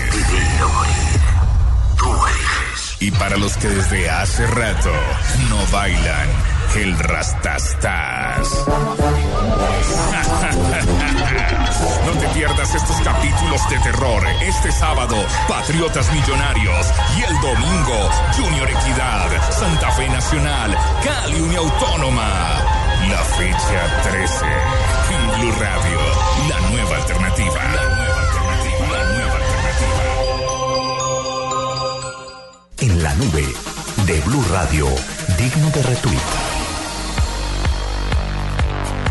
Y 2.99 3.09
para 3.09 3.37
los 3.37 3.57
que 3.57 3.69
desde 3.69 4.07
hace 4.07 4.45
rato 4.45 4.91
no 5.49 5.57
bailan 5.71 6.50
el 6.75 6.97
rastastas. 6.97 8.47
No 12.05 12.11
te 12.13 12.27
pierdas 12.29 12.73
estos 12.75 12.97
capítulos 13.01 13.69
de 13.69 13.77
terror. 13.79 14.23
Este 14.41 14.71
sábado, 14.71 15.15
Patriotas 15.47 16.11
Millonarios. 16.11 16.87
Y 17.17 17.21
el 17.23 17.39
domingo, 17.41 18.09
Junior 18.35 18.69
Equidad, 18.69 19.29
Santa 19.51 19.91
Fe 19.91 20.09
Nacional, 20.09 20.75
Cali 21.03 21.39
Unia 21.41 21.59
Autónoma. 21.59 22.59
La 23.09 23.17
fecha 23.17 24.01
13. 24.09 24.45
En 24.45 25.39
Blue 25.39 25.51
Radio, 25.59 25.99
la 26.49 26.59
nueva 26.69 26.95
alternativa. 26.97 27.63
La 27.63 27.95
nueva 27.95 28.21
alternativa. 28.21 28.87
La 28.91 29.03
nueva 29.13 29.35
alternativa. 29.35 30.01
En 32.79 33.03
la 33.03 33.13
nube 33.15 33.45
de 34.05 34.19
Blue 34.21 34.45
Radio, 34.51 34.87
digno 35.37 35.69
de 35.69 35.83
retweet. 35.83 36.50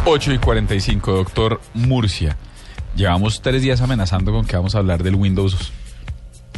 8 0.07 0.33
y 0.33 0.39
45, 0.39 1.13
doctor 1.13 1.61
Murcia. 1.75 2.37
Llevamos 2.97 3.41
tres 3.43 3.63
días 3.63 3.81
amenazando 3.81 4.33
con 4.33 4.45
que 4.45 4.57
vamos 4.57 4.75
a 4.75 4.79
hablar 4.79 5.03
del 5.03 5.15
Windows. 5.15 5.73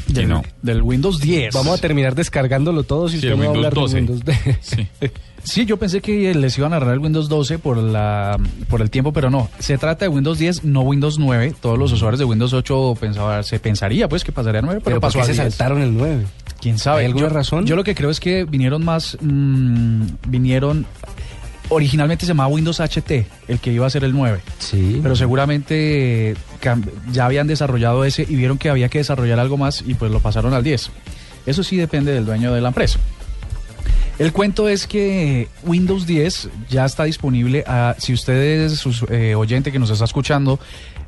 Y 0.08 0.14
Del, 0.14 0.28
no. 0.28 0.42
del 0.62 0.82
Windows 0.82 1.20
10. 1.20 1.54
Vamos 1.54 1.78
a 1.78 1.80
terminar 1.80 2.14
descargándolo 2.14 2.82
todo 2.84 3.08
si 3.08 3.20
Sí, 3.20 3.28
usted 3.28 3.32
el 3.32 3.36
no 3.38 3.42
va 3.44 3.44
a 3.44 3.52
Windows 3.52 3.66
hablar 3.66 3.74
12. 3.74 3.94
de 3.94 4.00
Windows 4.00 4.24
10. 4.24 4.58
Sí. 4.60 4.88
Sí, 5.44 5.66
yo 5.66 5.76
pensé 5.76 6.00
que 6.00 6.32
les 6.36 6.56
iban 6.56 6.72
a 6.72 6.76
agarrar 6.76 6.94
el 6.94 7.00
Windows 7.00 7.28
12 7.28 7.58
por 7.58 7.76
la 7.76 8.38
por 8.70 8.80
el 8.80 8.90
tiempo, 8.90 9.12
pero 9.12 9.28
no. 9.28 9.50
Se 9.58 9.76
trata 9.76 10.04
de 10.04 10.08
Windows 10.08 10.38
10, 10.38 10.62
no 10.62 10.82
Windows 10.82 11.18
9. 11.18 11.54
Todos 11.60 11.76
los 11.76 11.90
usuarios 11.90 12.20
de 12.20 12.24
Windows 12.24 12.52
8 12.52 12.94
pensaba, 13.00 13.42
se 13.42 13.58
pensaría 13.58 14.08
pues 14.08 14.22
que 14.22 14.30
pasaría 14.30 14.60
a 14.60 14.62
9, 14.62 14.82
pero, 14.84 14.84
Pero 14.84 15.00
¿por 15.00 15.08
pasó 15.08 15.18
qué 15.18 15.22
a 15.22 15.26
se 15.26 15.32
10. 15.42 15.52
saltaron 15.54 15.82
el 15.82 15.96
9? 15.96 16.26
¿Quién 16.60 16.78
sabe? 16.78 17.00
¿Hay 17.00 17.06
alguna 17.06 17.26
yo, 17.26 17.34
razón? 17.34 17.66
Yo 17.66 17.74
lo 17.74 17.82
que 17.82 17.96
creo 17.96 18.10
es 18.10 18.20
que 18.20 18.44
vinieron 18.44 18.84
más, 18.84 19.18
mm, 19.20 20.02
vinieron, 20.28 20.86
originalmente 21.72 22.26
se 22.26 22.30
llamaba 22.30 22.48
Windows 22.48 22.80
HT, 22.80 23.10
el 23.48 23.58
que 23.60 23.72
iba 23.72 23.86
a 23.86 23.90
ser 23.90 24.04
el 24.04 24.12
9. 24.12 24.40
Sí. 24.58 25.00
Pero 25.02 25.16
seguramente 25.16 26.30
eh, 26.30 26.36
ya 27.10 27.26
habían 27.26 27.46
desarrollado 27.46 28.04
ese 28.04 28.22
y 28.28 28.36
vieron 28.36 28.58
que 28.58 28.70
había 28.70 28.88
que 28.88 28.98
desarrollar 28.98 29.38
algo 29.40 29.56
más 29.56 29.82
y 29.86 29.94
pues 29.94 30.10
lo 30.10 30.20
pasaron 30.20 30.54
al 30.54 30.62
10. 30.62 30.90
Eso 31.46 31.62
sí 31.62 31.76
depende 31.76 32.12
del 32.12 32.24
dueño 32.24 32.52
de 32.52 32.60
la 32.60 32.68
empresa. 32.68 32.98
El 34.22 34.32
cuento 34.32 34.68
es 34.68 34.86
que 34.86 35.48
Windows 35.64 36.06
10 36.06 36.48
ya 36.70 36.84
está 36.84 37.04
disponible. 37.04 37.64
a- 37.66 37.96
si 37.98 38.12
usted 38.12 38.34
es 38.66 38.78
sus- 38.78 39.04
eh, 39.10 39.34
oyente 39.34 39.72
que 39.72 39.78
nos 39.78 39.90
está 39.90 40.04
escuchando, 40.04 40.60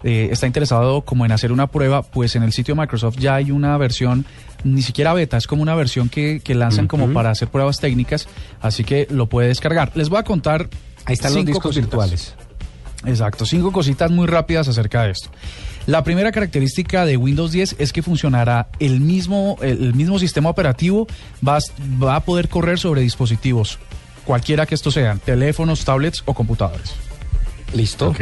eh, 0.03 0.29
está 0.33 0.47
interesado 0.47 1.03
como 1.03 1.25
en 1.25 1.33
hacer 1.33 1.53
una 1.53 1.69
prueba, 1.69 2.03
pues 2.03 2.35
en 2.37 2.43
el 2.43 2.53
sitio 2.53 2.75
de 2.75 2.81
Microsoft 2.81 3.17
ya 3.19 3.37
hay 3.37 3.51
una 3.51 3.77
versión, 3.79 4.27
ni 4.65 4.83
siquiera 4.83 5.13
beta, 5.15 5.37
es 5.37 5.47
como 5.47 5.63
una 5.63 5.75
versión 5.75 6.09
que, 6.09 6.41
que 6.43 6.55
lanzan 6.55 6.89
como 6.89 7.13
para 7.13 7.31
hacer 7.31 7.49
pruebas 7.49 7.79
técnicas, 7.79 8.27
así 8.61 8.83
que 8.85 9.07
lo 9.11 9.29
puede 9.29 9.49
descargar. 9.49 9.93
Les 9.95 10.09
voy 10.09 10.19
a 10.19 10.25
contar. 10.25 10.69
Ahí 11.05 11.15
están 11.15 11.35
los 11.35 11.45
discos 11.47 11.63
cositas. 11.63 11.85
virtuales. 11.89 12.35
Exacto, 13.07 13.45
cinco 13.47 13.71
cositas 13.71 14.11
muy 14.11 14.27
rápidas 14.27 14.67
acerca 14.67 15.03
de 15.05 15.11
esto. 15.13 15.29
La 15.87 16.03
primera 16.03 16.33
característica 16.33 17.05
de 17.05 17.17
Windows 17.19 17.53
10 17.53 17.77
es 17.79 17.93
que 17.93 18.03
funcionará 18.03 18.69
el 18.81 19.01
mismo, 19.01 19.59
el 19.61 19.93
mismo 19.95 20.19
sistema 20.19 20.49
operativo, 20.49 21.07
va, 21.47 21.59
a- 21.59 22.03
va 22.03 22.17
a 22.17 22.21
poder 22.21 22.49
correr 22.49 22.79
sobre 22.79 23.03
dispositivos, 23.03 23.79
cualquiera 24.25 24.65
que 24.65 24.75
estos 24.75 24.95
sean, 24.95 25.19
teléfonos, 25.19 25.85
tablets 25.85 26.23
o 26.25 26.33
computadores. 26.33 26.95
Listo. 27.75 28.09
Ok. 28.09 28.21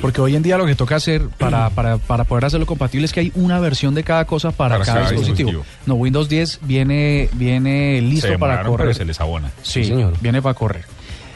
Porque 0.00 0.20
hoy 0.22 0.34
en 0.34 0.42
día 0.42 0.56
lo 0.58 0.64
que 0.66 0.74
toca 0.74 0.96
hacer 0.96 1.28
para, 1.38 1.70
para, 1.74 1.96
para 1.96 2.24
poder 2.24 2.44
hacerlo 2.44 2.66
compatible 2.66 3.06
es 3.06 3.12
que 3.12 3.20
hay 3.20 3.32
una 3.34 3.60
versión 3.60 3.94
de 3.94 4.04
cada 4.04 4.26
cosa 4.26 4.50
para, 4.50 4.74
Para 4.76 4.84
cada, 4.84 4.98
cada 5.00 5.10
dispositivo. 5.12 5.50
dispositivo. 5.50 5.76
No, 5.86 5.94
Windows 5.94 6.28
10 6.28 6.60
viene, 6.62 7.30
viene 7.32 8.00
listo 8.02 8.28
Se 8.28 8.38
para 8.38 8.62
correr. 8.62 8.88
pero 8.88 8.94
se 8.94 9.04
les 9.06 9.18
abona. 9.20 9.50
Sí, 9.62 9.90
viene 10.20 10.42
para 10.42 10.54
correr. 10.54 10.84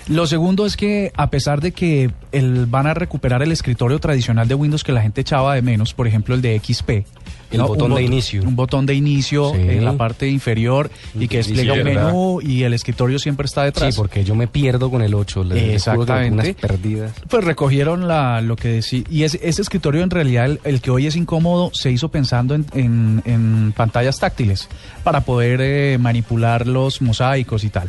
Lo 0.08 0.26
segundo 0.26 0.66
es 0.66 0.76
que 0.76 1.12
a 1.16 1.30
pesar 1.30 1.62
de 1.62 1.72
que 1.72 2.10
el, 2.30 2.66
van 2.66 2.86
a 2.86 2.94
recuperar 2.94 3.42
el 3.42 3.52
escritorio 3.52 3.98
tradicional 3.98 4.46
de 4.46 4.54
Windows 4.54 4.84
que 4.84 4.92
la 4.92 5.00
gente 5.00 5.22
echaba 5.22 5.54
de 5.54 5.62
menos, 5.62 5.94
por 5.94 6.06
ejemplo 6.06 6.34
el 6.34 6.42
de 6.42 6.60
XP. 6.62 7.06
El 7.50 7.62
botón 7.62 7.94
de 7.94 8.02
inicio. 8.02 8.42
Un 8.42 8.56
botón 8.56 8.84
de 8.84 8.94
inicio 8.94 9.52
Sí. 9.54 9.60
en 9.60 9.84
la 9.84 9.92
parte 9.92 10.28
inferior 10.28 10.90
y 11.18 11.28
que 11.28 11.36
despliega 11.36 11.74
un 11.74 11.84
menú 11.84 12.40
y 12.42 12.64
el 12.64 12.74
escritorio 12.74 13.18
siempre 13.20 13.46
está 13.46 13.62
detrás. 13.62 13.94
Sí, 13.94 13.96
porque 14.00 14.24
yo 14.24 14.34
me 14.34 14.48
pierdo 14.48 14.90
con 14.90 15.02
el 15.02 15.14
8. 15.14 15.44
les- 15.44 15.54
les 15.54 15.84
juro 15.84 16.00
que 16.00 16.12
tengo 16.12 16.32
Exactamente. 16.32 16.50
Unas 16.50 16.60
perdidas. 16.60 17.12
Pues 17.28 17.44
recogieron 17.44 18.08
la, 18.08 18.40
lo 18.40 18.56
que 18.56 18.68
decía. 18.68 19.04
Y 19.08 19.22
ese, 19.22 19.38
ese 19.42 19.62
escritorio, 19.62 20.02
en 20.02 20.10
realidad, 20.10 20.46
el, 20.46 20.60
el 20.64 20.80
que 20.80 20.90
hoy 20.90 21.06
es 21.06 21.14
incómodo, 21.14 21.70
se 21.74 21.92
hizo 21.92 22.08
pensando 22.08 22.54
en, 22.56 22.66
en- 22.74 23.22
en 23.24 23.72
pantallas 23.76 24.18
táctiles 24.18 24.68
para 25.04 25.20
poder 25.20 25.60
eh, 25.62 25.96
manipular 26.00 26.66
los 26.66 27.00
mosaicos 27.02 27.62
y 27.62 27.68
tal. 27.68 27.88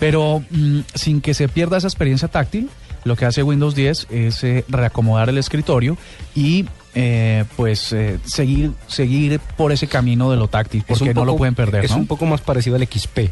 Pero 0.00 0.42
mm, 0.50 0.80
sin 0.94 1.20
que 1.20 1.34
se 1.34 1.46
pierda 1.48 1.76
esa 1.78 1.86
experiencia 1.86 2.26
táctil, 2.28 2.68
lo 3.04 3.14
que 3.16 3.26
hace 3.26 3.42
Windows 3.44 3.74
10 3.76 4.08
es 4.10 4.42
eh, 4.42 4.64
reacomodar 4.68 5.28
el 5.28 5.38
escritorio 5.38 5.96
y. 6.34 6.64
eh, 6.94 7.44
pues 7.56 7.92
eh, 7.92 8.18
seguir 8.24 8.72
seguir 8.86 9.40
por 9.56 9.72
ese 9.72 9.86
camino 9.86 10.30
de 10.30 10.36
lo 10.36 10.48
táctil 10.48 10.84
porque 10.86 11.12
no 11.12 11.24
lo 11.24 11.36
pueden 11.36 11.54
perder 11.54 11.84
Es 11.84 11.90
¿no? 11.90 11.98
un 11.98 12.06
poco 12.06 12.26
más 12.26 12.40
parecido 12.40 12.76
al 12.76 12.86
XP. 12.86 13.30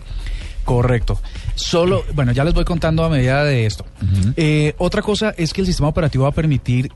Correcto. 0.64 1.20
Solo, 1.54 2.04
bueno, 2.14 2.32
ya 2.32 2.44
les 2.44 2.54
voy 2.54 2.64
contando 2.64 3.04
a 3.04 3.08
medida 3.08 3.44
de 3.44 3.66
esto. 3.66 3.84
Eh, 4.36 4.74
otra 4.78 5.02
cosa 5.02 5.34
es 5.36 5.52
que 5.52 5.60
el 5.60 5.66
sistema 5.66 5.88
operativo 5.88 6.24
va 6.24 6.30
a 6.30 6.34
permitir, 6.34 6.92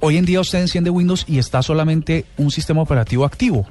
hoy 0.00 0.16
en 0.16 0.24
día 0.24 0.40
usted 0.40 0.60
enciende 0.60 0.90
Windows 0.90 1.24
y 1.28 1.38
está 1.38 1.62
solamente 1.62 2.24
un 2.36 2.50
sistema 2.50 2.82
operativo 2.82 3.24
activo. 3.24 3.66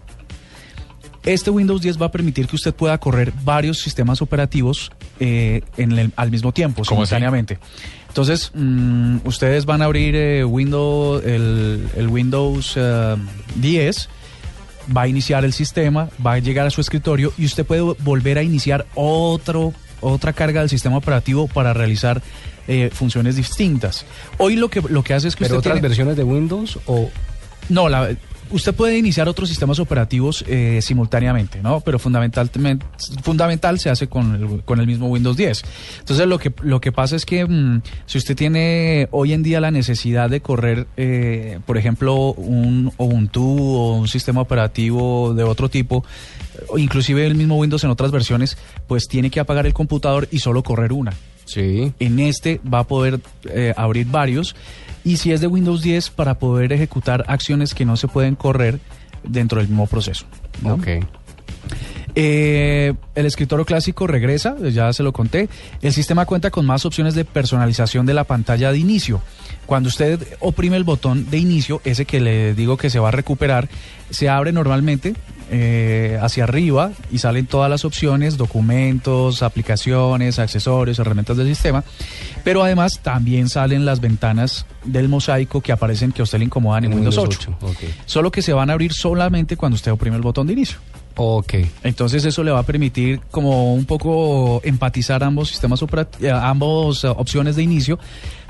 Este 1.25 1.49
Windows 1.49 1.81
10 1.81 2.01
va 2.01 2.07
a 2.07 2.11
permitir 2.11 2.47
que 2.47 2.55
usted 2.55 2.73
pueda 2.73 2.97
correr 2.97 3.33
varios 3.43 3.79
sistemas 3.79 4.21
operativos 4.21 4.91
eh, 5.19 5.61
en 5.77 5.91
el- 5.97 6.11
al 6.15 6.31
mismo 6.31 6.51
tiempo, 6.51 6.83
simultáneamente. 6.85 7.57
Entonces, 8.07 8.51
mm, 8.53 9.17
ustedes 9.25 9.65
van 9.65 9.81
a 9.81 9.85
abrir 9.85 10.15
eh, 10.15 10.43
Windows, 10.43 11.23
el, 11.23 11.87
el 11.95 12.07
Windows 12.07 12.73
eh, 12.75 13.15
10 13.55 14.09
va 14.95 15.03
a 15.03 15.07
iniciar 15.07 15.45
el 15.45 15.53
sistema, 15.53 16.09
va 16.25 16.33
a 16.33 16.39
llegar 16.39 16.65
a 16.65 16.71
su 16.71 16.81
escritorio 16.81 17.31
y 17.37 17.45
usted 17.45 17.65
puede 17.65 17.81
volver 17.99 18.37
a 18.39 18.43
iniciar 18.43 18.87
otro, 18.95 19.73
otra 20.01 20.33
carga 20.33 20.61
del 20.61 20.69
sistema 20.69 20.97
operativo 20.97 21.47
para 21.47 21.73
realizar 21.73 22.21
eh, 22.67 22.89
funciones 22.91 23.35
distintas. 23.35 24.05
Hoy 24.39 24.55
lo 24.55 24.69
que, 24.69 24.81
lo 24.81 25.03
que 25.03 25.13
hace 25.13 25.27
es 25.27 25.35
que 25.35 25.43
¿Pero 25.45 25.57
usted 25.57 25.69
otras 25.69 25.73
tiene- 25.75 25.87
versiones 25.87 26.17
de 26.17 26.23
Windows 26.23 26.79
o...? 26.87 27.09
No, 27.69 27.87
la, 27.87 28.09
usted 28.51 28.73
puede 28.73 28.97
iniciar 28.97 29.27
otros 29.27 29.49
sistemas 29.49 29.79
operativos 29.79 30.43
eh, 30.47 30.79
simultáneamente, 30.81 31.61
¿no? 31.61 31.81
Pero 31.81 31.99
fundamentalmente, 31.99 32.85
fundamental 33.21 33.79
se 33.79 33.89
hace 33.89 34.07
con 34.07 34.35
el, 34.35 34.63
con 34.63 34.79
el 34.79 34.87
mismo 34.87 35.07
Windows 35.07 35.37
10. 35.37 35.63
Entonces 35.99 36.27
lo 36.27 36.39
que, 36.39 36.53
lo 36.61 36.81
que 36.81 36.91
pasa 36.91 37.15
es 37.15 37.25
que 37.25 37.45
mm, 37.45 37.81
si 38.05 38.17
usted 38.17 38.35
tiene 38.35 39.07
hoy 39.11 39.33
en 39.33 39.43
día 39.43 39.59
la 39.59 39.71
necesidad 39.71 40.29
de 40.29 40.41
correr, 40.41 40.87
eh, 40.97 41.59
por 41.65 41.77
ejemplo, 41.77 42.33
un 42.33 42.91
Ubuntu 42.97 43.43
o 43.43 43.95
un 43.97 44.07
sistema 44.07 44.41
operativo 44.41 45.33
de 45.33 45.43
otro 45.43 45.69
tipo, 45.69 46.03
inclusive 46.77 47.25
el 47.25 47.35
mismo 47.35 47.57
Windows 47.57 47.83
en 47.83 47.89
otras 47.89 48.11
versiones, 48.11 48.57
pues 48.87 49.07
tiene 49.07 49.29
que 49.29 49.39
apagar 49.39 49.65
el 49.65 49.73
computador 49.73 50.27
y 50.31 50.39
solo 50.39 50.63
correr 50.63 50.93
una. 50.93 51.13
Sí. 51.49 51.93
En 51.99 52.19
este 52.19 52.61
va 52.71 52.79
a 52.79 52.83
poder 52.83 53.19
eh, 53.49 53.73
abrir 53.75 54.05
varios. 54.05 54.55
Y 55.03 55.17
si 55.17 55.31
es 55.31 55.41
de 55.41 55.47
Windows 55.47 55.81
10, 55.81 56.11
para 56.11 56.37
poder 56.37 56.71
ejecutar 56.73 57.25
acciones 57.27 57.73
que 57.73 57.85
no 57.85 57.97
se 57.97 58.07
pueden 58.07 58.35
correr 58.35 58.79
dentro 59.23 59.59
del 59.59 59.67
mismo 59.67 59.87
proceso. 59.87 60.25
¿no? 60.61 60.75
Ok. 60.75 60.87
Eh, 62.15 62.93
el 63.15 63.25
escritorio 63.25 63.65
clásico 63.65 64.05
regresa, 64.05 64.55
ya 64.69 64.93
se 64.93 65.01
lo 65.01 65.11
conté. 65.11 65.49
El 65.81 65.93
sistema 65.93 66.25
cuenta 66.25 66.51
con 66.51 66.65
más 66.65 66.85
opciones 66.85 67.15
de 67.15 67.25
personalización 67.25 68.05
de 68.05 68.13
la 68.13 68.25
pantalla 68.25 68.71
de 68.71 68.77
inicio. 68.77 69.21
Cuando 69.65 69.89
usted 69.89 70.19
oprime 70.39 70.77
el 70.77 70.83
botón 70.83 71.29
de 71.31 71.37
inicio, 71.37 71.81
ese 71.83 72.05
que 72.05 72.19
le 72.19 72.53
digo 72.53 72.77
que 72.77 72.89
se 72.91 72.99
va 72.99 73.07
a 73.07 73.11
recuperar, 73.11 73.69
se 74.11 74.29
abre 74.29 74.51
normalmente 74.51 75.15
eh, 75.51 76.17
hacia 76.21 76.43
arriba 76.43 76.91
y 77.11 77.17
salen 77.17 77.45
todas 77.45 77.69
las 77.69 77.85
opciones, 77.85 78.37
documentos, 78.37 79.41
aplicaciones, 79.43 80.39
accesorios, 80.39 80.99
herramientas 80.99 81.37
del 81.37 81.47
sistema. 81.47 81.83
Pero 82.43 82.63
además 82.63 82.99
también 83.01 83.49
salen 83.49 83.85
las 83.85 83.99
ventanas 83.99 84.65
del 84.83 85.09
mosaico 85.09 85.61
que 85.61 85.71
aparecen 85.71 86.11
que 86.11 86.21
a 86.21 86.23
usted 86.23 86.39
le 86.39 86.45
incomodan 86.45 86.85
en, 86.85 86.93
Windows, 86.93 87.17
Windows 87.17 87.37
8. 87.39 87.57
8, 87.61 87.71
ok. 87.71 87.93
Solo 88.05 88.31
que 88.31 88.41
se 88.41 88.53
van 88.53 88.69
a 88.69 88.73
abrir 88.73 88.93
solamente 88.93 89.57
cuando 89.57 89.75
usted 89.75 89.91
oprime 89.91 90.15
el 90.15 90.21
botón 90.21 90.47
de 90.47 90.53
inicio. 90.53 90.77
Ok. 91.15 91.55
Entonces 91.83 92.23
eso 92.23 92.43
le 92.43 92.51
va 92.51 92.59
a 92.59 92.63
permitir 92.63 93.19
como 93.29 93.73
un 93.73 93.85
poco 93.85 94.61
empatizar 94.63 95.21
ambos 95.23 95.49
sistemas 95.49 95.83
eh, 96.21 96.31
ambos 96.31 97.03
eh, 97.03 97.09
opciones 97.09 97.57
de 97.57 97.63
inicio 97.63 97.99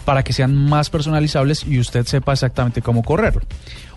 para 0.05 0.23
que 0.23 0.33
sean 0.33 0.55
más 0.55 0.89
personalizables 0.89 1.65
y 1.67 1.79
usted 1.79 2.05
sepa 2.05 2.33
exactamente 2.33 2.81
cómo 2.81 3.03
correrlo. 3.03 3.41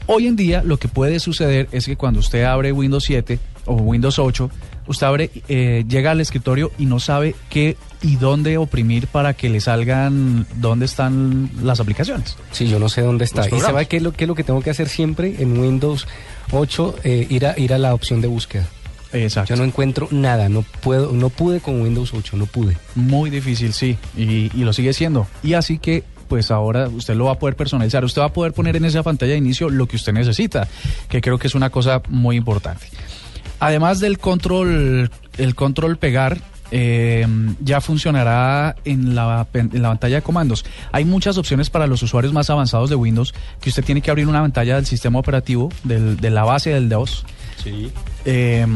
Hoy 0.07 0.27
en 0.27 0.37
día 0.37 0.63
lo 0.65 0.79
que 0.79 0.89
puede 0.89 1.21
suceder 1.21 1.69
es 1.73 1.87
que 1.87 1.97
cuando 1.97 2.21
usted 2.21 2.45
abre 2.45 2.73
Windows 2.73 3.05
7 3.05 3.39
o 3.67 3.75
Windows 3.75 4.19
8, 4.19 4.51
usted 4.87 5.07
abre, 5.07 5.31
eh, 5.49 5.85
llega 5.89 6.11
al 6.11 6.21
escritorio 6.21 6.73
y 6.79 6.87
no 6.87 6.99
sabe 6.99 7.35
qué 7.51 7.77
y 8.03 8.17
dónde 8.17 8.59
oprimir 8.59 9.07
para 9.07 9.35
que 9.35 9.49
le 9.49 9.61
salgan 9.61 10.47
dónde 10.57 10.87
están 10.87 11.51
las 11.63 11.79
aplicaciones. 11.81 12.37
Sí, 12.51 12.67
yo 12.69 12.79
no 12.79 12.89
sé 12.89 13.03
dónde 13.03 13.25
está. 13.25 13.47
¿Y 13.49 13.61
sabe 13.61 13.87
qué 13.87 13.99
es, 13.99 14.03
lo, 14.03 14.13
qué 14.13 14.25
es 14.25 14.29
lo 14.29 14.35
que 14.35 14.45
tengo 14.45 14.61
que 14.61 14.71
hacer 14.71 14.89
siempre 14.89 15.37
en 15.39 15.59
Windows 15.59 16.07
8? 16.51 16.97
Eh, 17.05 17.27
ir, 17.31 17.47
a, 17.47 17.59
ir 17.59 17.73
a 17.73 17.79
la 17.79 17.95
opción 17.95 18.21
de 18.21 18.29
búsqueda. 18.29 18.67
Exacto. 19.13 19.55
Yo 19.55 19.61
no 19.61 19.65
encuentro 19.65 20.09
nada, 20.11 20.49
no 20.49 20.63
puedo, 20.63 21.13
no 21.13 21.29
pude 21.29 21.61
con 21.61 21.81
Windows 21.83 22.13
8, 22.15 22.37
no 22.37 22.47
pude. 22.47 22.77
Muy 22.95 23.31
difícil, 23.31 23.73
sí, 23.73 23.99
y, 24.17 24.51
y 24.59 24.65
lo 24.65 24.73
sigue 24.73 24.93
siendo. 24.95 25.27
Y 25.43 25.53
así 25.53 25.79
que, 25.79 26.03
pues 26.33 26.51
ahora 26.51 26.89
usted 26.89 27.15
lo 27.15 27.27
va 27.27 27.33
a 27.33 27.39
poder 27.39 27.57
personalizar, 27.57 28.03
usted 28.07 28.23
va 28.23 28.27
a 28.29 28.33
poder 28.33 28.55
poner 28.55 28.75
en 28.75 28.87
esa 28.87 29.03
pantalla 29.03 29.33
de 29.33 29.37
inicio 29.37 29.69
lo 29.69 29.87
que 29.87 29.97
usted 29.97 30.15
necesita, 30.15 30.67
que 31.11 31.21
creo 31.21 31.37
que 31.39 31.47
es 31.47 31.55
una 31.55 31.69
cosa 31.69 32.01
muy 32.09 32.37
importante. 32.37 32.87
Además 33.61 34.01
del 34.01 34.17
control, 34.17 35.11
el 35.37 35.55
control 35.55 35.99
pegar, 35.99 36.39
eh, 36.71 37.27
ya 37.61 37.83
funcionará 37.83 38.77
en 38.87 39.15
la, 39.15 39.47
en 39.53 39.83
la 39.83 39.91
pantalla 39.91 40.17
de 40.17 40.23
comandos. 40.23 40.65
Hay 40.91 41.05
muchas 41.05 41.37
opciones 41.37 41.69
para 41.69 41.87
los 41.87 42.03
usuarios 42.03 42.33
más 42.33 42.49
avanzados 42.49 42.89
de 42.89 42.97
Windows 42.97 43.35
que 43.61 43.69
usted 43.69 43.85
tiene 43.85 44.01
que 44.01 44.11
abrir 44.11 44.27
una 44.27 44.41
pantalla 44.41 44.77
del 44.77 44.87
sistema 44.87 45.19
operativo, 45.19 45.69
del- 45.85 46.17
de 46.17 46.31
la 46.31 46.45
base 46.45 46.71
del 46.71 46.89
DOS. 46.89 47.27
Sí. 47.63 47.91
Eh, 48.25 48.67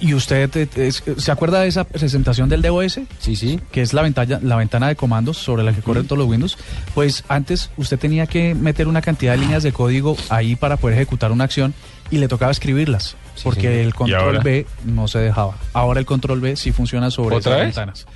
¿Y 0.00 0.14
usted 0.14 0.50
eh, 0.56 0.68
es- 0.76 1.02
se 1.16 1.32
acuerda 1.32 1.60
de 1.60 1.68
esa 1.68 1.84
presentación 1.84 2.48
del 2.48 2.62
DOS? 2.62 3.00
Sí, 3.18 3.36
sí. 3.36 3.60
Que 3.72 3.82
es 3.82 3.92
la 3.92 4.02
ventana, 4.02 4.38
la 4.42 4.56
ventana 4.56 4.88
de 4.88 4.96
comandos 4.96 5.36
sobre 5.38 5.62
la 5.62 5.72
que 5.72 5.80
corren 5.82 6.06
todos 6.06 6.18
los 6.18 6.28
Windows. 6.28 6.56
Pues 6.94 7.24
antes 7.28 7.70
usted 7.76 7.98
tenía 7.98 8.26
que 8.26 8.54
meter 8.54 8.88
una 8.88 9.00
cantidad 9.02 9.32
de 9.32 9.38
líneas 9.38 9.62
de 9.62 9.72
código 9.72 10.16
ahí 10.28 10.56
para 10.56 10.76
poder 10.76 10.96
ejecutar 10.96 11.32
una 11.32 11.44
acción 11.44 11.74
y 12.10 12.18
le 12.18 12.28
tocaba 12.28 12.52
escribirlas. 12.52 13.16
porque 13.44 13.60
señor. 13.62 13.74
el 13.74 13.88
¿Y 13.88 13.92
control 13.92 14.20
ahora? 14.20 14.40
B 14.40 14.66
no 14.84 15.06
se 15.06 15.18
dejaba. 15.20 15.56
Ahora 15.72 16.00
el 16.00 16.06
control 16.06 16.40
B 16.40 16.56
sí 16.56 16.72
funciona 16.72 17.10
sobre 17.10 17.36
¿Otra 17.36 17.52
esas 17.52 17.66
vez? 17.66 17.76
ventanas. 17.76 18.06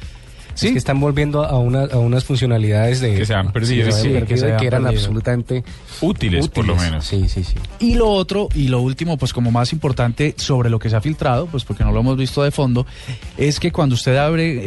Es 0.55 0.61
que 0.73 0.79
están 0.79 1.01
volviendo 1.01 1.45
a, 1.45 1.59
una- 1.59 1.85
a 1.85 1.99
unas 1.99 2.25
funcionalidades 2.25 3.01
de 3.01 3.15
Que 3.15 3.27
se 3.27 3.35
han 3.35 3.53
perdido, 3.53 3.91
sí, 3.91 4.03
sí, 4.03 4.09
que, 4.11 4.25
que 4.25 4.37
se 4.37 4.47
que 4.47 4.53
han 4.53 4.65
eran 4.65 4.83
perdido. 4.83 5.01
absolutamente 5.01 5.65
Útiles, 6.01 6.49
por 6.49 6.67
lo 6.67 6.77
menos. 6.77 7.05
Sí, 7.05 7.29
sí, 7.29 7.43
sí. 7.45 7.55
Y 7.81 7.95
lo 7.95 8.09
otro, 8.11 8.49
y 8.55 8.69
lo 8.69 8.81
último, 8.81 9.17
pues 9.17 9.33
como 9.33 9.51
más 9.51 9.73
importante 9.73 10.35
sobre 10.37 10.69
lo 10.71 10.79
que 10.79 10.91
se 10.91 10.97
ha 10.97 11.01
filtrado, 11.01 11.47
pues 11.47 11.65
porque 11.65 11.85
no 11.85 11.93
lo 11.93 12.01
hemos 12.01 12.17
visto 12.17 12.43
de 12.43 12.51
fondo, 12.51 12.87
es 13.39 13.61
que 13.61 13.73
cuando 13.73 13.95
usted 13.95 14.17
abre 14.17 14.61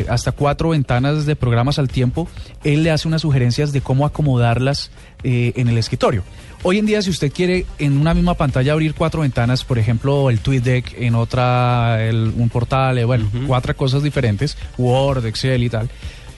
eh, 0.00 0.06
hasta 0.08 0.32
cuatro 0.32 0.70
ventanas 0.70 1.26
de 1.26 1.36
programas 1.36 1.78
al 1.78 1.88
tiempo, 1.88 2.28
él 2.64 2.82
le 2.82 2.90
hace 2.90 3.08
unas 3.08 3.22
sugerencias 3.22 3.72
de 3.72 3.80
cómo 3.80 4.06
acomodarlas 4.06 4.90
eh, 5.24 5.52
en 5.56 5.68
el 5.68 5.78
escritorio. 5.78 6.22
Hoy 6.64 6.78
en 6.78 6.86
día, 6.86 7.02
si 7.02 7.10
usted 7.10 7.32
quiere 7.32 7.66
en 7.78 7.98
una 7.98 8.14
misma 8.14 8.34
pantalla 8.34 8.72
abrir 8.72 8.94
cuatro 8.94 9.22
ventanas, 9.22 9.64
por 9.64 9.78
ejemplo, 9.80 10.30
el 10.30 10.38
TweetDeck, 10.38 10.94
en 11.00 11.16
otra 11.16 12.04
el- 12.04 12.32
un 12.36 12.48
portal, 12.50 12.98
eh, 12.98 13.04
bueno, 13.04 13.28
cuatro 13.48 13.76
cosas 13.76 14.02
diferentes, 14.04 14.56
Word, 14.78 15.26
Excel 15.26 15.64
y 15.64 15.68
tal, 15.68 15.90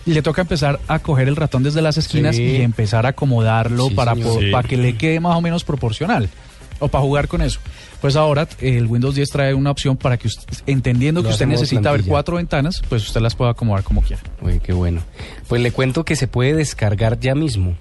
le 0.06 0.22
toca 0.22 0.40
empezar 0.42 0.80
a 0.88 0.98
coger 1.00 1.28
el 1.28 1.36
ratón 1.36 1.62
desde 1.62 1.82
las 1.82 1.98
esquinas 1.98 2.36
Sí. 2.36 2.42
y 2.42 2.56
empezar 2.62 3.04
a 3.04 3.10
acomodarlo 3.10 3.88
Sí, 3.88 3.94
para, 3.94 4.14
Sí. 4.14 4.22
que 4.66 4.76
le 4.78 4.96
quede 4.96 5.20
más 5.20 5.36
o 5.36 5.42
menos 5.42 5.62
proporcional 5.62 6.30
o 6.78 6.88
para 6.88 7.02
jugar 7.04 7.28
con 7.28 7.42
eso. 7.42 7.60
Pues 8.00 8.16
ahora 8.16 8.48
el 8.60 8.86
Windows 8.86 9.14
10 9.14 9.30
trae 9.30 9.52
una 9.52 9.70
opción 9.70 9.96
para 9.98 10.16
que 10.16 10.28
usted, 10.28 10.44
entendiendo 10.66 11.20
Lo 11.20 11.28
que 11.28 11.32
usted 11.34 11.46
necesita 11.46 11.90
ver 11.90 12.00
plantilla. 12.00 12.10
cuatro 12.12 12.36
ventanas, 12.36 12.82
pues 12.88 13.02
usted 13.06 13.20
las 13.20 13.34
pueda 13.34 13.50
acomodar 13.50 13.82
como 13.84 14.00
quiera. 14.02 14.22
Uy, 14.40 14.58
qué 14.60 14.72
bueno. 14.72 15.02
Pues 15.48 15.60
le 15.60 15.70
cuento 15.70 16.04
que 16.04 16.16
se 16.16 16.28
puede 16.28 16.54
descargar 16.54 17.20
ya 17.20 17.34
mismo 17.34 17.74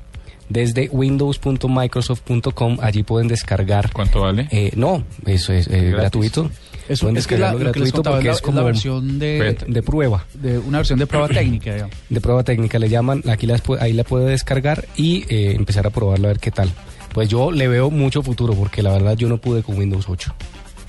desde 0.49 0.89
windows.microsoft.com. 0.91 2.77
Allí 2.81 3.03
pueden 3.03 3.27
descargar. 3.27 3.91
¿Cuánto 3.93 4.21
vale? 4.21 4.47
Eh, 4.51 4.71
no, 4.75 5.03
eso 5.25 5.53
es 5.53 5.67
eh, 5.67 5.91
gratuito. 5.91 6.49
Eso, 6.87 7.05
Pueden 7.05 7.17
es 7.17 7.27
que 7.27 7.37
la, 7.37 7.47
descargarlo 7.53 7.65
lo 7.65 7.71
que 7.71 7.79
les 7.79 7.91
gratuito 7.91 8.11
porque 8.11 8.27
la, 8.27 8.33
es 8.33 8.41
la 8.41 8.45
como 8.45 8.63
versión 8.63 9.19
de, 9.19 9.57
de 9.67 9.83
prueba. 9.83 10.25
de 10.33 10.59
una 10.59 10.79
versión 10.79 10.99
de 10.99 11.07
prueba 11.07 11.29
técnica, 11.29 11.73
digamos. 11.73 11.95
de 12.09 12.21
prueba 12.21 12.43
técnica 12.43 12.77
le 12.77 12.89
llaman, 12.89 13.23
aquí 13.29 13.47
las, 13.47 13.63
ahí 13.79 13.93
la 13.93 14.03
puede 14.03 14.29
descargar 14.31 14.85
y 14.97 15.23
eh, 15.29 15.53
empezar 15.55 15.87
a 15.87 15.91
probarla 15.91 16.27
a 16.27 16.31
ver 16.31 16.39
qué 16.39 16.51
tal. 16.51 16.69
Pues 17.13 17.29
yo 17.29 17.51
le 17.51 17.67
veo 17.67 17.89
mucho 17.89 18.21
futuro 18.21 18.53
porque 18.53 18.83
la 18.83 18.91
verdad 18.91 19.15
yo 19.15 19.29
no 19.29 19.37
pude 19.37 19.63
con 19.63 19.77
Windows 19.77 20.09
8. 20.09 20.33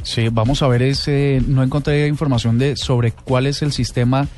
Sí, 0.03 0.29
vamos 0.31 0.63
a 0.63 0.69
ver 0.69 0.83
ese. 0.83 1.41
No 1.47 1.63
encontré 1.63 2.07
información 2.09 2.59
de 2.59 2.77
sobre 2.77 3.13
cuál 3.13 3.47
es 3.47 3.63
el 3.63 3.73
sistema, 3.73 4.29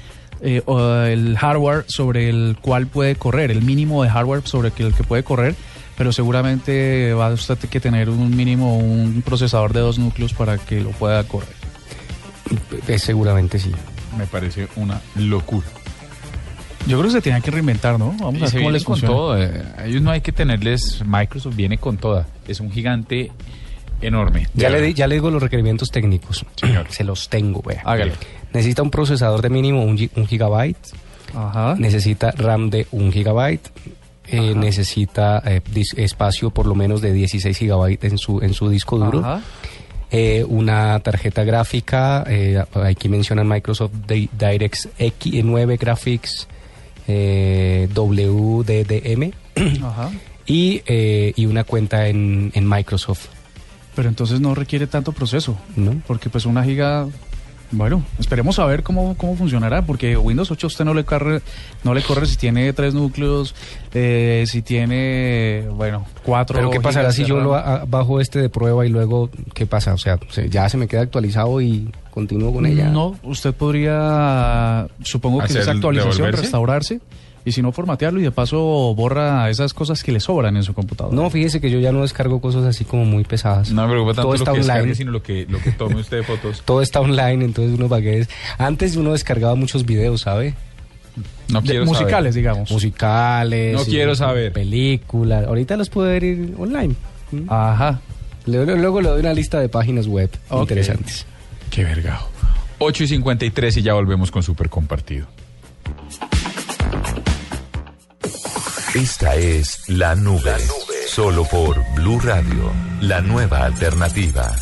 eh, 0.41 0.62
o 0.66 0.80
el 1.03 1.37
hardware 1.39 1.84
sobre 1.89 2.28
el 2.28 2.57
cual 2.61 2.87
puede 2.87 3.16
correr, 3.16 3.51
el 3.51 3.62
mínimo 3.62 4.03
de 4.03 4.11
hardware 4.11 4.43
sobre 4.47 4.68
el 4.76 4.95
que 4.95 5.05
puede 5.05 5.22
correr, 5.22 5.55
pero 5.97 6.12
seguramente 6.12 7.12
va 7.14 7.28
a 7.28 7.32
usted 7.32 7.57
que 7.59 7.80
tener 7.80 8.11
un 8.11 8.37
mínimo, 8.37 8.76
un 8.78 9.22
procesador 9.22 9.72
de 9.72 9.80
dos 9.80 9.99
núcleos 9.99 10.32
para 10.34 10.59
que 10.59 10.80
lo 10.80 10.91
pueda 10.91 11.24
correr. 11.24 11.49
Eh, 12.89 12.99
seguramente 12.99 13.59
sí. 13.59 13.72
Me 14.16 14.26
parece 14.26 14.68
una 14.76 15.01
locura. 15.16 15.66
Yo 16.87 16.99
creo 16.99 17.09
que 17.11 17.16
se 17.16 17.20
tenía 17.22 17.41
que 17.41 17.51
reinventar, 17.51 17.99
¿no? 17.99 18.14
Vamos 18.20 18.34
Y 18.41 18.45
a 18.45 18.47
ver 18.47 18.55
cómo 18.59 18.70
les 18.70 18.84
con 18.84 18.95
funciona. 18.95 19.14
todo. 19.14 19.43
eh, 19.43 19.62
A 19.76 19.87
ellos 19.87 20.03
no 20.03 20.11
hay 20.12 20.20
que 20.20 20.30
tenerles. 20.32 21.03
Microsoft 21.05 21.57
viene 21.57 21.78
con 21.78 21.97
toda. 21.97 22.26
Es 22.47 22.61
un 22.61 22.70
gigante 22.70 23.32
enorme. 24.01 24.47
Ya 24.55 24.70
le, 24.70 24.80
di- 24.80 24.95
ya 24.95 25.09
le 25.09 25.16
digo 25.16 25.30
los 25.30 25.43
requerimientos 25.43 25.91
técnicos. 25.91 26.47
Se 26.91 27.03
los 27.03 27.28
tengo, 27.28 27.61
vea. 27.62 27.82
Hágale. 27.84 28.12
Necesita 28.57 28.83
un 28.83 28.91
procesador 28.91 29.43
de 29.43 29.51
mínimo 29.51 29.85
un, 29.85 29.99
un 30.17 30.27
gigabyte. 30.27 30.79
Necesita 31.79 32.31
RAM 32.33 32.71
de 32.71 32.87
un 32.93 33.13
gigabyte. 33.13 33.69
eh, 34.29 34.55
necesita 34.57 35.41
eh, 35.45 35.61
espacio 35.97 36.51
por 36.51 36.67
lo 36.67 36.75
menos 36.75 37.01
de 37.01 37.13
16 37.13 37.57
gigabytes 37.57 38.11
en 38.11 38.19
su, 38.19 38.41
en 38.41 38.55
su 38.55 38.69
disco 38.69 38.99
duro. 38.99 39.19
Ajá. 39.21 39.41
Eh, 40.11 40.45
una 40.49 40.99
tarjeta 41.01 41.43
gráfica, 41.45 42.25
aquí 42.85 43.09
mencionan 43.09 43.47
Microsoft 43.49 43.93
Di- 44.09 44.31
DirectX 44.39 44.89
X, 44.99 45.45
9 45.45 45.77
Graphics 45.77 46.47
WDDM 47.95 49.33
Ajá. 49.85 50.11
y, 50.47 50.83
y 51.37 51.47
una 51.47 51.65
cuenta 51.65 52.07
en, 52.09 52.51
en 52.55 52.69
Microsoft. 52.69 53.27
Pero 53.95 54.09
entonces 54.09 54.41
no 54.41 54.55
requiere 54.55 54.87
tanto 54.87 55.13
proceso. 55.13 55.57
¿No? 55.75 56.01
Porque 56.07 56.29
pues 56.31 56.47
una 56.47 56.63
giga... 56.65 57.07
Bueno, 57.73 58.05
esperemos 58.21 58.59
a 58.61 58.64
ver 58.67 58.83
cómo, 58.85 59.17
cómo 59.17 59.35
funcionará, 59.37 59.83
porque 59.85 60.17
Windows 60.17 60.51
8 60.51 60.67
a 60.67 60.69
usted 60.69 60.85
no 60.85 60.95
le 60.95 61.05
corre, 61.05 61.43
no 61.83 61.95
le 61.95 62.03
corre 62.03 62.27
si 62.27 62.37
tiene 62.37 62.73
tres 62.73 62.95
núcleos, 62.95 63.55
eh, 63.93 64.45
si 64.47 64.62
tiene, 64.62 65.64
bueno, 65.73 66.07
cuatro. 66.23 66.57
Pero 66.57 66.71
¿qué 66.71 66.81
pasará 66.81 67.11
si 67.11 67.25
yo 67.25 67.41
lo 67.41 67.55
a- 67.57 67.85
bajo 67.85 68.21
este 68.21 68.39
de 68.41 68.49
prueba 68.49 68.87
y 68.87 68.89
luego 68.89 69.31
qué 69.53 69.67
pasa? 69.67 69.95
O 69.95 69.99
sea, 69.99 70.19
se- 70.31 70.49
ya 70.49 70.69
se 70.69 70.77
me 70.77 70.87
queda 70.87 71.01
actualizado 71.03 71.61
y 71.61 71.91
continúo 72.12 72.53
con 72.53 72.67
ella. 72.67 72.89
No, 72.89 73.19
usted 73.25 73.53
podría, 73.53 74.87
supongo 75.03 75.39
que 75.41 75.45
¿Hacer 75.47 75.62
esa 75.62 75.73
actualización, 75.73 76.12
devolverse? 76.17 76.43
restaurarse 76.43 77.01
y 77.47 77.53
si 77.53 77.62
no 77.62 77.72
formatearlo 77.72 78.20
y 78.20 78.24
de 78.24 78.32
paso 78.32 78.59
borra 78.94 79.49
esas 79.49 79.72
cosas 79.72 80.03
que 80.03 80.12
le 80.12 80.20
sobran 80.20 80.57
en 80.57 80.64
su 80.64 80.74
computador. 80.74 81.14
No, 81.14 81.30
fíjese 81.30 81.61
que 81.61 81.70
yo 81.70 81.78
ya 81.78 81.92
no 81.92 82.03
descargo 82.03 82.40
cosas 82.42 82.64
así 82.64 82.84
como 82.84 83.05
muy 83.07 83.24
pesadas. 83.24 83.70
No 83.70 83.82
me 83.86 83.88
preocupa 83.92 84.11
tanto 84.14 84.22
Todo 84.22 84.32
lo 84.32 84.36
está 84.36 84.53
que 84.53 84.59
descargue, 84.59 84.80
online. 84.82 84.94
sino 84.97 85.12
lo 85.12 85.22
que, 85.22 85.47
lo 85.49 85.59
que 85.61 85.70
tome 85.72 85.94
usted 86.01 86.18
de 86.18 86.22
fotos. 86.24 86.62
Todo 86.66 86.82
está 86.82 87.01
online, 87.01 87.44
entonces 87.44 87.78
uno 87.78 87.88
va 87.88 88.01
que 88.03 88.26
Antes 88.59 88.97
uno 88.97 89.12
descargaba 89.12 89.55
muchos 89.55 89.86
videos, 89.86 90.22
¿sabe? 90.22 90.55
No 91.49 91.61
De- 91.62 91.68
quiero 91.70 91.86
musicales, 91.86 92.34
saber. 92.34 92.34
digamos. 92.34 92.70
Musicales. 92.70 93.74
No 93.74 93.82
y 93.82 93.84
quiero 93.86 94.14
saber. 94.16 94.53
Películas. 94.53 95.47
Ahorita 95.47 95.76
los 95.76 95.88
puedo 95.88 96.09
ver 96.09 96.24
online. 96.59 96.94
Ajá. 97.49 98.01
Luego, 98.47 98.72
luego 98.74 99.01
le 99.01 99.09
doy 99.09 99.20
una 99.20 99.32
lista 99.32 99.61
de 99.61 99.68
páginas 99.68 100.07
web 100.09 100.30
interesantes. 100.53 101.24
Qué 101.70 101.84
vergao. 101.84 102.28
8 102.78 103.05
y 103.05 103.07
53 103.09 103.76
y 103.78 103.82
ya 103.82 103.94
volvemos 103.94 104.30
con 104.30 104.42
Super 104.42 104.68
Compartido. 104.68 105.26
Esta 108.97 109.34
es 109.34 109.90
La 109.90 110.14
Nube. 110.14 110.57
Solo 111.07 111.44
por 111.44 111.84
Blue 111.97 112.18
Radio, 112.18 112.72
la 113.03 113.20
nueva 113.20 113.66
alternativa. 113.66 114.57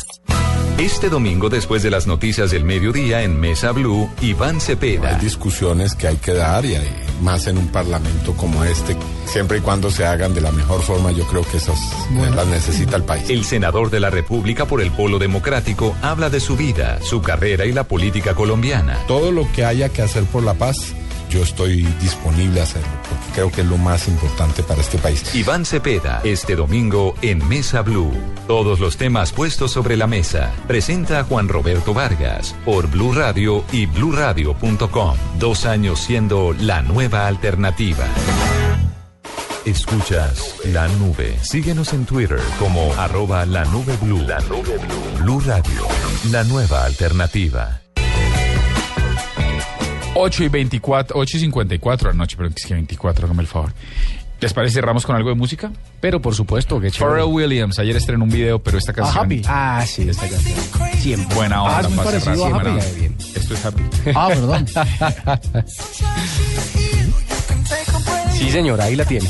Este 0.77 1.07
domingo, 1.07 1.47
después 1.47 1.83
de 1.83 1.89
las 1.89 2.05
noticias 2.05 2.51
del 2.51 2.65
mediodía 2.65 3.23
en 3.23 3.39
Mesa 3.39 3.71
Blue, 3.71 4.09
Iván 4.19 4.59
Cepeda. 4.59 5.15
Hay 5.15 5.21
discusiones 5.21 5.95
que 5.95 6.09
hay 6.09 6.17
que 6.17 6.33
dar 6.33 6.65
y 6.65 6.75
hay 6.75 7.05
más 7.21 7.47
en 7.47 7.57
un 7.57 7.69
parlamento 7.69 8.33
como 8.35 8.61
este. 8.65 8.97
Siempre 9.25 9.59
y 9.59 9.61
cuando 9.61 9.89
se 9.89 10.05
hagan 10.05 10.33
de 10.33 10.41
la 10.41 10.51
mejor 10.51 10.81
forma, 10.81 11.13
yo 11.13 11.25
creo 11.27 11.43
que 11.49 11.55
esas 11.55 11.79
eh, 11.79 12.29
las 12.35 12.47
necesita 12.47 12.97
el 12.97 13.03
país. 13.03 13.29
El 13.29 13.45
senador 13.45 13.89
de 13.89 14.01
la 14.01 14.09
República 14.09 14.65
por 14.65 14.81
el 14.81 14.91
Polo 14.91 15.17
Democrático 15.17 15.95
habla 16.01 16.29
de 16.29 16.41
su 16.41 16.57
vida, 16.57 16.99
su 17.01 17.21
carrera 17.21 17.65
y 17.65 17.71
la 17.71 17.85
política 17.85 18.35
colombiana. 18.35 18.99
Todo 19.07 19.31
lo 19.31 19.49
que 19.53 19.63
haya 19.63 19.87
que 19.87 20.01
hacer 20.01 20.25
por 20.25 20.43
la 20.43 20.55
paz, 20.55 20.93
yo 21.35 21.43
estoy 21.43 21.83
disponible 21.99 22.61
a 22.61 22.63
hacerlo, 22.63 22.87
porque 23.09 23.25
creo 23.33 23.51
que 23.51 23.61
es 23.61 23.67
lo 23.67 23.77
más 23.77 24.07
importante 24.07 24.63
para 24.63 24.79
este 24.79 24.97
país. 24.97 25.35
Iván 25.35 25.65
Cepeda, 25.65 26.21
este 26.23 26.55
domingo 26.55 27.13
en 27.21 27.45
Mesa 27.49 27.81
Blue. 27.81 28.13
Todos 28.47 28.79
los 28.79 28.95
temas 28.95 29.33
puestos 29.33 29.71
sobre 29.71 29.97
la 29.97 30.07
mesa. 30.07 30.53
Presenta 30.65 31.19
a 31.19 31.23
Juan 31.25 31.49
Roberto 31.49 31.93
Vargas 31.93 32.55
por 32.63 32.87
Blue 32.89 33.13
Radio 33.13 33.65
y 33.73 33.85
bluradio.com. 33.85 35.17
Dos 35.37 35.65
años 35.65 35.99
siendo 35.99 36.53
la 36.53 36.81
nueva 36.81 37.27
alternativa. 37.27 38.05
Escuchas 39.65 40.55
La 40.65 40.87
Nube. 40.87 41.37
Síguenos 41.41 41.91
en 41.91 42.05
Twitter 42.05 42.39
como 42.59 42.93
arroba 42.93 43.45
la 43.45 43.65
nube 43.65 43.97
blue. 44.01 44.21
La 44.21 44.39
nube 44.41 44.77
blue. 44.77 45.23
Blue 45.23 45.39
Radio, 45.41 45.81
la 46.31 46.43
nueva 46.45 46.85
alternativa. 46.85 47.81
8 50.15 50.43
y 50.43 50.47
24, 50.49 51.17
8 51.19 51.37
y 51.37 51.39
54 51.41 52.09
de 52.09 52.13
la 52.13 52.17
noche, 52.17 52.35
pero 52.37 52.49
es 52.49 52.65
que 52.65 52.73
24, 52.73 53.25
hágame 53.25 53.41
el 53.41 53.47
favor. 53.47 53.73
¿Les 54.41 54.53
parece 54.53 54.75
cerramos 54.75 55.05
con 55.05 55.15
algo 55.15 55.29
de 55.29 55.35
música? 55.35 55.71
Pero 56.01 56.21
por 56.21 56.35
supuesto 56.35 56.79
que 56.79 56.91
Pharrell 56.91 57.25
Williams, 57.25 57.79
ayer 57.79 57.95
estrenó 57.95 58.25
un 58.25 58.29
video, 58.29 58.59
pero 58.59 58.77
esta 58.77 58.93
canción... 58.93 59.25
Happy. 59.25 59.41
Ah, 59.47 59.83
sí, 59.87 60.07
esta 60.09 60.27
canción. 60.27 60.57
Siempre. 60.99 61.35
Buena 61.35 61.63
onda 61.63 61.77
Ah, 61.77 61.81
es 61.81 61.89
muy 61.89 61.97
para 61.97 62.19
cerrar 62.19 62.35
a 62.35 62.37
semana. 62.37 62.69
Happy. 62.73 63.15
Esto 63.35 63.53
es 63.53 63.65
Happy. 63.65 63.83
Ah, 64.13 64.27
perdón. 64.27 64.65
Sí, 68.35 68.51
señora, 68.51 68.83
ahí 68.83 68.97
la 68.97 69.05
tiene. 69.05 69.29